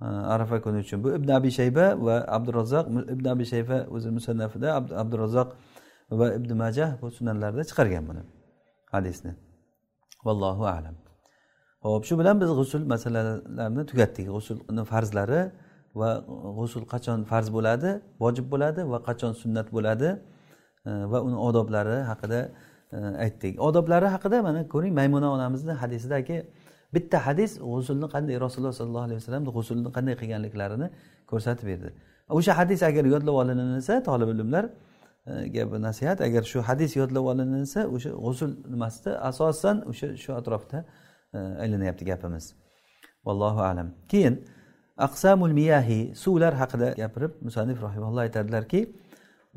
Arafa 0.00 0.60
kuni 0.62 0.78
uchun. 0.78 1.04
Bu 1.04 1.14
ibn 1.18 1.28
abi 1.28 1.50
shayba 1.50 1.86
va 2.06 2.24
abdurazzoq 2.36 2.86
ibn 3.14 3.24
abi 3.28 3.44
shayba 3.44 3.86
o'zi 3.90 4.10
musannafida 4.10 4.68
abdurazzoq 4.74 5.48
va 6.10 6.34
ibn 6.34 6.50
majah 6.56 7.00
bu 7.02 7.10
sunanlarda 7.10 7.62
chiqargan 7.70 8.04
buni 8.08 8.22
hadisni. 8.92 9.32
Vallohu 10.24 10.64
alam. 10.66 10.96
Ho'p 11.84 12.04
shu 12.08 12.18
bilan 12.18 12.40
biz 12.40 12.50
g'usul 12.58 12.82
masalalarini 12.92 13.84
tugatdik. 13.90 14.26
G'usulni 14.34 14.82
farzlari 14.92 15.40
va 16.00 16.10
g'usul 16.58 16.84
qachon 16.92 17.18
farz 17.30 17.48
bo'ladi 17.56 17.90
vojib 18.22 18.46
bo'ladi 18.52 18.80
va 18.92 18.98
qachon 19.08 19.32
sunnat 19.42 19.68
bo'ladi 19.76 20.08
e, 20.88 20.90
va 21.12 21.18
uni 21.26 21.36
odoblari 21.48 21.98
haqida 22.10 22.40
e, 22.96 22.98
aytdik. 23.24 23.54
Odoblari 23.68 24.08
haqida 24.14 24.42
mana 24.48 24.60
ko'ring 24.72 24.94
maymuna 25.00 25.28
onamizni 25.36 25.72
hadisidagi 25.82 26.36
bitta 26.95 27.17
hadis 27.27 27.51
g'usulni 27.71 28.07
qanday 28.15 28.35
rasululloh 28.45 28.75
sollallohu 28.79 29.05
alayhi 29.07 29.19
vasallam 29.21 29.43
g'usulni 29.57 29.89
qanday 29.97 30.15
qilganliklarini 30.21 30.87
ko'rsatib 31.31 31.65
berdi 31.71 31.89
o'sha 32.37 32.51
hadis 32.59 32.79
agar 32.89 33.03
yodlab 33.13 33.35
olinsa 33.41 33.93
tolib 34.09 34.29
ilmlar 34.35 34.65
bir 35.71 35.79
nasihat 35.87 36.17
agar 36.27 36.43
shu 36.51 36.59
hadis 36.69 36.91
yodlab 37.01 37.25
olinsa 37.31 37.79
o'sha 37.95 38.11
g'usul 38.25 38.51
nimasida 38.73 39.11
asosan 39.29 39.75
o'sha 39.91 40.07
shu 40.23 40.31
atrofda 40.39 40.79
aylanyapti 41.63 42.03
gapimiz 42.11 42.45
vallohu 43.25 43.61
alam 43.71 43.87
keyin 44.11 44.35
aqsamul 45.07 45.53
miyahi 45.59 45.99
suvlar 46.23 46.53
haqida 46.61 46.87
gapirib 47.01 47.31
musannif 47.47 47.77
rahimalloh 47.87 48.21
aytadilarki 48.27 48.81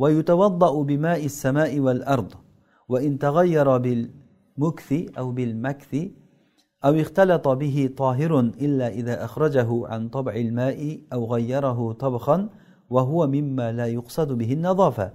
ويتوضأ 0.02 0.82
بماء 0.82 1.24
السماء 1.24 1.80
والأرض 1.80 2.30
وإن 2.88 3.18
تغير 3.18 3.68
بالمكث 3.84 4.88
أو 5.18 5.26
بالمكث 5.36 5.92
أو 6.85 6.95
اختلط 6.95 7.47
به 7.47 7.89
طاهر 7.97 8.39
إلا 8.39 8.87
إذا 8.87 9.25
أخرجه 9.25 9.87
عن 9.87 10.09
طبع 10.09 10.35
الماء 10.35 10.99
أو 11.13 11.33
غيره 11.33 11.91
طبخا 11.91 12.49
وهو 12.89 13.27
مما 13.27 13.71
لا 13.71 13.87
يقصد 13.87 14.31
به 14.31 14.53
النظافة. 14.53 15.13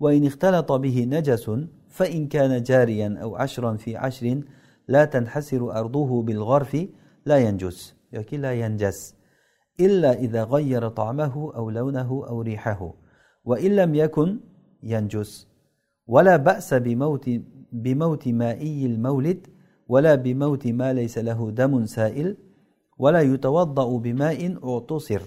وإن 0.00 0.26
اختلط 0.26 0.72
به 0.72 1.04
نجس 1.04 1.50
فإن 1.88 2.28
كان 2.28 2.62
جاريا 2.62 3.18
أو 3.22 3.36
عشرا 3.36 3.76
في 3.76 3.96
عشر 3.96 4.40
لا 4.88 5.04
تنحسر 5.04 5.78
أرضه 5.78 6.22
بالغرف 6.22 6.86
لا 7.26 7.38
ينجس. 7.38 7.94
يوكي 8.12 8.36
لا 8.36 8.52
ينجس. 8.52 9.14
إلا 9.80 10.12
إذا 10.12 10.44
غير 10.44 10.88
طعمه 10.88 11.52
أو 11.56 11.70
لونه 11.70 12.24
أو 12.28 12.42
ريحه. 12.42 12.94
وإن 13.44 13.76
لم 13.76 13.94
يكن 13.94 14.40
ينجس. 14.82 15.48
ولا 16.06 16.36
بأس 16.36 16.74
بموت 16.74 17.30
بموت 17.72 18.28
مائي 18.28 18.86
المولد 18.86 19.46
ولا 19.87 20.15
بموت 20.15 20.67
ما 20.67 20.93
ليس 20.93 21.17
له 21.17 21.39
دم 21.51 21.85
سائل 21.85 22.37
ولا 22.97 23.21
يتوضأ 23.21 23.97
بماء 23.97 24.39
اعتصر 24.69 25.21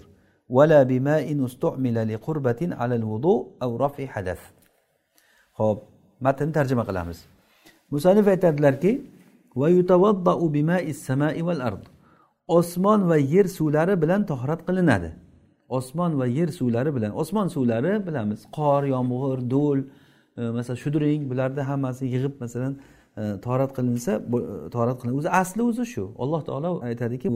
ولا 0.48 0.82
بماء 0.82 1.44
استعمل 1.44 1.96
لقربة 2.14 2.60
على 2.80 2.94
الوضوء 2.96 3.40
أو 3.62 3.76
رفع 3.76 4.06
حدث 4.06 4.40
خب 5.52 5.78
متن 6.20 6.52
ترجمة 6.52 6.82
قلامز 6.82 7.18
مصنف 7.92 8.26
aytadilarki 8.28 8.92
osmon 12.48 13.08
va 13.08 13.16
yer 13.16 13.44
suvlari 13.44 14.02
bilan 14.02 14.26
tahorat 14.26 14.60
qilinadi 14.66 15.10
osmon 15.68 16.18
va 16.18 16.26
yer 16.26 16.48
suvlari 16.58 16.90
bilan 16.96 17.12
osmon 17.22 17.48
suvlari 17.48 17.92
bilamiz 18.06 18.40
qor 18.56 18.82
yomg'ir 18.94 19.38
do'l 19.54 19.78
e, 20.38 20.42
masalan 20.56 20.78
shudring 20.84 21.20
bularni 21.30 21.62
hammasini 21.70 22.08
yig'ib 22.14 22.34
masalan 22.42 22.72
Э, 23.17 23.21
torat 23.21 23.41
tahorat 23.43 23.71
qilinsa 23.77 24.13
tahorat 24.71 24.97
э, 24.97 25.01
qilin 25.01 25.15
o'zi 25.19 25.29
asli 25.41 25.61
o'zi 25.69 25.85
shu. 25.93 26.03
Alloh 26.23 26.41
taolo 26.49 26.71
aytadiki 26.89 27.27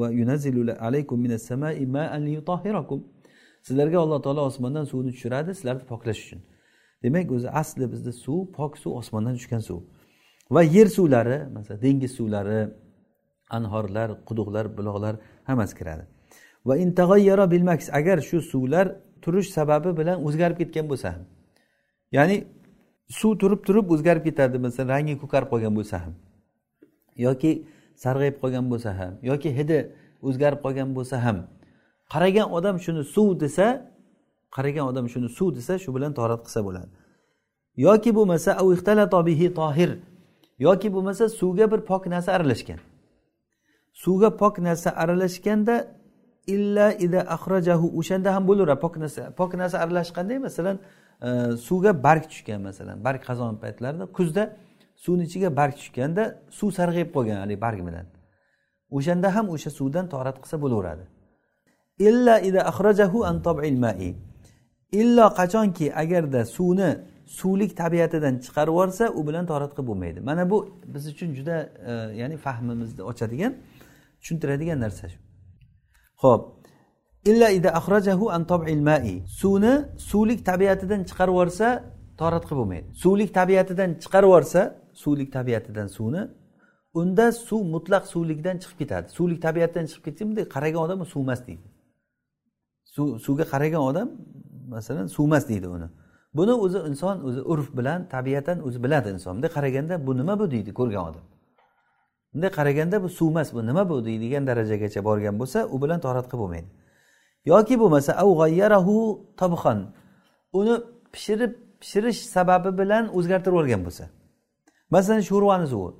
sizlarga 3.68 3.98
alloh 4.00 4.20
taolo 4.26 4.42
osmondan 4.50 4.86
suvni 4.92 5.12
tushiradi 5.16 5.52
sizlarni 5.58 5.84
poklash 5.92 6.20
uchun. 6.26 6.40
Demak 7.04 7.32
o'zi 7.38 7.50
asli 7.62 7.86
bizda 7.94 8.12
suv 8.26 8.40
pok 8.58 8.78
suv 8.78 8.92
osmondan 9.02 9.36
tushgan 9.40 9.62
suv. 9.70 9.80
Va 10.56 10.62
yer 10.76 10.88
suvlari 10.98 11.38
masalan 11.56 11.82
dengiz 11.82 12.12
suvlari 12.20 12.60
anhorlar 13.58 14.10
quduqlar 14.28 14.66
buloqlar 14.78 15.16
hammasi 15.50 15.76
kiradi. 15.80 16.04
Va 16.68 17.52
bilmaks 17.54 17.90
agar 18.00 18.18
shu 18.30 18.38
suvlar 18.42 18.86
turish 19.24 19.50
sababi 19.58 19.92
bilan 20.00 20.18
o'zgarib 20.28 20.58
ketgan 20.62 20.86
bo'lsa 20.92 21.08
ham. 21.14 21.24
Ya'ni 22.12 22.38
suv 23.10 23.38
turib 23.42 23.62
turib 23.68 23.86
o'zgarib 23.94 24.24
ketadi 24.28 24.58
masalan 24.66 24.90
rangi 24.94 25.14
ko'karib 25.22 25.50
qolgan 25.54 25.74
bo'lsa 25.78 25.98
ham. 26.04 26.14
Yoki 27.26 27.52
sarg'ayib 28.04 28.38
qolgan 28.42 28.66
bo'lsa 28.72 28.92
ham 29.00 29.14
yoki 29.30 29.50
hidi 29.58 29.80
o'zgarib 30.28 30.60
qolgan 30.66 30.90
bo'lsa 30.98 31.16
ham. 31.26 31.38
Qaragan 32.14 32.48
odam 32.58 32.76
shuni 32.86 33.04
suv 33.16 33.30
desa 33.44 33.68
qaragan 34.56 34.86
odam 34.92 35.06
shuni 35.14 35.30
suv 35.38 35.50
desa 35.58 35.74
shu 35.84 35.90
bilan 35.96 36.12
torat 36.20 36.42
qilsa 36.46 36.62
bo'ladi. 36.68 36.90
Yoki 37.86 38.12
bo'lmasa 38.18 38.52
tohir 39.60 39.92
yoki 40.60 40.94
bo'lmasa 40.94 41.30
suvga 41.40 41.66
bir 41.72 41.82
pok 41.90 42.04
narsa 42.14 42.32
aralashgan. 42.38 42.80
Suvga 43.94 44.30
pok 44.42 44.56
narsa 44.68 44.90
aralashganda 45.02 45.76
illa 46.48 46.88
ida 47.06 47.20
axrajahu 47.36 47.88
o'shanda 48.00 48.30
ham 48.36 48.44
bo'laveradi 48.50 48.80
pok 48.86 48.96
narsa 49.04 49.22
pok 49.40 49.52
narsa 49.62 49.78
aralashganda 49.84 50.40
masalan 50.48 50.78
suvga 51.68 52.04
barg 52.04 52.24
tushgan 52.32 52.62
masalan 52.62 53.04
barg 53.04 53.22
qazon 53.30 53.56
paytlarida 53.64 54.06
kuzda 54.18 54.44
suvni 54.96 55.24
ichiga 55.24 55.50
barg 55.60 55.74
tushganda 55.80 56.24
suv 56.58 56.70
sarg'ayib 56.78 57.10
qolgan 57.16 57.38
haligi 57.44 57.62
barg 57.62 57.80
bilan. 57.88 58.06
O'shanda 58.98 59.36
ham 59.36 59.46
o'sha 59.56 59.70
suvdan 59.80 60.06
torat 60.14 60.38
qilsa 60.44 60.58
bo'laveradi. 60.64 61.06
Illa 62.08 62.36
ida 62.40 62.62
axrajahu 62.72 63.20
an 63.30 63.38
mai. 63.86 64.16
Illo 64.92 65.28
qachonki 65.40 65.94
agarda 66.04 66.46
suvni 66.46 66.90
suvlik 67.26 67.78
tabiatidan 67.78 68.40
chiqarib 68.46 68.74
yuborsa 68.74 69.10
u 69.10 69.28
bilan 69.28 69.46
torat 69.52 69.72
qilib 69.76 69.88
bo'lmaydi. 69.88 70.20
Mana 70.20 70.50
bu 70.50 70.58
biz 70.94 71.08
uchun 71.08 71.34
juda 71.38 71.58
e, 71.92 71.92
ya'ni 72.22 72.38
fahmimizni 72.38 73.04
ochadigan 73.12 73.54
tushuntiradigan 74.22 74.80
narsa 74.80 75.10
shu. 75.10 75.20
Ho'p 76.24 76.44
illa 77.26 77.50
ida 77.50 77.70
axrajahu 77.80 78.26
an 78.32 78.46
mai. 78.90 79.24
Suvni 79.28 79.74
suvlik 79.98 80.46
tabiatidan 80.46 81.02
chiqarib 81.10 81.34
yuborsa 81.34 81.68
torat 82.20 82.44
qilib 82.48 82.60
bo'lmaydi. 82.62 82.88
Suvlik 83.04 83.30
tabiatidan 83.40 83.90
chiqarib 84.04 84.30
yuborsa 84.30 84.62
suvlik 85.04 85.30
tabiatidan 85.38 85.88
suvni 85.98 86.24
unda 87.00 87.26
suv 87.32 87.62
mutlaq 87.76 88.04
suvlikdan 88.14 88.56
chiqib 88.62 88.78
ketadi. 88.82 89.06
Suvlik 89.18 89.40
tabiatdan 89.48 89.86
chiqib 89.90 90.04
ketsa 90.08 90.22
bunday 90.30 90.46
qaragan 90.56 90.82
odam 90.86 91.06
suvmas 91.14 91.40
deydi. 91.48 91.66
Suv 92.96 93.08
suvga 93.26 93.46
qaragan 93.54 93.84
odam 93.90 94.08
masalan 94.76 95.08
suvmas 95.18 95.44
deydi 95.52 95.68
uni. 95.76 95.88
Buni 96.38 96.54
o'zi 96.66 96.80
inson 96.90 97.16
o'zi 97.28 97.42
urf 97.52 97.68
bilan 97.78 98.00
tabiatan 98.16 98.58
o'zi 98.68 98.80
biladi 98.86 99.10
inson. 99.16 99.32
Bunday 99.36 99.52
qaraganda 99.58 99.96
bu 100.08 100.12
nima 100.20 100.34
bu 100.42 100.46
deydi 100.54 100.72
ko'rgan 100.80 101.04
odam. 101.10 101.26
Bunday 102.34 102.52
qaraganda 102.60 102.98
bu 103.04 103.10
suv 103.18 103.30
emas 103.34 103.50
bu 103.56 103.62
nima 103.70 103.84
bu 103.90 103.96
deydigan 104.08 104.44
darajagacha 104.50 105.02
borgan 105.10 105.36
bo'lsa 105.42 105.60
u 105.74 105.76
bilan 105.84 106.00
torat 106.06 106.26
qilib 106.32 106.42
bo'lmaydi. 106.44 106.70
Yoki 107.52 107.76
bo'lmasa 107.82 108.12
tabxan. 109.42 109.80
Uni 110.60 110.76
pishirib 111.14 111.54
pishirish 111.82 112.22
sababi 112.36 112.72
bilan 112.80 113.04
o'zgartirib 113.18 113.56
yuborgan 113.56 113.82
bo'lsa. 113.88 114.06
Masalan 114.96 115.22
sho'rvani 115.30 115.68
suvi. 115.74 115.92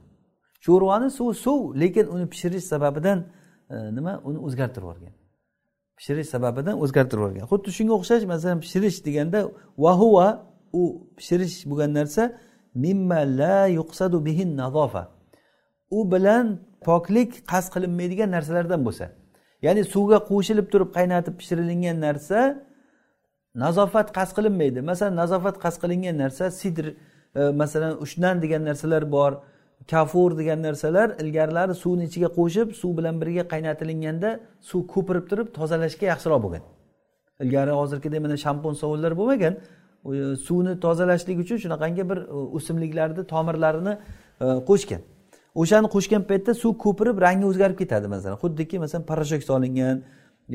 Sho'rvani 0.66 1.10
suvi 1.18 1.34
suv 1.46 1.60
lekin 1.82 2.06
uni 2.16 2.26
pishirish 2.34 2.66
sababidan 2.74 3.20
e, 3.74 3.76
nima? 3.98 4.14
Uni 4.28 4.40
o'zgartirib 4.48 4.86
yuborgan. 4.88 5.14
Pishirish 5.98 6.30
sababidan 6.36 6.76
o'zgartirib 6.84 7.22
yuborgan. 7.22 7.46
Xuddi 7.52 7.70
shunga 7.78 7.94
o'xshash 8.00 8.24
masalan 8.34 8.60
pishirish 8.66 8.98
deganda 9.08 9.40
vahuva 9.86 10.28
u 10.80 10.84
pishirish 11.18 11.56
bo'lgan 11.70 11.92
narsa 12.00 12.24
mimma 12.86 13.20
la 13.40 13.58
yuqsadu 13.80 14.18
bihin 14.28 14.50
nazofa 14.62 15.04
u 15.98 16.00
bilan 16.12 16.46
poklik 16.88 17.32
qasd 17.52 17.70
qilinmaydigan 17.74 18.30
narsalardan 18.36 18.82
bo'lsa. 18.88 19.06
Ya'ni 19.62 19.84
suvga 19.94 20.20
qo'shilib 20.30 20.68
turib 20.74 20.90
qaynatib 20.98 21.36
pishirilgan 21.40 22.00
narsa 22.08 22.40
nazofat 23.56 24.12
qasd 24.18 24.36
qilinmaydi. 24.38 24.82
Masalan 24.92 25.16
nazofat 25.22 25.60
qasd 25.64 25.80
qilingan 25.84 26.18
narsa 26.24 26.52
sidr 26.52 26.86
e, 27.36 27.42
masalan 27.62 27.94
ushnan 28.06 28.42
degan 28.44 28.66
narsalar 28.70 29.12
bor 29.12 29.32
kafur 29.92 30.38
degan 30.40 30.60
narsalar 30.68 31.08
ilgarilari 31.22 31.74
suvni 31.84 32.04
ichiga 32.10 32.30
qo'shib 32.40 32.68
suv 32.82 32.92
bilan 32.98 33.16
birga 33.22 33.44
qaynatilganda 33.54 34.30
suv 34.70 34.82
ko'pirib 34.94 35.26
turib 35.32 35.48
tozalashga 35.58 36.06
yaxshiroq 36.12 36.40
bo'lgan. 36.46 36.64
Ilgari 37.44 37.72
hozirgidek 37.80 38.22
mana 38.26 38.38
shampun 38.46 38.74
sovunlar 38.82 39.12
bo'lmagan 39.20 39.54
suvni 40.48 40.74
tozalashlik 40.86 41.38
uchun 41.44 41.58
shunaqangi 41.64 42.04
bir 42.10 42.18
e, 42.18 42.38
o'simliklarni 42.58 43.24
tomirlarini 43.34 43.94
e, 44.44 44.46
qo'shgan. 44.70 45.02
O'shani 45.62 45.88
qo'shgan 45.96 46.24
paytda 46.30 46.54
suv 46.54 46.74
ko'pirib 46.84 47.18
rangi 47.26 47.46
o'zgarib 47.52 47.78
ketadi 47.82 48.08
masalan. 48.08 48.38
Xuddiki 48.44 48.80
masalan 48.84 49.04
poрошок 49.10 49.42
solingan 49.50 50.04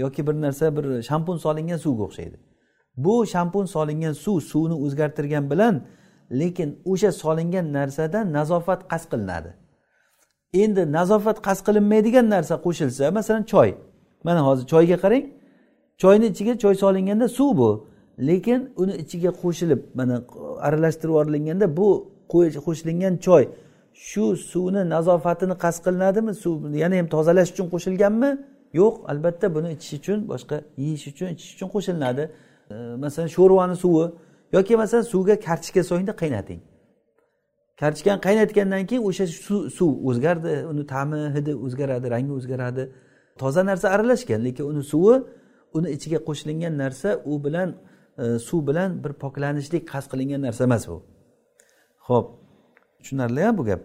yoki 0.02 0.26
bir 0.26 0.34
narsa 0.44 0.76
bir 0.76 1.02
shampun 1.08 1.36
solingan 1.44 1.78
suvga 1.84 2.02
o'xshaydi. 2.08 2.36
Bu 2.96 3.26
shampun 3.26 3.64
solingan 3.74 4.12
suv 4.24 4.40
suvni 4.50 4.76
o'zgartirgan 4.84 5.50
bilan 5.52 5.74
lekin 6.40 6.68
o'sha 6.92 7.10
solingan 7.22 7.66
narsadan 7.72 8.32
nazofat 8.32 8.80
qasd 8.90 9.06
qilinadi. 9.12 9.50
Endi 10.62 10.82
nazofat 10.92 11.38
qasd 11.46 11.62
qilinmaydigan 11.66 12.26
narsa 12.34 12.54
qo'shilsa 12.66 13.10
masalan 13.18 13.42
choy. 13.52 13.70
Mana 14.26 14.40
hozir 14.48 14.66
choyga 14.72 14.96
qarang. 15.04 15.24
Choyni 16.02 16.26
ichiga 16.32 16.54
choy 16.62 16.74
solinganda 16.74 17.28
suv 17.38 17.50
bu 17.60 17.70
lekin 18.28 18.60
uni 18.76 18.94
ichiga 19.02 19.30
qo'shilib 19.42 19.80
mana 19.98 20.16
aralashtirib 20.66 21.12
yuborilganda 21.12 21.66
bu 21.78 21.88
qo'shilingan 22.66 23.14
choy 23.26 23.44
shu 24.08 24.36
suvni 24.50 24.82
nazofatini 24.94 25.54
qasd 25.64 25.80
qilinadimi? 25.86 26.32
Suv 26.42 26.54
yana 26.82 26.96
ham 27.00 27.08
tozalash 27.14 27.50
uchun 27.54 27.66
qo'shilganmi? 27.74 28.30
Yo'q. 28.80 28.94
Albatta 29.12 29.46
buni 29.56 29.68
ichish 29.76 29.92
uchun 30.00 30.18
boshqa 30.32 30.56
yeyish 30.82 31.06
uchun 31.12 31.28
ichish 31.34 31.50
uchun 31.54 31.68
qo'shilinadi. 31.74 32.24
E, 32.70 32.74
masalan 33.04 33.28
sho'rvani 33.36 33.76
suvi 33.84 34.04
yoki 34.56 34.74
masalan 34.82 35.04
suvga 35.12 35.34
kartoshka 35.46 35.82
so'ngda 35.90 36.12
qaynating. 36.22 36.60
Kartoshkani 37.80 38.20
qaynatgandan 38.26 38.82
keyin 38.90 39.02
o'sha 39.10 39.24
suv 39.78 39.90
o'zgardi 40.08 40.52
uni 40.72 40.84
ta'mi 40.92 41.20
hidi 41.36 41.52
o'zgaradi 41.66 42.06
rangi 42.14 42.32
o'zgaradi. 42.38 42.82
Toza 43.40 43.62
narsa 43.70 43.86
aralashgan 43.94 44.40
lekin 44.46 44.64
uni 44.72 44.82
suvi 44.92 45.14
uni 45.76 45.88
ichiga 45.96 46.18
qo'shilingan 46.28 46.74
narsa 46.82 47.08
u 47.30 47.32
bilan 47.44 47.68
e, 48.22 48.24
suv 48.48 48.60
bilan 48.68 48.88
bir 49.04 49.12
poklanishlik 49.22 49.82
qasd 49.92 50.08
qilingan 50.12 50.40
narsa 50.46 50.62
emas 50.68 50.84
bu. 50.90 50.96
Ho'p 52.08 52.26
tushunarli 53.02 53.58
bu 53.58 53.64
gap. 53.64 53.80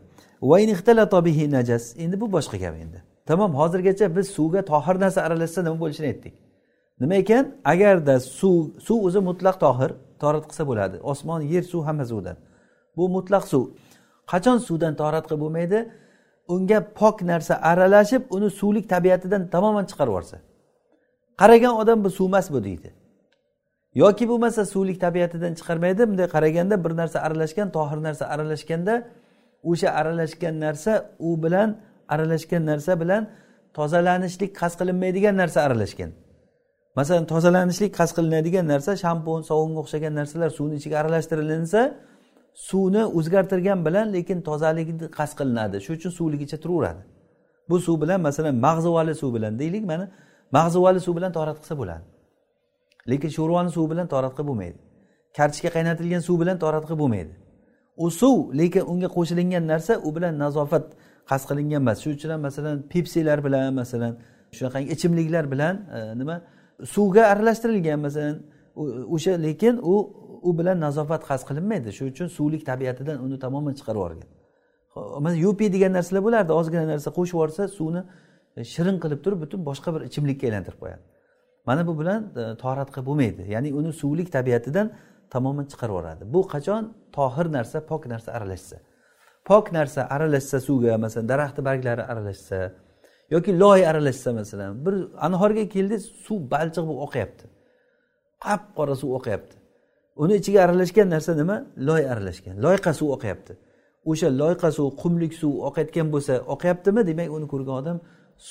Najas. 1.51 1.93
Endi 1.97 2.22
bu 2.22 2.32
boshqa 2.32 2.57
gap 2.57 2.76
endi. 2.84 3.03
Tamom 3.26 3.51
hozirgacha 3.55 4.16
biz 4.16 4.28
suvga 4.38 4.61
tohir 4.66 4.95
narsa 4.99 5.22
aralashsa 5.22 5.63
nima 5.63 5.80
bo'lishini 5.80 6.07
aytdik. 6.07 6.34
Nima 7.01 7.16
ekan? 7.16 7.45
Agarda 7.66 8.20
suv 8.20 8.80
suv 8.88 8.97
o'zi 9.07 9.20
mutlaq 9.30 9.55
tohir 9.66 9.91
torat 10.22 10.45
qilsa 10.49 10.63
bo'ladi. 10.70 10.97
Osmon 11.11 11.41
yer 11.41 11.63
suv 11.63 11.82
hamma 11.88 12.05
suvdan. 12.11 12.38
Bu 12.97 13.09
mutlaq 13.16 13.43
suv. 13.47 13.63
Qachon 14.32 14.57
suvdan 14.68 14.93
torat 15.01 15.26
qilib 15.28 15.41
bo'lmaydi? 15.43 15.80
Unga 16.53 16.80
pok 16.99 17.22
narsa 17.32 17.53
aralashib 17.72 18.24
uni 18.36 18.49
suvlik 18.59 18.86
tabiatidan 18.93 19.41
tamoman 19.53 19.86
chiqarib 19.89 20.11
yuborsa. 20.13 20.38
Qaragan 21.41 21.74
odam 21.82 22.03
bu 22.03 22.09
suv 22.18 22.28
emas 22.32 22.47
bu 22.53 22.63
deydi. 22.63 22.89
Yoki 23.95 24.25
bo'lmasa 24.31 24.65
suvlik 24.73 24.97
tabiatidan 25.05 25.53
chiqarmaydi. 25.59 26.01
Bunday 26.09 26.27
qaraganda 26.35 26.75
bir 26.85 26.91
narsa 27.01 27.17
aralashgan 27.27 27.67
tohir 27.77 27.99
narsa 28.07 28.25
aralashganda 28.33 28.93
o'sha 29.71 29.89
aralashgan 29.99 30.55
narsa 30.65 30.91
u 31.19 31.43
bilan 31.43 31.69
aralashgan 32.13 32.63
narsa 32.71 32.91
bilan 33.01 33.23
tozalanishlik 33.77 34.51
qasd 34.59 34.75
qilinmaydigan 34.79 35.35
narsa 35.41 35.59
aralashgan. 35.67 36.11
Masalan 36.99 37.25
tozalanishlik 37.33 37.91
qasd 37.99 38.13
qilinadigan 38.17 38.65
narsa 38.73 38.91
shampun 39.03 39.41
sovunga 39.49 39.79
o'xshagan 39.83 40.13
narsalar 40.19 40.49
suvni 40.57 40.75
ichiga 40.79 40.95
aralashtirilsa 41.01 41.81
suvni 42.69 43.03
o'zgartirgan 43.17 43.79
bilan 43.87 44.07
lekin 44.15 44.37
tozaligi 44.49 44.93
qasd 45.17 45.33
qilinadi. 45.39 45.75
Shuning 45.85 45.99
uchun 45.99 46.11
suvligicha 46.19 46.57
turaveradi. 46.63 47.01
Bu 47.69 47.75
suv 47.85 47.95
bilan 48.03 48.19
masalan 48.27 48.55
mag'zivali 48.67 49.13
suv 49.21 49.29
bilan 49.35 49.53
deylik 49.61 49.83
mana 49.91 50.05
mag'zivali 50.57 50.99
suv 51.05 51.13
bilan 51.17 51.31
torat 51.37 51.57
qilsa 51.61 51.75
bo'ladi. 51.81 52.14
Lekin 53.10 53.30
sho'rvani 53.38 53.70
suvi 53.76 53.88
bilan 53.93 54.08
torat 54.14 54.34
qilib 54.38 54.47
bo'lmaydi. 54.51 54.78
Kartoshka 55.38 55.70
qaynatilgan 55.76 56.22
suv 56.28 56.39
bilan 56.41 56.58
torat 56.64 56.86
qilib 56.88 56.99
bo'lmaydi. 57.03 57.34
U 58.03 58.06
suv 58.22 58.38
lekin 58.60 58.84
unga 58.91 59.10
qo'shilingan 59.18 59.64
narsa 59.72 59.93
u 60.08 60.10
bilan 60.16 60.34
nazofat 60.43 60.86
qasd 61.30 61.45
qilingan 61.49 61.82
emas. 61.84 61.97
Shuning 62.03 62.18
uchun 62.20 62.30
ham 62.34 62.41
masalan 62.47 62.76
pepsilar 62.93 63.38
bilan 63.45 63.74
masalan 63.82 64.14
shunaqangi 64.58 64.88
ichimliklar 64.95 65.45
bilan 65.53 65.76
e, 65.97 65.99
nima 66.22 66.36
suvga 66.95 67.24
aralashtirilgan 67.34 67.99
masalan 68.08 68.36
o'sha 69.16 69.34
lekin 69.47 69.76
u 69.91 69.95
u 70.47 70.51
bilan 70.60 70.78
nazofat 70.86 71.22
qasd 71.30 71.43
qilinmaydi. 71.49 71.89
Shuning 71.97 72.14
uchun 72.16 72.28
suvlik 72.38 72.64
tabiatidan 72.70 73.18
uni 73.26 73.38
tamoman 73.45 73.74
chiqarib 73.80 73.99
yuborgan. 74.01 74.30
Masalan 75.24 75.41
yupi 75.45 75.66
degan 75.76 75.91
narsalar 75.97 76.22
bo'lardi. 76.28 76.51
Ozgina 76.60 76.86
narsa 76.93 77.10
qo'shib 77.18 77.36
yuborsa 77.38 77.62
suvni 77.78 78.01
e, 78.58 78.64
shirin 78.74 78.97
qilib 79.03 79.20
turib 79.26 79.39
butun 79.43 79.60
boshqa 79.70 79.89
bir 79.95 80.01
ichimlikka 80.10 80.43
aylantirib 80.49 80.80
qo'yadi. 80.84 81.03
Mana 81.68 81.88
bu 81.88 81.93
bilan 81.99 82.22
e, 82.41 82.43
torat 82.63 82.89
qilib 82.93 83.07
bo'lmaydi. 83.09 83.41
Ya'ni 83.53 83.70
uni 83.80 83.91
suvlik 84.01 84.32
tabiatidan 84.38 84.88
tamoman 85.34 85.66
chiqarib 85.72 85.93
yuboradi 85.93 86.24
bu 86.34 86.41
qachon? 86.53 86.84
Tohir 87.18 87.47
narsa 87.57 87.78
pok 87.91 88.03
narsa 88.13 88.30
aralashsa. 88.38 88.78
Pok 89.49 89.66
narsa 89.78 90.01
aralashsa 90.16 90.57
suvga 90.68 90.97
masalan 91.05 91.28
daraxtni 91.32 91.61
barglari 91.70 92.03
aralashsa 92.11 92.57
yoki 93.34 93.51
loy 93.63 93.80
aralashsa 93.91 94.30
masalan 94.39 94.86
bir 94.86 94.95
anhorga 95.28 95.66
keldi 95.76 95.95
suv 96.26 96.39
balchiq 96.53 96.84
bo'lib 96.89 97.01
oqyapti. 97.07 97.45
Qop 98.45 98.61
qora 98.78 98.95
suv 99.01 99.11
oqyapti. 99.20 99.55
Uni 100.24 100.34
ichiga 100.39 100.59
aralashgan 100.66 101.07
narsa 101.16 101.32
nima? 101.41 101.57
Loy 101.88 102.03
aralashgan. 102.13 102.55
Loyqa 102.66 102.91
suv 102.99 103.09
oqyapti. 103.18 103.53
O'sha 104.11 104.28
loyqa 104.41 104.70
suv 104.78 104.88
qumlik 105.01 105.34
suv 105.41 105.53
oqayotgan 105.70 106.07
bo'lsa 106.13 106.34
oqyaptimi? 106.55 107.01
Demak 107.09 107.30
uni 107.38 107.47
ko'rgan 107.53 107.76
odam 107.82 107.97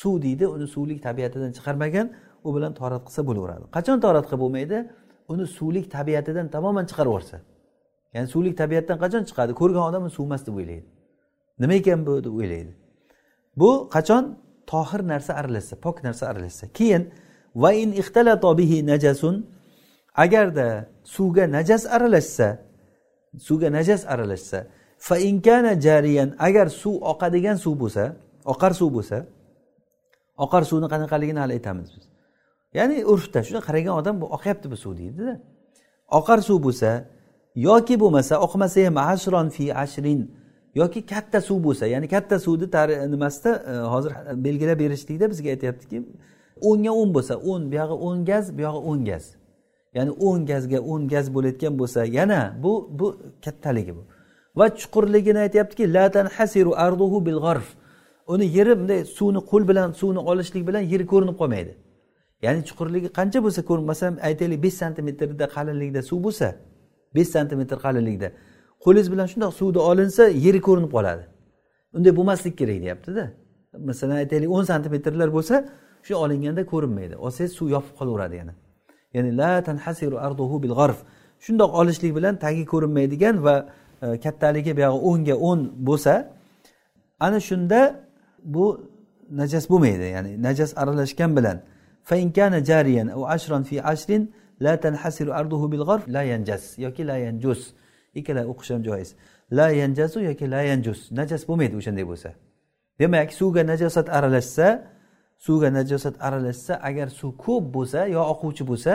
suv 0.01 0.15
deydi 0.27 0.47
uni 0.55 0.67
suvlik 0.75 0.99
tabiatidan 1.07 1.51
chiqarmagan. 1.57 2.07
U 2.47 2.49
bilan 2.57 2.73
torat 2.81 3.03
qilsa 3.07 3.23
bo'laveradi. 3.29 3.65
Qachon 3.77 3.99
torat 4.05 4.25
qilib 4.29 4.41
bo'lmaydi? 4.45 4.79
Uni 5.33 5.45
suvlik 5.57 5.87
tabiatidan 5.97 6.47
tamoman 6.55 6.85
chiqarib 6.91 7.11
yuborsa 7.13 7.37
ya'ni 8.15 8.29
suvlik 8.35 8.55
tabiatdan 8.63 8.99
qachon 9.05 9.23
chiqadi? 9.29 9.53
Ko'rgan 9.61 9.83
odam 9.89 10.03
suv 10.17 10.25
emas 10.29 10.43
deb 10.47 10.55
o'ylaydi. 10.61 10.87
Nima 11.63 11.75
ekan 11.81 12.01
bu 12.07 12.13
deb 12.27 12.35
o'ylaydi. 12.41 12.73
Bu 13.61 13.71
qachon? 13.97 14.25
Tohir 14.73 15.01
narsa 15.13 15.33
aralashsa 15.41 15.75
pok 15.85 15.97
narsa 16.07 16.25
aralashsa. 16.31 16.65
Keyin 16.79 17.03
va 17.63 17.71
in 17.83 17.91
bihi 18.61 18.79
najasun 18.93 19.35
agarda 20.25 20.69
suvga 21.05 21.45
najas 21.57 21.83
aralashsa 21.97 22.49
suvga 23.39 23.69
najas 23.71 24.03
aralashsa 24.13 24.59
fa 24.99 25.17
inkana 25.19 25.73
jariyan 25.87 26.29
agar 26.39 26.67
suv 26.83 26.97
oqadigan 27.13 27.57
suv 27.65 27.75
bo'lsa 27.83 28.05
oqar 28.53 28.73
suv 28.81 28.91
bo'lsa 28.97 29.19
oqar 30.45 30.63
suvni 30.71 30.89
qanaqaligini 30.95 31.41
hali 31.43 31.53
aytamiz 31.59 31.89
biz. 31.95 32.05
Ya'ni 32.79 33.05
urfda 33.13 33.43
shunday 33.47 33.63
qaragan 33.69 33.95
odam 34.01 34.21
bu 34.21 34.27
oqyapti 34.37 34.67
bu 34.73 34.77
suv 34.77 34.93
deydida. 35.01 35.41
Oqar 36.19 36.39
suv 36.49 36.59
bo'lsa 36.67 36.91
yoki 37.69 37.95
bo'lmasa 38.03 38.35
oqmasa 38.47 38.87
ham 38.87 38.97
ashron 38.97 39.49
fi 39.57 39.65
ashrin 39.75 40.21
yoki 40.75 41.07
katta 41.07 41.41
suv 41.41 41.59
bo'lsa 41.67 41.87
ya'ni 41.87 42.09
katta 42.09 42.39
suvni 42.39 42.67
nimasida 43.11 43.51
e, 43.71 43.73
hozir 43.93 44.13
belgilab 44.45 44.79
berishlikda 44.79 45.31
bizga 45.31 45.49
aytyaptiki 45.55 46.03
o'nga 46.61 46.91
o'n 47.01 47.15
bo'lsa 47.17 47.35
o'n 47.51 47.63
buyog'i 47.73 47.97
o'n 48.07 48.25
gaz 48.25 48.59
buyog'i 48.59 48.81
o'n 48.91 49.05
gaz. 49.05 49.25
Ya'ni 49.95 50.11
o'n 50.11 50.47
gazga 50.47 50.79
o'n 50.81 51.09
gaz 51.09 51.35
bo'layotgan 51.35 51.79
bo'lsa 51.79 52.05
yana 52.05 52.41
bu 52.63 52.73
bu 52.99 53.07
kattaligi 53.45 53.93
bu. 53.97 54.03
Va 54.59 54.67
chuqurligini 54.81 55.39
aytyaptiki 55.39 55.93
la 55.95 56.11
tanhasiru 56.11 56.73
arduhu 56.77 57.27
bil 57.27 57.39
g'arf 57.47 57.67
uni 58.27 58.47
yeri 58.57 58.79
bunday 58.81 59.05
suvni 59.05 59.41
qo'l 59.51 59.69
bilan 59.69 59.93
suvni 60.01 60.19
olishlik 60.19 60.67
bilan 60.69 60.81
yeri 60.93 61.07
ko'rinib 61.07 61.37
qolmaydi. 61.41 61.73
Ya'ni 62.45 62.61
chuqurligi 62.69 63.09
qancha 63.19 63.39
bo'lsa 63.47 63.61
masalan 63.91 64.17
aytaylik 64.29 64.59
besh 64.67 64.77
santimetrda 64.83 65.47
qalinlikda 65.57 66.01
suv 66.11 66.19
bo'lsa 66.27 66.49
besh 67.17 67.31
santimetr 67.37 67.77
qalinlikda 67.85 68.29
qo'lingiz 68.85 69.09
bilan 69.13 69.27
shundoq 69.33 69.53
suvni 69.61 69.81
olinsa 69.91 70.23
yeri 70.47 70.61
ko'rinib 70.67 70.91
qoladi. 70.97 71.25
Unday 71.97 72.13
bo'lmaslik 72.19 72.55
kerak 72.61 72.79
deyaptida 72.85 73.25
masalan 73.91 74.17
aytaylik 74.23 74.51
o'n 74.57 74.65
santimetrlar 74.71 75.29
bo'lsa 75.37 75.55
shu 76.07 76.13
olinganda 76.25 76.63
ko'rinmaydi. 76.73 77.15
Olsangiz 77.25 77.53
suv 77.59 77.69
yopib 77.77 77.95
qolaveradi 78.01 78.35
yana. 78.41 78.55
Ya'ni 79.15 79.31
la 79.41 79.53
tanhasiru 79.69 80.17
arduhu 80.27 80.57
bil 80.65 80.75
g'arf. 80.81 80.99
Shundoq 81.45 81.71
olishlik 81.81 82.13
bilan 82.19 82.35
tagi 82.45 82.65
ko'rinmaydigan 82.73 83.37
va 83.47 83.55
e, 84.03 84.07
kattaligi 84.25 84.73
buyog'i 84.79 85.01
o'nga 85.11 85.35
o'n 85.49 85.61
bo'lsa 85.89 86.15
ana 87.27 87.39
shunda 87.49 87.81
bu 88.55 88.65
najas 89.41 89.65
bo'lmaydi. 89.73 90.07
Ya'ni 90.17 90.33
najas 90.47 90.71
aralashgan 90.81 91.31
bilan 91.39 91.59
فإن 92.04 92.30
كان 92.30 92.64
جاريا 92.64 93.12
أو 93.14 93.26
عشرا 93.26 93.60
في 93.62 93.80
عشر 93.80 94.26
لا 94.60 94.76
تنحسر 94.76 95.28
أرضه 95.40 95.68
بالغرف 95.68 96.08
لا 96.08 96.24
ينجس 96.24 96.80
yoki 96.80 97.08
la 97.08 97.18
yanjus 97.18 97.74
ikkala 98.16 98.42
o'qish 98.52 98.70
ham 98.74 98.84
joiz 98.84 99.10
la 99.52 99.70
yanjasu 99.70 100.22
yoki 100.30 100.46
la 100.52 100.62
yanjus 100.70 101.00
najas 101.12 101.42
bo'lmaydi 101.50 101.76
o'shanday 101.80 102.06
bo'lsa 102.12 102.30
demak 103.00 103.30
suvga 103.40 103.62
najosat 103.72 104.08
aralashsa 104.18 104.68
suvga 105.46 105.70
najosat 105.78 106.16
aralashsa 106.28 106.74
agar 106.90 107.08
suv 107.20 107.32
ko'p 107.46 107.64
bo'lsa 107.76 108.00
yo 108.16 108.22
oquvchi 108.34 108.64
bo'lsa 108.72 108.94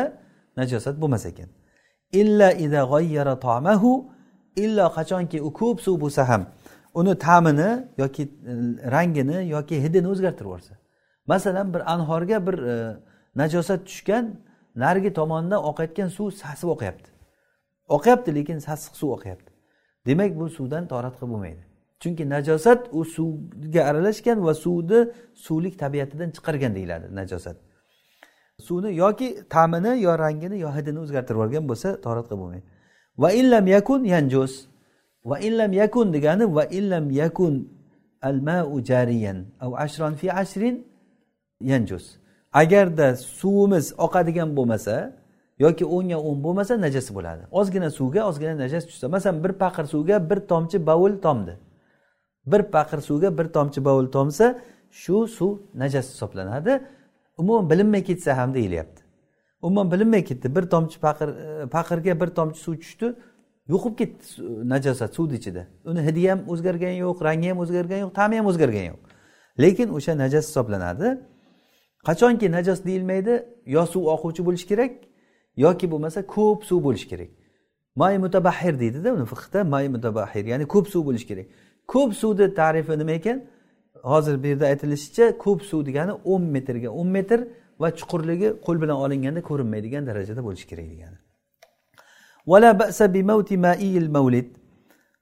najosat 0.60 0.96
bo'lmas 1.02 1.24
ekan 1.30 1.48
illa 2.20 2.48
ida 2.64 2.80
g'oyyara 2.92 3.34
tomahu 3.46 3.90
illo 4.64 4.86
qachonki 4.96 5.38
u 5.48 5.50
ko'p 5.60 5.76
suv 5.86 5.94
bo'lsa 6.04 6.22
ham 6.30 6.42
uni 7.00 7.12
ta'mini 7.26 7.70
yoki 8.02 8.22
rangini 8.94 9.38
yoki 9.54 9.76
hidini 9.84 10.08
o'zgartirib 10.12 10.48
yuborsa 10.50 10.74
Masalan 11.31 11.67
bir 11.73 11.81
anhorga 11.93 12.37
bir 12.47 12.57
e, 12.73 12.75
najosat 13.35 13.81
tushgan 13.87 14.25
narigi 14.83 15.11
tomondan 15.19 15.61
oqayotgan 15.69 16.09
suv 16.17 16.27
sasib 16.41 16.69
oqyapti. 16.75 17.09
Oqyapti 17.97 18.29
lekin 18.37 18.57
sassiq 18.67 18.93
suv 19.01 19.09
oqyapti. 19.17 19.51
Demak 20.07 20.31
bu 20.39 20.49
suvdan 20.57 20.83
torat 20.91 21.15
qilib 21.19 21.31
bo'lmaydi. 21.33 21.63
Chunki 22.01 22.23
najosat 22.35 22.81
u 22.91 23.05
suvga 23.15 23.81
aralashgan 23.89 24.37
va 24.47 24.53
suvni 24.53 24.99
suvlik 25.45 25.79
tabiatidan 25.83 26.29
chiqargan 26.35 26.71
deyiladi 26.77 27.07
najosat. 27.19 27.57
Suvni 28.67 28.95
yoki 29.03 29.27
ta'mini 29.55 29.93
yo 30.05 30.11
rangini 30.23 30.57
yo 30.65 30.69
hidini 30.77 30.99
o'zgartirib 31.03 31.39
yuborgan 31.39 31.65
bo'lsa 31.71 31.89
torat 32.05 32.25
qilib 32.27 32.41
bo'lmaydi. 32.41 32.65
Va 33.21 33.29
illam 33.41 33.65
yakun 33.75 34.01
yanjus. 34.13 34.53
Va 35.29 35.37
illam 35.47 35.71
yakun 35.81 36.07
degani 36.15 36.45
va 36.57 36.63
illam 36.79 37.05
yakun 37.21 37.53
al 38.21 38.37
mau 38.47 38.81
jariyan. 38.89 39.37
Au 39.63 39.71
ashron 39.85 40.13
fi 40.21 40.27
ashrin 40.41 40.75
yanjus. 41.61 42.15
Agarda 42.53 43.15
suvimiz 43.15 43.93
oqadigan 43.97 44.55
bo'lmasa 44.57 45.13
yoki 45.59 45.85
o'nga 45.85 46.17
o'n 46.17 46.43
bo'lmasa 46.43 46.81
najas 46.81 47.07
bo'ladi. 47.15 47.43
Ozgina 47.51 47.89
suvga 47.91 48.21
ozgina 48.29 48.57
najas 48.57 48.85
tushsa 48.89 49.07
masalan 49.07 49.43
bir 49.43 49.53
paqir 49.63 49.85
suvga 49.85 50.29
bir 50.29 50.39
tomchi 50.51 50.87
bovul 50.87 51.21
tomdi. 51.25 51.57
Bir 52.45 52.61
paqir 52.75 52.99
suvga 53.09 53.37
bir 53.37 53.47
tomchi 53.55 53.85
bovul 53.85 54.07
tomsa 54.11 54.59
shu 54.91 55.27
suv 55.27 55.57
najas 55.73 56.05
hisoblanadi. 56.13 56.81
Umuman 57.37 57.69
bilinmay 57.69 58.03
ketsa 58.03 58.37
ham 58.37 58.53
deyilyapti. 58.53 59.01
Umuman 59.61 59.91
bilinmay 59.91 60.23
ketdi. 60.23 60.55
Bir 60.55 60.63
tomchi 60.73 60.99
paqir 60.99 61.27
e, 61.27 61.69
paqirga 61.75 62.19
bir 62.21 62.27
tomchi 62.27 62.59
suv 62.59 62.75
tushdi 62.75 63.15
yo'qib 63.69 63.95
ketdi 63.99 64.23
najosat 64.69 65.15
suvni 65.15 65.35
ichida. 65.35 65.67
Uni 65.85 66.01
hidi 66.07 66.29
ham 66.29 66.39
o'zgargani 66.47 66.97
yo'q 67.05 67.17
rangi 67.27 67.49
ham 67.49 67.59
o'zgargani 67.63 68.01
yo'q 68.05 68.13
ta'mi 68.19 68.35
ham 68.39 68.47
o'zgargani 68.51 68.87
yo'q. 68.91 69.01
Lekin 69.63 69.89
o'sha 69.97 70.17
najas 70.17 70.45
hisoblanadi. 70.49 71.07
Qachonki 72.07 72.47
najos 72.51 72.79
deyilmaydi 72.87 73.33
yo 73.75 73.85
suv 73.93 74.03
oquvchi 74.13 74.41
bo'lishi 74.47 74.67
kerak 74.71 74.91
yoki 75.65 75.85
bo'lmasa 75.91 76.19
ko'p 76.35 76.59
suv 76.69 76.79
bo'lishi 76.83 77.07
kerak. 77.11 77.29
May 77.95 78.17
mutabahhir 78.17 78.79
deydida 78.79 79.09
uni 79.13 79.25
fiqda 79.31 79.63
may 79.63 79.85
mutabahhir 79.95 80.45
ya'ni 80.51 80.65
ko'p 80.73 80.85
suv 80.93 81.01
bo'lishi 81.07 81.27
kerak. 81.31 81.45
Ko'p 81.93 82.11
suvni 82.21 82.53
tarifi 82.59 82.99
nima 82.99 83.11
ekan? 83.11 83.37
Hozir 84.11 84.43
bu 84.43 84.47
yerda 84.47 84.65
aytilishicha 84.71 85.25
ko'p 85.37 85.59
suv 85.69 85.79
degani 85.87 86.13
o'n 86.33 86.43
metrga 86.55 86.89
o'n 86.99 87.07
metr 87.17 87.39
va 87.81 87.87
chuqurligi 87.99 88.49
qo'l 88.65 88.77
bilan 88.81 88.97
olinganda 89.05 89.41
ko'rinmaydigan 89.49 90.03
darajada 90.09 90.41
bo'lishi 90.47 90.65
kerak 90.71 90.87
degani. 90.93 91.17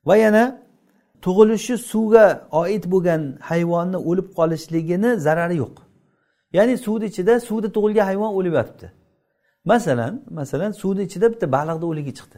Va 0.08 0.16
yana 0.26 0.44
tug'ilishi 1.26 1.76
suvga 1.92 2.26
oid 2.62 2.84
bo'lgan 2.94 3.22
hayvonni 3.50 3.98
o'lib 4.10 4.28
qolishligini 4.38 5.10
zarari 5.26 5.56
yo'q. 5.64 5.87
Ya'ni 6.54 6.78
suvni 6.78 7.06
ichida 7.06 7.40
suvda 7.40 7.72
tug'ilgan 7.76 8.06
hayvon 8.06 8.32
o'lib 8.38 8.54
yotibdi. 8.60 8.88
Masalan 9.66 10.14
masalan 10.30 10.72
suvni 10.72 11.02
ichida 11.08 11.28
bitta 11.34 11.52
baliqni 11.52 11.86
o'ligi 11.92 12.14
chiqdi. 12.20 12.38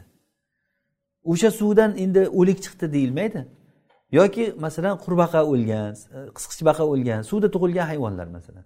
O'sha 1.24 1.50
suvdan 1.50 1.90
endi 2.04 2.28
o'lik 2.40 2.58
chiqdi 2.64 2.92
deyilmaydi. 2.92 3.40
Yoki 4.18 4.44
masalan 4.64 4.94
qurbaqa 5.04 5.40
o'lgan 5.52 5.94
qisqichbaqa 6.36 6.84
o'lgan 6.92 7.20
suvda 7.30 7.48
tug'ilgan 7.54 7.86
hayvonlar 7.92 8.26
masalan. 8.36 8.64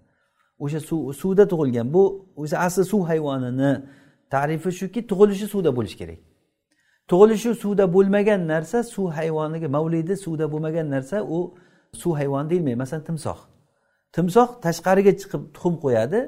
O'sha 0.65 0.81
suv 0.89 1.13
suvda 1.21 1.45
tug'ilgan 1.53 1.87
bu 1.95 2.03
o'sha 2.43 2.57
asli 2.67 2.85
suv 2.93 3.03
hayvonini 3.11 3.73
tarifi 4.35 4.71
shuki 4.81 5.01
tug'ilishi 5.11 5.47
suvda 5.55 5.71
bo'lishi 5.77 5.97
kerak. 6.03 6.21
Tug'ilishi 7.11 7.51
suvda 7.63 7.85
bo'lmagan 7.95 8.41
narsa 8.53 8.79
suv 8.95 9.07
hayvoniga 9.19 9.69
mavlidi 9.77 10.15
suvda 10.25 10.47
bo'lmagan 10.53 10.87
narsa 10.95 11.17
u 11.37 11.39
suv 12.01 12.13
hayvoni 12.21 12.47
deyilmaydi. 12.51 12.79
Masalan 12.83 13.05
timsoh. 13.09 13.39
Timsoh 14.17 14.49
tashqariga 14.65 15.13
chiqib 15.21 15.43
tuxum 15.55 15.75
qo'yadi 15.85 16.19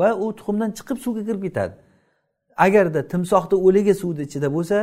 va 0.00 0.08
u 0.22 0.26
tuxumdan 0.38 0.70
chiqib 0.78 0.98
suvga 1.04 1.22
kirib 1.28 1.42
ketadi. 1.46 1.74
Agarda 2.66 3.00
timsohni 3.12 3.56
o'ligi 3.66 3.94
suvni 4.02 4.22
ichida 4.28 4.48
bo'lsa 4.56 4.78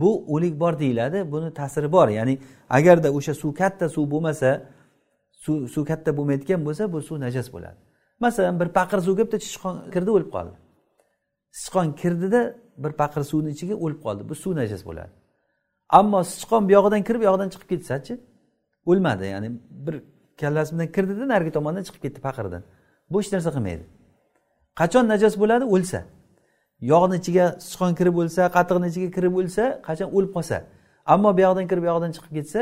bu 0.00 0.10
o'lik 0.34 0.54
bor 0.62 0.74
deyiladi 0.82 1.18
buni 1.32 1.48
ta'siri 1.60 1.88
bor. 1.96 2.08
Ya'ni 2.18 2.34
agarda 2.78 3.08
o'sha 3.18 3.34
suv 3.42 3.52
katta 3.60 3.86
suv 3.96 4.04
bo'lmasa 4.12 4.50
suv 5.44 5.56
suv 5.74 5.84
katta 5.90 6.10
bo'lmaydigan 6.18 6.60
bo'lsa 6.66 6.82
bu 6.92 6.98
suv 7.08 7.16
najas 7.24 7.48
bo'ladi. 7.54 7.78
Masalan 8.24 8.60
bir 8.60 8.68
paqir 8.78 8.98
suvga 9.06 9.22
bitta 9.26 9.38
sichqon 9.48 9.74
kirdi 9.94 10.10
o'lib 10.16 10.30
qoldi. 10.36 10.56
Sichqon 11.60 11.88
kirdida 12.00 12.40
bir 12.82 12.92
paqir 13.00 13.22
suvni 13.30 13.50
ichiga 13.56 13.74
o'lib 13.84 14.00
qoldi 14.06 14.22
bu 14.30 14.34
suv 14.42 14.52
najas 14.60 14.82
bo'ladi. 14.88 15.12
Ammo 15.98 16.20
sichqon 16.34 16.62
buyog'idan 16.68 17.02
kirib 17.06 17.20
buyog'idan 17.22 17.48
chiqib 17.52 17.68
ketsachi 17.72 18.14
o'lmadi. 18.90 19.24
Ya'ni 19.34 19.48
bir 19.86 19.94
kallasi 20.40 20.74
bilan 20.74 20.88
kirdida 20.96 21.24
narigi 21.32 21.52
tomondan 21.56 21.82
chiqib 21.86 22.02
ketdi 22.06 22.20
paqirdan. 22.26 22.62
Bu 23.10 23.20
hech 23.20 23.32
narsa 23.34 23.50
qilmaydi. 23.56 23.84
Qachon 24.80 25.04
najos 25.12 25.34
bo'ladi? 25.42 25.64
O'lsa. 25.74 26.00
Yog'ni 26.92 27.16
ichiga 27.20 27.46
sichqon 27.66 27.92
kirib 27.98 28.16
o'lsa 28.22 28.42
qatiqni 28.56 28.86
ichiga 28.92 29.10
kirib 29.16 29.34
o'lsa 29.40 29.64
qachon 29.88 30.08
o'lib 30.16 30.32
qolsa? 30.36 30.56
Ammo 31.12 31.30
bu 31.36 31.40
yoqdan 31.46 31.66
kirib 31.70 31.82
bu 31.84 31.88
yoqdan 31.92 32.10
chiqib 32.16 32.32
ketsa 32.38 32.60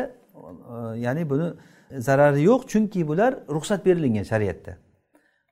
e, 0.74 0.76
ya'ni 1.04 1.22
buni 1.30 1.46
zarari 2.06 2.40
yo'q 2.50 2.62
chunki 2.72 3.00
bular 3.10 3.32
ruxsat 3.56 3.80
berilgan 3.86 4.24
shariatda. 4.32 4.72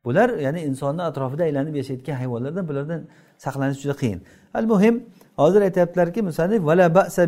Bular 0.05 0.29
ya'ni 0.47 0.61
insonni 0.69 1.03
atrofida 1.11 1.43
aylanib 1.49 1.75
yashayotgan 1.81 2.17
hayvonlardan 2.23 2.65
bulardan 2.71 3.01
saqlanish 3.45 3.81
juda 3.83 3.97
qiyin. 4.03 4.21
Al 4.55 4.67
muhim 4.73 4.95
hozir 5.37 5.61
aytyaptilarki 5.69 6.21
musannif 6.23 6.61
vala 6.69 6.95
ba'sa 6.95 7.23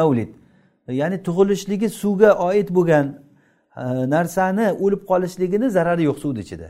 mavlid 0.00 0.30
ya'ni 0.88 1.22
tug'ilishligi 1.26 1.88
suvga 1.88 2.30
oid 2.48 2.68
bo'lgan 2.76 3.23
narsani 3.76 4.66
o'lib 4.84 5.02
qolishligini 5.10 5.70
zarari 5.70 6.02
yo'q 6.02 6.18
suvni 6.24 6.40
ichida. 6.46 6.68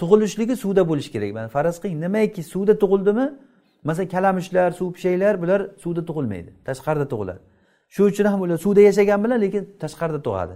Tug'ilishligi 0.00 0.56
suvda 0.56 0.82
bo'lishi 0.90 1.10
kerak. 1.14 1.30
Mana 1.34 1.48
faraz 1.48 1.76
qiling 1.82 1.98
nimaiki 2.04 2.42
suvda 2.42 2.74
tug'ildimi? 2.82 3.26
Masalan 3.84 4.08
kalamushlar 4.08 4.70
suv 4.78 4.92
pishaklar 4.96 5.34
bular 5.42 5.60
suvda 5.82 6.02
tug'ilmaydi 6.08 6.50
tashqarida 6.68 7.06
tug'iladi. 7.12 7.40
Shuning 7.94 8.10
uchun 8.12 8.26
ham 8.32 8.40
ular 8.44 8.58
suvda 8.66 8.80
yashagan 8.88 9.20
bilan 9.24 9.38
lekin 9.44 9.62
tashqarida 9.82 10.20
tug'adi. 10.26 10.54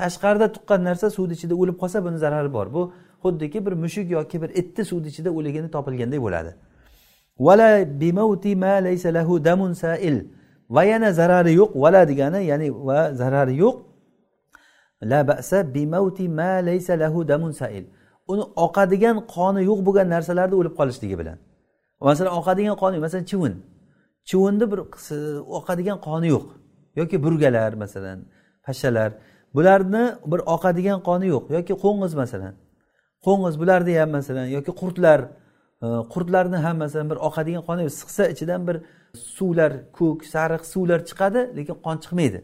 Tashqarida 0.00 0.46
tuqqan 0.54 0.80
narsa 0.88 1.06
suvni 1.16 1.32
ichida 1.38 1.54
o'lib 1.62 1.76
qolsa 1.82 1.98
buni 2.06 2.18
zarari 2.24 2.50
bor. 2.56 2.66
Bu 2.76 2.82
xuddiki 3.24 3.58
bir 3.66 3.74
mushuk 3.82 4.06
yoki 4.16 4.36
bir 4.42 4.50
itni 4.60 4.84
suvni 4.90 5.08
ichida 5.12 5.30
o'ligini 5.38 5.68
topilgandek 5.76 6.20
bo'ladi. 6.26 6.50
Va 10.76 10.82
yana 10.84 11.12
zarari 11.12 11.52
yo'q 11.60 11.70
vala 11.82 12.08
degani 12.08 12.40
ya'ni 12.50 12.68
va 12.88 12.98
zarari 13.20 13.54
yo'q 13.64 13.76
la 15.02 15.20
ba'sa 15.28 15.74
bimauti 15.74 16.28
ma 16.28 16.52
laysa 16.68 16.92
lahu 17.02 17.28
damun 17.28 17.52
sail. 17.52 17.84
Uni 18.28 18.44
oqadigan 18.66 19.16
qoni 19.34 19.60
yo'q 19.70 19.80
bo'lgan 19.86 20.08
narsalarni 20.14 20.54
o'lib 20.60 20.74
qolishligi 20.80 21.16
bilan. 21.20 21.38
Masalan 22.00 22.32
oqadigan 22.40 22.76
qoni 22.82 22.96
masalan 23.04 23.24
chivin. 23.30 23.54
Chivinni 24.28 24.66
bir 24.72 24.80
oqadigan 25.58 25.98
qoni 26.06 26.28
yo'q. 26.34 26.46
Yoki 27.00 27.16
burgalar 27.24 27.72
masalan 27.82 28.18
pashshalar. 28.64 29.10
Bularni 29.56 30.04
bir 30.32 30.40
oqadigan 30.54 30.98
qoni 31.08 31.26
yo'q. 31.34 31.44
Yoki 31.56 31.74
qo'ng'iz 31.84 32.12
masalan. 32.22 32.54
Qo'ng'iz 33.26 33.54
bularni 33.60 33.92
ham 34.00 34.10
masalan 34.18 34.46
yoki 34.56 34.72
qurtlar. 34.80 35.20
Qurtlarni 36.12 36.58
ham 36.66 36.76
masalan 36.82 37.06
bir 37.12 37.18
oqadigan 37.28 37.62
qoni 37.68 37.80
yo'q. 37.86 37.94
Siqsa 38.02 38.24
ichidan 38.34 38.60
bir 38.68 38.76
suvlar 39.36 39.72
ko'k 39.98 40.20
sariq 40.34 40.62
suvlar 40.72 41.00
chiqadi 41.08 41.40
lekin 41.58 41.76
qon 41.86 41.96
chiqmaydi. 42.04 42.38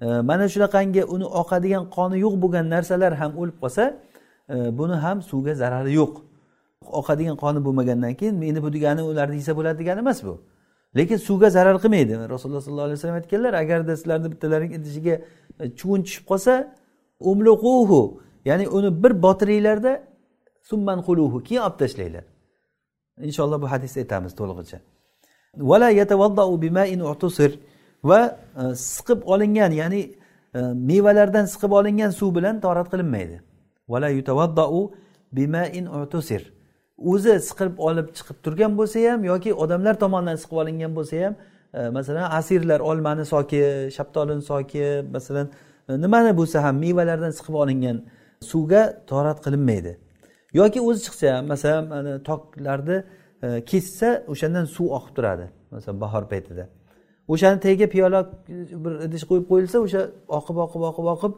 Mana 0.00 0.48
shunaqangi 0.48 1.04
uni 1.04 1.24
oqadigan 1.24 1.84
qoni 1.96 2.16
yo'q 2.24 2.34
bo'lgan 2.42 2.66
narsalar 2.74 3.12
ham 3.20 3.32
o'lib 3.40 3.56
qolsa 3.62 3.84
e, 4.54 4.56
buni 4.78 4.96
ham 5.04 5.22
suvga 5.30 5.54
zarari 5.54 5.92
yo'q. 6.00 6.14
Oqadigan 7.00 7.36
qoni 7.42 7.60
bo'lmagandan 7.66 8.14
keyin 8.20 8.42
endi 8.42 8.60
bu 8.62 8.72
degani 8.76 9.02
ularni 9.02 9.36
yesa 9.40 9.52
bo'ladi 9.58 9.78
degani 9.82 10.00
emas 10.04 10.24
bu. 10.24 10.34
Lekin 10.96 11.16
suvga 11.16 11.48
zarar 11.56 11.76
qilmaydi. 11.82 12.12
Rasululloh 12.34 12.62
sollallohu 12.66 12.88
alayhi 12.88 12.98
vasallam 12.98 13.18
aytganlar 13.20 13.52
agarda 13.62 13.92
sizlarni 13.96 14.28
bittalaring 14.32 14.72
idishiga 14.78 15.14
e, 15.60 15.64
chuvun 15.78 16.00
tushib 16.06 16.24
qolsa 16.30 16.52
umluquhu 17.30 18.02
ya'ni 18.44 18.68
uni 18.76 19.02
bir 19.02 19.12
botiringlarda 19.24 19.92
summan 20.70 20.98
quluhu 21.06 21.36
keyin 21.46 21.62
olib 21.66 21.78
tashlanglar 21.82 22.24
inshaalloh 23.28 23.58
bu 23.62 23.66
hadisni 23.72 23.98
aytamiz 24.04 24.32
to'lig'icha. 24.40 24.78
Vala 25.70 25.90
yatavaddau 25.90 26.62
bimain 26.62 27.00
utusir. 27.00 27.52
Va 28.04 28.20
e, 28.62 28.74
siqib 28.74 29.22
olingan 29.32 29.72
ya'ni 29.80 30.02
e, 30.54 30.60
mevalardan 30.90 31.44
siqib 31.52 31.72
olingan 31.80 32.10
suv 32.10 32.34
bilan 32.36 32.60
torat 32.60 32.88
qilinmaydi. 32.92 33.40
O'zi 37.12 37.34
siqib 37.48 37.78
olib 37.88 38.08
chiqib 38.16 38.36
turgan 38.44 38.72
bo'lsa 38.78 39.12
ham 39.12 39.24
yoki 39.24 39.54
odamlar 39.54 39.94
tomonidan 40.04 40.36
siqib 40.42 40.56
olingan 40.62 40.92
bo'lsa 40.98 41.24
ham 41.24 41.34
e, 41.74 41.88
masalan 41.88 42.30
asirlar 42.38 42.80
olmani 42.80 43.24
soki 43.24 43.62
shaftolini 43.96 44.42
soki 44.42 44.84
masalan 45.12 45.46
e, 45.88 46.00
nimani 46.04 46.32
bo'lsa 46.40 46.62
ham 46.64 46.76
mevalardan 46.84 47.32
siqib 47.38 47.54
olingan 47.62 48.02
suvga 48.50 48.82
torat 49.06 49.38
qilinmaydi. 49.44 49.92
Yoki 50.52 50.80
o'zi 50.80 51.00
chiqsa 51.06 51.36
ham 51.36 51.46
masalan 51.52 52.06
e, 52.06 52.22
toklarni 52.28 52.98
e, 53.42 53.64
kessa 53.70 54.10
o'shandan 54.32 54.64
suv 54.76 54.86
oqib 54.98 55.12
turadi 55.16 55.46
masalan 55.70 56.00
bahor 56.00 56.24
paytida. 56.32 56.68
O'shani 57.32 57.58
tagiga 57.64 57.86
piyola 57.94 58.20
bir 58.84 58.92
idish 59.06 59.24
qo'yib 59.30 59.46
qo'yilsa 59.50 59.76
o'sha 59.86 60.02
oqib 60.38 60.56
oqib 60.64 60.82
oqib 60.90 61.06
oqib 61.14 61.32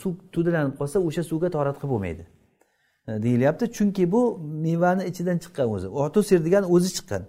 suv 0.00 0.12
to'dalanib 0.34 0.74
qolsa 0.80 0.96
o'sha 1.08 1.22
suvga 1.30 1.48
torat 1.56 1.76
qilib 1.80 1.92
bo'lmaydi. 1.94 2.24
E, 3.08 3.22
deyilyapti. 3.24 3.64
Chunki 3.76 4.04
bu 4.12 4.22
mevani 4.66 5.04
ichidan 5.10 5.38
chiqqan 5.44 5.66
o'zi. 5.74 5.88
Otusir 6.04 6.38
degani 6.46 6.66
o'zi 6.74 6.90
chiqqan. 6.96 7.22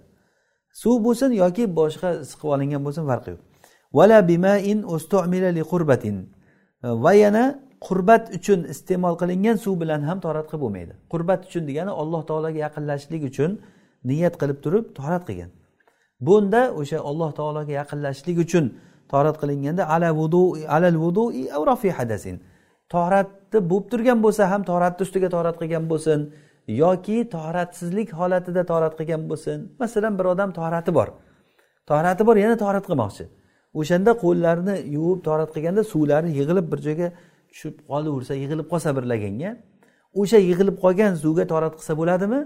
Suv 0.82 0.96
bo'lsin 1.06 1.30
yoki 1.42 1.64
boshqa 1.80 2.08
siqib 2.30 2.48
olingan 2.54 2.80
bo'lsin 2.86 3.04
farqi 3.10 3.28
yo'q. 3.34 3.40
Vala 3.98 4.18
bimain 4.28 4.78
li 5.58 5.62
qurbatin. 5.72 6.16
E, 6.84 6.88
va 7.04 7.12
yana 7.24 7.44
qurbat 7.86 8.24
uchun 8.38 8.60
iste'mol 8.72 9.14
qilingan 9.20 9.56
suv 9.64 9.74
bilan 9.82 10.00
ham 10.08 10.18
torat 10.24 10.46
qilib 10.50 10.62
bo'lmaydi. 10.64 10.92
Qurbat 11.12 11.40
uchun 11.48 11.62
degani 11.70 11.92
alloh 12.02 12.22
taologa 12.28 12.58
yaqinlashishlik 12.66 13.22
uchun 13.30 13.50
niyat 14.10 14.34
qilib 14.40 14.58
turib 14.64 14.84
torat 14.98 15.22
qilgan. 15.28 15.50
Bunda 16.26 16.62
o'sha 16.80 16.98
alloh 17.10 17.30
taologa 17.38 17.72
yaqinlashishlik 17.80 18.38
uchun 18.44 18.64
torat 19.12 19.36
qilinganda 19.42 19.82
ala 19.94 20.08
vudu 20.20 20.42
alal 20.76 20.96
vudui 21.04 21.42
rafi 21.70 21.90
hadasin. 21.98 22.36
Tohratni 22.94 23.58
bo'lib 23.70 23.86
turgan 23.92 24.18
bo'lsa 24.24 24.42
ham 24.52 24.62
toratni 24.70 25.02
ustiga 25.06 25.28
torat 25.36 25.56
qilgan 25.60 25.84
bo'lsin 25.92 26.18
yoki 26.82 27.18
toratsizlik 27.36 28.08
holatida 28.20 28.62
torat 28.72 28.92
qilgan 28.98 29.22
bo'lsin. 29.30 29.58
Masalan 29.82 30.12
bir 30.18 30.26
odam 30.32 30.50
torati 30.58 30.90
bor. 30.98 31.08
Torati 31.90 32.22
bor 32.28 32.36
yana 32.44 32.56
torat 32.64 32.84
qilmoqchi. 32.88 33.24
O'shanda 33.80 34.12
qo'llarini 34.24 34.76
yuvib 34.96 35.20
torat 35.28 35.50
qilganda 35.54 35.82
suvlari 35.92 36.28
yig'ilib 36.38 36.66
bir 36.72 36.80
joyga 36.86 37.08
tushib 37.50 37.74
qolaversa 37.90 38.32
yig'ilib 38.42 38.66
qolsa 38.72 38.90
bir 38.96 39.04
laganga 39.12 39.50
o'sha 40.20 40.38
yig'ilib 40.48 40.76
qolgan 40.84 41.12
suvga 41.24 41.44
torat 41.52 41.74
qilsa 41.78 41.92
bo'ladimi? 42.00 42.40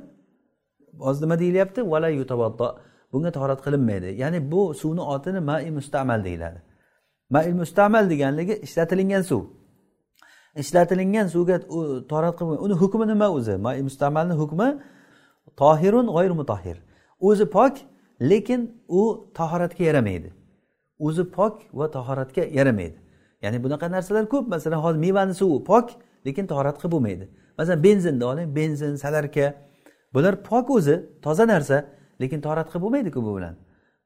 Hozir 1.04 1.22
nima 1.24 1.36
deyilyapti. 1.42 1.80
Vala 1.92 2.08
yutavaddo. 2.20 2.68
Bunga 3.16 3.30
tahorat 3.36 3.60
qilinmaydi. 3.66 4.08
Ya'ni 4.22 4.38
bu 4.52 4.74
suvni 4.74 5.02
otini 5.14 5.40
mai 5.40 5.70
mustamal 5.70 6.24
deyiladi. 6.24 6.58
Mai 7.30 7.52
mustamal 7.52 8.04
deganligi 8.10 8.54
ishlatilingan 8.66 9.22
suv. 9.30 9.42
Ishlatilingan 10.62 11.26
suvga 11.34 11.56
tahorat 12.10 12.34
qilib 12.38 12.60
uni 12.66 12.74
hukmi 12.82 13.04
nima 13.12 13.28
o'zi? 13.38 13.56
Mai 13.66 13.82
mustamalni 13.88 14.34
hukmi 14.42 14.68
tohirun 15.60 16.06
g'oyir 16.14 16.32
mutahhir. 16.40 16.76
O'zi 17.28 17.46
pok 17.56 17.74
lekin 18.30 18.60
u 18.88 19.02
tahoratga 19.38 19.84
yaramaydi. 19.84 20.28
O'zi 21.06 21.24
pok 21.36 21.54
va 21.78 21.86
tahoratga 21.96 22.42
yaramaydi. 22.58 22.98
Ya'ni 23.42 23.58
bunaqa 23.64 23.86
narsalar 23.96 24.24
ko'p. 24.32 24.44
Masalan 24.54 24.80
hozir 24.84 24.98
mevani 25.06 25.34
suvi 25.40 25.64
pok 25.70 25.86
lekin 26.26 26.44
tahorat 26.46 26.76
qilib 26.80 26.92
bo'lmaydi. 26.94 27.24
Masalan 27.58 27.80
benzinni 27.86 28.24
oling. 28.30 28.48
Benzin 28.56 28.96
salarka. 29.04 29.46
Bular 30.14 30.34
pok 30.48 30.70
o'zi 30.76 30.96
toza 31.24 31.44
narsa. 31.52 31.76
Lekin 32.20 32.40
torat 32.46 32.68
qilib 32.70 32.82
bo'lmaydiku 32.84 33.20
bu 33.26 33.32
bilan. 33.36 33.54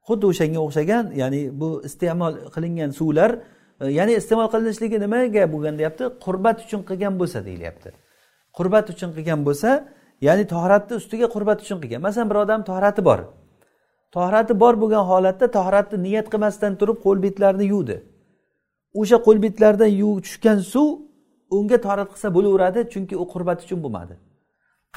Xuddi 0.07 0.25
o'shanga 0.31 0.59
o'xshagan 0.67 1.05
ya'ni 1.21 1.41
bu 1.61 1.69
iste'mol 1.87 2.33
qilingan 2.55 2.91
suvlar 2.99 3.31
e, 3.81 3.85
ya'ni 3.99 4.13
iste'mol 4.21 4.47
qilinishligi 4.53 4.97
nimaga 5.05 5.43
bo'lgan 5.53 5.75
deyapti? 5.79 6.03
Qurbat 6.25 6.57
uchun 6.65 6.81
qilgan 6.89 7.13
bo'lsa 7.21 7.39
deyilyapti. 7.47 7.89
Qurbat 8.57 8.85
uchun 8.93 9.09
qilgan 9.15 9.39
bo'lsa 9.47 9.69
ya'ni 10.27 10.43
tohratni 10.53 10.93
ustiga 11.01 11.27
qurbat 11.35 11.59
uchun 11.63 11.77
qilgan. 11.83 12.01
Masalan 12.07 12.27
bir 12.31 12.37
odam 12.43 12.61
tohrati 12.69 13.01
bor. 13.09 13.19
Tohrati 14.15 14.53
bor 14.63 14.73
bo'lgan 14.81 15.03
holatda 15.11 15.45
tohratni 15.57 15.97
niyat 16.07 16.27
qilmasdan 16.33 16.73
turib 16.79 16.97
qo'l 17.05 17.17
betlarini 17.25 17.65
yuvdi. 17.73 17.97
O'sha 18.99 19.17
qo'l 19.25 19.37
betlardan 19.45 19.91
yuvib 20.01 20.19
tushgan 20.25 20.59
suv 20.73 20.87
unga 21.57 21.77
tohrat 21.85 22.09
qilsa 22.13 22.27
bo'laveradi 22.35 22.79
chunki 22.93 23.15
u 23.23 23.25
qurbat 23.33 23.59
uchun 23.65 23.79
bo'lmadi. 23.83 24.15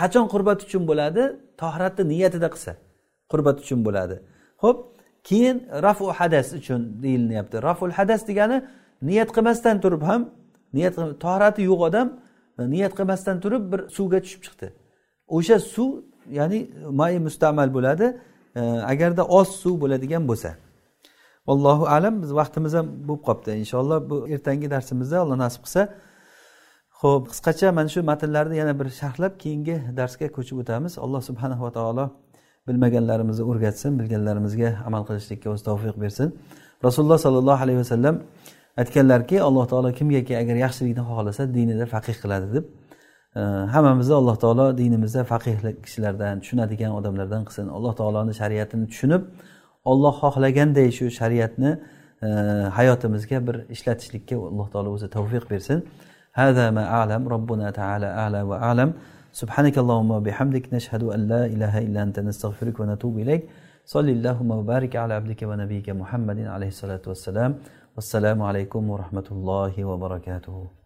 Qachon 0.01 0.27
qurbat 0.33 0.59
uchun 0.67 0.83
bo'ladi? 0.91 1.23
Tohratni 1.63 2.05
niyatida 2.13 2.49
qilsa. 2.55 2.73
Qurbat 3.35 3.57
uchun 3.65 3.81
bo'ladi. 3.87 4.17
Ho'p 4.63 4.79
keyin 5.29 5.57
rafu 5.87 6.07
hadas 6.19 6.49
uchun 6.53 6.81
deyilyapti. 7.03 7.57
Raful 7.69 7.91
hadas 7.99 8.23
degani 8.29 8.57
niyat 9.09 9.31
qilmasdan 9.37 9.77
turib 9.85 10.03
ham 10.11 10.23
niyat 10.77 10.95
tohrati 11.25 11.63
yo'q 11.71 11.81
odam 11.89 12.09
niyat 12.75 12.93
qilmasdan 12.99 13.37
turib 13.45 13.63
bir 13.73 13.81
suvga 13.97 14.19
tushib 14.25 14.43
chiqdi. 14.47 14.67
O'sha 15.37 15.59
suv 15.75 15.91
ya'ni 16.39 16.59
may 17.01 17.19
mustamal 17.27 17.69
bo'ladi 17.77 18.07
e, 18.61 18.61
agarda 18.93 19.23
oz 19.39 19.49
suv 19.63 19.75
bo'ladigan 19.83 20.23
bo'lsa. 20.31 20.51
Allohu 21.53 21.85
alam 21.97 22.15
biz 22.23 22.31
vaqtimiz 22.41 22.73
ham 22.79 22.87
bo'lib 23.09 23.23
qolibdi 23.27 23.51
inshaalloh 23.63 23.99
bu 24.11 24.17
ertangi 24.35 24.69
darsimizda 24.75 25.17
alloh 25.25 25.37
nasib 25.45 25.63
qilsa. 25.67 25.83
Ho'p 27.01 27.25
qisqacha 27.33 27.69
mana 27.79 27.89
shu 27.95 28.01
matnlarni 28.11 28.57
yana 28.63 28.75
bir 28.81 28.89
sharhlab 29.01 29.33
keyingi 29.43 29.77
darsga 29.99 30.27
ko'chib 30.37 30.57
o'tamiz. 30.63 30.93
Alloh 31.05 31.21
subhanava 31.29 31.71
taolo 31.79 32.07
bilmaganlarimizni 32.68 33.44
o'rgatsin 33.52 33.92
bilganlarimizga 34.00 34.70
amal 34.88 35.04
qilishlikka 35.10 35.48
o'zi 35.54 35.64
tavfiq 35.70 35.96
bersin 36.04 36.28
rasululloh 36.86 37.20
sollallohu 37.26 37.62
alayhi 37.66 37.80
vasallam 37.84 38.16
aytganlarki 38.82 39.38
alloh 39.48 39.66
taolo 39.72 39.90
kimgaki 40.00 40.34
agar 40.42 40.56
yaxshilikni 40.66 41.04
xohlasa 41.10 41.44
dinida 41.58 41.86
faqih 41.94 42.16
qiladi 42.24 42.48
deb 42.56 42.66
hammamizni 43.74 44.16
alloh 44.22 44.36
taolo 44.44 44.66
dinimizda 44.82 45.22
faqih 45.32 45.56
kishilardan 45.86 46.36
tushunadigan 46.44 46.92
odamlardan 47.00 47.42
qilsin 47.48 47.68
alloh 47.78 47.94
taoloni 48.00 48.34
shariatini 48.42 48.86
tushunib 48.92 49.24
olloh 49.92 50.14
xohlaganday 50.24 50.88
shu 50.98 51.06
shariatni 51.20 51.72
hayotimizga 52.78 53.38
bir 53.48 53.56
ishlatishlikka 53.76 54.36
alloh 54.52 54.68
taolo 54.74 54.90
o'zi 54.96 55.08
tavfiq 55.18 55.46
bersin 55.54 55.80
هذا 56.42 56.66
ما 56.72 56.84
أعلم 56.98 57.28
ربنا 57.36 57.72
تعالى 57.80 58.06
أعلى 58.22 58.42
وأعلم 58.50 58.90
سبحانك 59.35 59.79
اللهم 59.79 60.11
وبحمدك 60.11 60.75
نشهد 60.75 61.03
أن 61.03 61.21
لا 61.29 61.47
إله 61.47 61.79
إلا 61.79 62.03
أنت 62.03 62.21
نستغفرك 62.21 62.81
ونتوب 62.81 63.19
إليك. 63.19 63.43
صل 63.85 64.09
اللهم 64.09 64.51
وبارك 64.51 64.97
على 64.97 65.15
عبدك 65.15 65.43
ونبيك 65.43 65.91
محمد 65.91 66.39
عليه 66.55 66.71
الصلاة 66.75 67.03
والسلام. 67.07 67.59
والسلام 67.97 68.43
عليكم 68.43 68.91
ورحمة 68.91 69.29
الله 69.31 69.85
وبركاته. 69.85 70.84